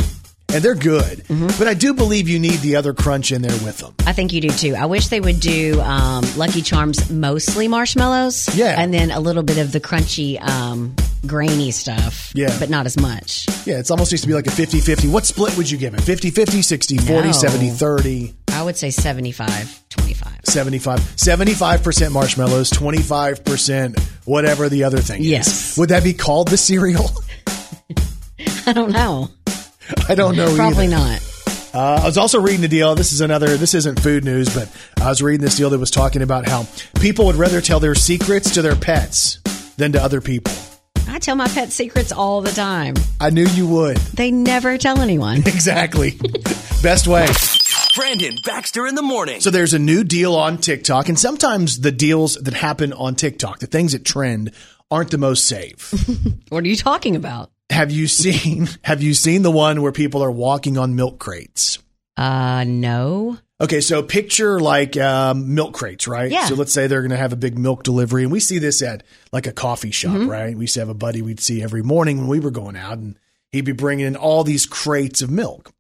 and 0.53 0.63
they're 0.63 0.75
good. 0.75 1.23
But 1.29 1.67
I 1.69 1.75
do 1.75 1.95
believe 1.95 2.29
you 2.29 2.39
need 2.39 2.61
the 2.61 2.77
other 2.77 2.93
crunch 2.95 3.33
in 3.33 3.43
there 3.43 3.51
with 3.65 3.79
them. 3.79 3.95
I 4.07 4.13
think 4.13 4.33
you 4.33 4.41
do 4.41 4.51
too. 4.51 4.75
I 4.75 4.87
wish 4.87 5.09
they 5.09 5.21
would 5.21 5.41
do 5.41 5.81
um, 5.81 6.25
Lucky 6.37 6.63
Charms 6.63 7.11
mostly 7.11 7.69
marshmallows. 7.69 8.55
Yeah. 8.55 8.75
And 8.81 8.93
then 8.93 9.11
a 9.11 9.21
little 9.21 9.43
bit 9.43 9.59
of 9.59 9.73
the 9.73 9.81
crunchy, 9.81 10.41
um, 10.43 10.95
grainy 11.27 11.71
stuff. 11.71 12.33
Yeah. 12.35 12.55
But 12.59 12.69
not 12.71 12.87
as 12.87 12.99
much. 12.99 13.47
Yeah, 13.67 13.79
it's 13.79 13.91
almost 13.91 14.13
used 14.13 14.25
to 14.25 14.29
be 14.29 14.35
like 14.35 14.47
a 14.47 14.51
50-50. 14.51 15.11
What 15.11 15.25
split 15.25 15.57
would 15.57 15.71
you 15.71 15.79
give 15.79 15.95
it? 15.95 16.01
50-50, 16.01 16.99
60-40, 16.99 17.07
No. 17.07 17.31
70-30, 17.31 18.35
I 18.53 18.63
would 18.63 18.77
say 18.77 18.91
75, 18.91 19.89
25. 19.89 20.41
75. 20.45 20.99
75% 21.01 22.13
marshmallows, 22.13 22.71
25% 22.71 23.99
whatever 24.27 24.69
the 24.69 24.85
other 24.85 24.99
thing 24.99 25.23
Yes. 25.23 25.73
is. 25.73 25.79
Would 25.79 25.89
that 25.89 26.05
be 26.05 26.13
called 26.13 26.49
the 26.49 26.57
cereal? 26.59 27.11
I 28.67 28.73
don't 28.73 28.91
know. 28.93 29.31
I 30.09 30.15
don't 30.15 30.37
know 30.37 30.55
Probably 30.55 30.87
either. 30.87 30.97
not. 30.97 31.29
Uh, 31.75 32.01
I 32.03 32.07
was 32.07 32.19
also 32.19 32.39
reading 32.41 32.61
the 32.61 32.69
deal. 32.69 32.95
This 32.95 33.13
is 33.13 33.21
another. 33.23 33.57
This 33.57 33.73
isn't 33.75 34.01
food 34.01 34.25
news, 34.25 34.55
but 34.55 34.71
I 35.01 35.09
was 35.09 35.23
reading 35.23 35.41
this 35.41 35.57
deal 35.57 35.71
that 35.71 35.79
was 35.79 35.91
talking 35.91 36.21
about 36.23 36.47
how 36.47 36.67
people 37.01 37.27
would 37.27 37.37
rather 37.37 37.61
tell 37.63 37.81
their 37.81 37.95
secrets 37.95 38.53
to 38.55 38.63
their 38.63 38.77
pets 38.77 39.39
than 39.79 39.93
to 39.93 40.03
other 40.03 40.21
people. 40.21 40.53
I 41.09 41.19
tell 41.19 41.35
my 41.35 41.49
pet 41.49 41.71
secrets 41.73 42.13
all 42.13 42.43
the 42.43 42.51
time. 42.51 42.95
I 43.21 43.31
knew 43.31 43.47
you 43.47 43.67
would. 43.69 43.97
They 43.97 44.31
never 44.31 44.77
tell 44.79 45.01
anyone. 45.01 45.39
Exactly. 45.47 46.19
Best 46.83 47.07
way. 47.07 47.27
Brandon 47.95 48.35
Baxter 48.45 48.87
in 48.87 48.95
the 48.95 49.03
Morning. 49.03 49.41
So 49.41 49.51
there's 49.51 49.75
a 49.75 49.79
new 49.79 50.03
deal 50.05 50.35
on 50.35 50.59
TikTok, 50.59 51.09
and 51.09 51.19
sometimes 51.19 51.81
the 51.81 51.93
deals 51.93 52.35
that 52.37 52.55
happen 52.55 52.93
on 52.93 53.15
TikTok, 53.15 53.59
the 53.61 53.67
things 53.67 53.93
that 53.93 54.05
trend, 54.05 54.53
aren't 54.91 55.11
the 55.11 55.19
most 55.19 55.47
safe. 55.47 55.93
What 56.49 56.65
are 56.65 56.69
you 56.69 56.77
talking 56.77 57.17
about? 57.17 57.51
Have 57.73 57.91
you 57.91 58.07
seen? 58.07 58.69
Have 58.85 59.03
you 59.03 59.15
seen 59.15 59.43
the 59.43 59.51
one 59.51 59.83
where 59.83 59.93
people 59.93 60.23
are 60.23 60.31
walking 60.31 60.79
on 60.79 60.95
milk 60.95 61.19
crates? 61.19 61.79
Uh, 62.17 62.65
no. 62.67 63.39
Okay, 63.61 63.81
so 63.81 64.03
picture 64.03 64.59
like 64.61 64.97
um, 64.97 65.55
milk 65.55 65.73
crates, 65.75 66.07
right? 66.09 66.31
Yeah. 66.31 66.47
So 66.47 66.55
let's 66.57 66.73
say 66.73 66.87
they're 66.87 67.01
going 67.03 67.11
to 67.11 67.17
have 67.17 67.33
a 67.33 67.37
big 67.37 67.57
milk 67.59 67.83
delivery, 67.85 68.23
and 68.25 68.33
we 68.33 68.41
see 68.41 68.59
this 68.59 68.83
at 68.83 69.03
like 69.33 69.47
a 69.47 69.53
coffee 69.53 69.91
shop, 69.93 70.13
Mm-hmm. 70.13 70.29
right? 70.31 70.57
We 70.57 70.65
used 70.65 70.75
to 70.75 70.81
have 70.81 70.89
a 70.89 70.95
buddy 70.95 71.23
we'd 71.23 71.41
see 71.41 71.63
every 71.63 71.83
morning 71.83 72.19
when 72.19 72.27
we 72.27 72.41
were 72.41 72.51
going 72.51 72.77
out, 72.77 72.99
and 72.99 73.17
he'd 73.51 73.65
be 73.65 73.73
bringing 73.73 74.07
in 74.07 74.17
all 74.17 74.43
these 74.45 74.67
crates 74.67 75.23
of 75.23 75.31
milk. 75.31 75.73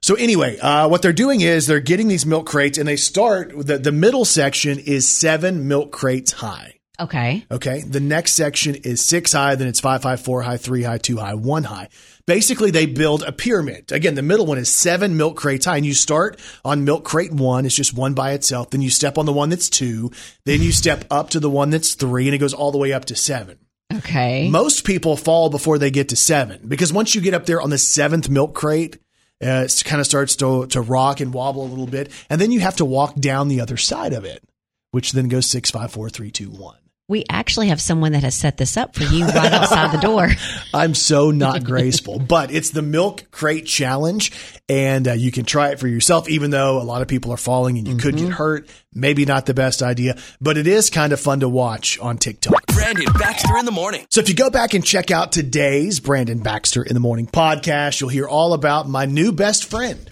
So 0.00 0.14
anyway, 0.14 0.58
uh, 0.58 0.88
what 0.88 1.02
they're 1.02 1.12
doing 1.12 1.40
is 1.40 1.66
they're 1.66 1.80
getting 1.80 2.06
these 2.06 2.24
milk 2.24 2.46
crates, 2.46 2.78
and 2.78 2.86
they 2.86 2.94
start 2.96 3.52
the 3.66 3.78
the 3.78 3.92
middle 3.92 4.24
section 4.24 4.78
is 4.78 5.08
seven 5.08 5.66
milk 5.66 5.90
crates 5.90 6.30
high. 6.32 6.77
Okay. 7.00 7.44
Okay. 7.50 7.82
The 7.82 8.00
next 8.00 8.32
section 8.32 8.74
is 8.74 9.04
six 9.04 9.32
high, 9.32 9.54
then 9.54 9.68
it's 9.68 9.80
five 9.80 10.02
high, 10.02 10.16
four 10.16 10.42
high, 10.42 10.56
three 10.56 10.82
high, 10.82 10.98
two 10.98 11.18
high, 11.18 11.34
one 11.34 11.64
high. 11.64 11.88
Basically, 12.26 12.70
they 12.70 12.86
build 12.86 13.22
a 13.22 13.32
pyramid. 13.32 13.90
Again, 13.92 14.14
the 14.14 14.22
middle 14.22 14.46
one 14.46 14.58
is 14.58 14.74
seven 14.74 15.16
milk 15.16 15.36
crates 15.36 15.64
high, 15.64 15.76
and 15.76 15.86
you 15.86 15.94
start 15.94 16.38
on 16.64 16.84
milk 16.84 17.04
crate 17.04 17.32
one. 17.32 17.64
It's 17.64 17.74
just 17.74 17.94
one 17.94 18.14
by 18.14 18.32
itself. 18.32 18.70
Then 18.70 18.82
you 18.82 18.90
step 18.90 19.16
on 19.16 19.26
the 19.26 19.32
one 19.32 19.48
that's 19.48 19.70
two. 19.70 20.10
Then 20.44 20.60
you 20.60 20.72
step 20.72 21.04
up 21.10 21.30
to 21.30 21.40
the 21.40 21.48
one 21.48 21.70
that's 21.70 21.94
three, 21.94 22.26
and 22.26 22.34
it 22.34 22.38
goes 22.38 22.52
all 22.52 22.72
the 22.72 22.78
way 22.78 22.92
up 22.92 23.06
to 23.06 23.16
seven. 23.16 23.58
Okay. 23.92 24.50
Most 24.50 24.84
people 24.84 25.16
fall 25.16 25.48
before 25.48 25.78
they 25.78 25.90
get 25.90 26.10
to 26.10 26.16
seven 26.16 26.60
because 26.68 26.92
once 26.92 27.14
you 27.14 27.20
get 27.22 27.32
up 27.32 27.46
there 27.46 27.62
on 27.62 27.70
the 27.70 27.78
seventh 27.78 28.28
milk 28.28 28.54
crate, 28.54 28.96
uh, 29.42 29.64
it 29.64 29.82
kind 29.86 30.00
of 30.00 30.06
starts 30.06 30.36
to, 30.36 30.66
to 30.66 30.80
rock 30.80 31.20
and 31.20 31.32
wobble 31.32 31.64
a 31.64 31.68
little 31.68 31.86
bit. 31.86 32.12
And 32.28 32.40
then 32.40 32.52
you 32.52 32.60
have 32.60 32.76
to 32.76 32.84
walk 32.84 33.14
down 33.14 33.48
the 33.48 33.60
other 33.60 33.76
side 33.76 34.12
of 34.12 34.24
it, 34.24 34.42
which 34.90 35.12
then 35.12 35.28
goes 35.28 35.46
six, 35.46 35.70
five, 35.70 35.92
four, 35.92 36.10
three, 36.10 36.30
two, 36.30 36.50
one. 36.50 36.76
We 37.08 37.24
actually 37.30 37.68
have 37.68 37.80
someone 37.80 38.12
that 38.12 38.22
has 38.22 38.34
set 38.34 38.58
this 38.58 38.76
up 38.76 38.94
for 38.94 39.04
you 39.04 39.24
right 39.24 39.50
outside 39.50 39.92
the 39.92 40.00
door. 40.00 40.28
I'm 40.74 40.94
so 40.94 41.30
not 41.30 41.64
graceful, 41.64 42.18
but 42.18 42.50
it's 42.50 42.68
the 42.68 42.82
milk 42.82 43.30
crate 43.30 43.64
challenge, 43.64 44.30
and 44.68 45.08
uh, 45.08 45.12
you 45.12 45.32
can 45.32 45.46
try 45.46 45.70
it 45.70 45.80
for 45.80 45.88
yourself. 45.88 46.28
Even 46.28 46.50
though 46.50 46.82
a 46.82 46.84
lot 46.84 47.00
of 47.00 47.08
people 47.08 47.32
are 47.32 47.38
falling 47.38 47.78
and 47.78 47.88
you 47.88 47.96
could 47.96 48.18
get 48.18 48.28
hurt, 48.28 48.68
maybe 48.92 49.24
not 49.24 49.46
the 49.46 49.54
best 49.54 49.82
idea, 49.82 50.18
but 50.38 50.58
it 50.58 50.66
is 50.66 50.90
kind 50.90 51.14
of 51.14 51.18
fun 51.18 51.40
to 51.40 51.48
watch 51.48 51.98
on 51.98 52.18
TikTok. 52.18 52.66
Brandon 52.66 53.10
Baxter 53.18 53.56
in 53.56 53.64
the 53.64 53.72
morning. 53.72 54.06
So 54.10 54.20
if 54.20 54.28
you 54.28 54.34
go 54.34 54.50
back 54.50 54.74
and 54.74 54.84
check 54.84 55.10
out 55.10 55.32
today's 55.32 56.00
Brandon 56.00 56.40
Baxter 56.40 56.82
in 56.82 56.92
the 56.92 57.00
Morning 57.00 57.26
podcast, 57.26 58.02
you'll 58.02 58.10
hear 58.10 58.28
all 58.28 58.52
about 58.52 58.86
my 58.86 59.06
new 59.06 59.32
best 59.32 59.64
friend. 59.64 60.10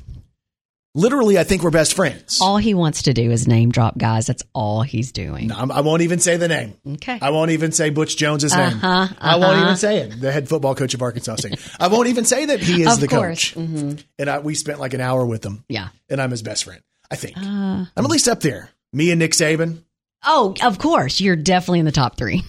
Literally, 0.96 1.38
I 1.38 1.44
think 1.44 1.62
we're 1.62 1.70
best 1.70 1.92
friends. 1.92 2.38
All 2.40 2.56
he 2.56 2.72
wants 2.72 3.02
to 3.02 3.12
do 3.12 3.30
is 3.30 3.46
name 3.46 3.70
drop 3.70 3.98
guys. 3.98 4.26
That's 4.26 4.42
all 4.54 4.80
he's 4.80 5.12
doing. 5.12 5.52
I'm- 5.52 5.70
I 5.70 5.82
won't 5.82 6.00
even 6.00 6.20
say 6.20 6.38
the 6.38 6.48
name. 6.48 6.74
Okay. 6.94 7.18
I 7.20 7.28
won't 7.30 7.50
even 7.50 7.70
say 7.70 7.90
Butch 7.90 8.16
Jones's 8.16 8.56
name. 8.56 8.78
Uh-huh, 8.82 9.14
I 9.20 9.36
won't 9.36 9.44
uh-huh. 9.56 9.62
even 9.64 9.76
say 9.76 9.98
it. 9.98 10.18
The 10.18 10.32
head 10.32 10.48
football 10.48 10.74
coach 10.74 10.94
of 10.94 11.02
Arkansas 11.02 11.36
State. 11.36 11.58
I 11.78 11.88
won't 11.88 12.08
even 12.08 12.24
say 12.24 12.46
that 12.46 12.60
he 12.60 12.82
is 12.82 12.94
Of 12.94 13.00
the 13.00 13.08
course. 13.08 13.52
Mm-hmm. 13.52 13.90
coach. 13.90 14.06
And 14.18 14.30
I, 14.30 14.38
we 14.38 14.54
spent 14.54 14.80
like 14.80 14.94
an 14.94 15.02
hour 15.02 15.26
with 15.26 15.44
him. 15.44 15.64
Yeah. 15.68 15.88
And 16.08 16.20
I'm 16.20 16.30
his 16.30 16.42
best 16.42 16.64
friend. 16.64 16.80
I 17.10 17.16
think. 17.16 17.36
Uh, 17.36 17.42
I'm 17.42 17.90
at 17.96 18.10
least 18.10 18.26
up 18.26 18.40
there. 18.40 18.70
Me 18.94 19.10
and 19.10 19.18
Nick 19.18 19.32
Saban. 19.32 19.82
oh, 20.24 20.54
of 20.62 20.78
course. 20.78 21.20
You're 21.20 21.36
definitely 21.36 21.80
in 21.80 21.84
the 21.84 21.92
top 21.92 22.16
three. 22.16 22.42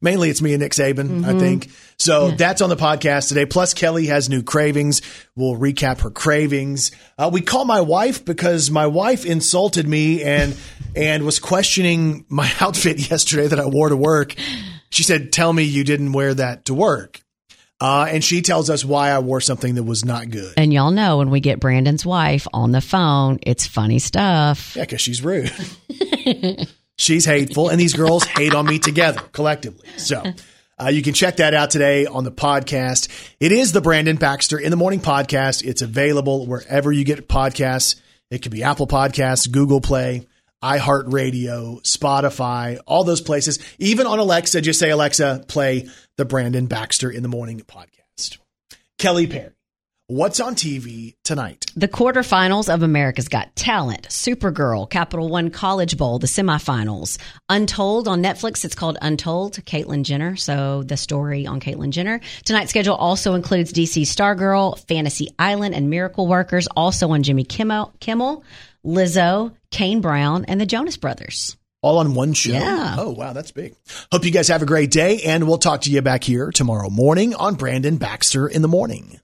Mainly 0.00 0.30
it's 0.30 0.42
me 0.42 0.52
and 0.52 0.62
Nick 0.62 0.72
Saban, 0.72 1.24
I 1.24 1.38
think. 1.38 1.70
So 1.98 2.30
that's 2.32 2.60
on 2.60 2.68
the 2.68 2.76
podcast 2.76 3.28
today. 3.28 3.46
Plus, 3.46 3.74
Kelly 3.74 4.06
has 4.06 4.28
new 4.28 4.42
cravings. 4.42 5.02
We'll 5.36 5.56
recap 5.56 6.00
her 6.00 6.10
cravings. 6.10 6.90
Uh, 7.16 7.30
we 7.32 7.40
call 7.40 7.64
my 7.64 7.80
wife 7.80 8.24
because 8.24 8.70
my 8.70 8.86
wife 8.86 9.24
insulted 9.24 9.86
me 9.86 10.22
and 10.22 10.56
and 10.94 11.24
was 11.24 11.38
questioning 11.38 12.24
my 12.28 12.50
outfit 12.60 13.10
yesterday 13.10 13.46
that 13.46 13.60
I 13.60 13.66
wore 13.66 13.88
to 13.88 13.96
work. 13.96 14.34
She 14.90 15.02
said, 15.02 15.32
"Tell 15.32 15.52
me 15.52 15.62
you 15.62 15.84
didn't 15.84 16.12
wear 16.12 16.34
that 16.34 16.66
to 16.66 16.74
work." 16.74 17.22
Uh, 17.82 18.06
and 18.08 18.22
she 18.22 18.42
tells 18.42 18.70
us 18.70 18.84
why 18.84 19.10
I 19.10 19.18
wore 19.18 19.40
something 19.40 19.74
that 19.74 19.82
was 19.82 20.04
not 20.04 20.30
good. 20.30 20.54
And 20.56 20.72
y'all 20.72 20.92
know 20.92 21.18
when 21.18 21.30
we 21.30 21.40
get 21.40 21.58
Brandon's 21.58 22.06
wife 22.06 22.46
on 22.52 22.70
the 22.70 22.80
phone, 22.80 23.40
it's 23.42 23.66
funny 23.66 23.98
stuff. 23.98 24.76
Yeah, 24.76 24.84
because 24.84 25.00
she's 25.00 25.24
rude. 25.24 25.52
she's 26.98 27.24
hateful, 27.24 27.68
and 27.68 27.80
these 27.80 27.94
girls 27.94 28.24
hate 28.24 28.54
on 28.54 28.66
me 28.66 28.78
together 28.78 29.20
collectively. 29.32 29.88
So 29.96 30.22
uh, 30.80 30.88
you 30.88 31.02
can 31.02 31.14
check 31.14 31.36
that 31.36 31.54
out 31.54 31.70
today 31.70 32.06
on 32.06 32.24
the 32.24 32.32
podcast. 32.32 33.08
It 33.40 33.52
is 33.52 33.72
the 33.72 33.80
Brandon 33.80 34.16
Baxter 34.16 34.58
in 34.58 34.70
the 34.70 34.76
Morning 34.76 35.00
podcast. 35.00 35.64
It's 35.64 35.82
available 35.82 36.46
wherever 36.46 36.90
you 36.90 37.04
get 37.04 37.28
podcasts. 37.28 38.00
It 38.30 38.42
could 38.42 38.52
be 38.52 38.62
Apple 38.62 38.86
Podcasts, 38.86 39.50
Google 39.50 39.80
Play, 39.80 40.26
iHeartRadio, 40.62 41.82
Spotify, 41.82 42.78
all 42.86 43.04
those 43.04 43.20
places. 43.20 43.58
Even 43.78 44.06
on 44.06 44.18
Alexa, 44.18 44.60
just 44.60 44.78
say, 44.78 44.90
Alexa, 44.90 45.44
play 45.48 45.88
the 46.16 46.24
Brandon 46.24 46.66
Baxter 46.66 47.10
in 47.10 47.22
the 47.22 47.28
Morning 47.28 47.60
podcast. 47.60 48.38
Kelly 48.98 49.26
Perry, 49.26 49.52
what's 50.06 50.40
on 50.40 50.54
TV 50.54 51.14
tonight? 51.24 51.66
The 51.74 51.88
quarterfinals 51.88 52.72
of 52.72 52.82
America's 52.82 53.28
Got 53.28 53.54
Talent, 53.56 54.08
Supergirl, 54.08 54.88
Capital 54.88 55.28
One 55.28 55.50
College 55.50 55.96
Bowl, 55.96 56.18
the 56.18 56.26
semifinals, 56.26 57.18
Untold 57.48 58.08
on 58.08 58.22
Netflix. 58.22 58.64
It's 58.64 58.74
called 58.74 58.98
Untold, 59.00 59.54
Caitlyn 59.64 60.02
Jenner. 60.04 60.36
So 60.36 60.82
the 60.82 60.96
story 60.96 61.46
on 61.46 61.60
Caitlyn 61.60 61.90
Jenner. 61.90 62.20
Tonight's 62.44 62.70
schedule 62.70 62.94
also 62.94 63.34
includes 63.34 63.72
DC 63.72 64.02
Stargirl, 64.02 64.78
Fantasy 64.86 65.28
Island, 65.38 65.74
and 65.74 65.90
Miracle 65.90 66.26
Workers. 66.26 66.66
Also 66.76 67.10
on 67.10 67.22
Jimmy 67.22 67.44
Kimmel, 67.44 67.92
Kimmel 68.00 68.44
Lizzo, 68.84 69.54
Kane 69.70 70.00
Brown, 70.00 70.44
and 70.46 70.60
the 70.60 70.66
Jonas 70.66 70.96
Brothers. 70.96 71.56
All 71.82 71.98
on 71.98 72.14
one 72.14 72.32
show? 72.32 72.52
Yeah. 72.52 72.96
Oh, 72.98 73.10
wow, 73.10 73.32
that's 73.32 73.50
big. 73.50 73.74
Hope 74.12 74.24
you 74.24 74.30
guys 74.30 74.48
have 74.48 74.62
a 74.62 74.66
great 74.66 74.90
day, 74.92 75.22
and 75.22 75.48
we'll 75.48 75.58
talk 75.58 75.82
to 75.82 75.90
you 75.90 76.00
back 76.00 76.22
here 76.22 76.52
tomorrow 76.52 76.88
morning 76.88 77.34
on 77.34 77.56
Brandon 77.56 77.96
Baxter 77.96 78.46
in 78.46 78.62
the 78.62 78.68
Morning. 78.68 79.18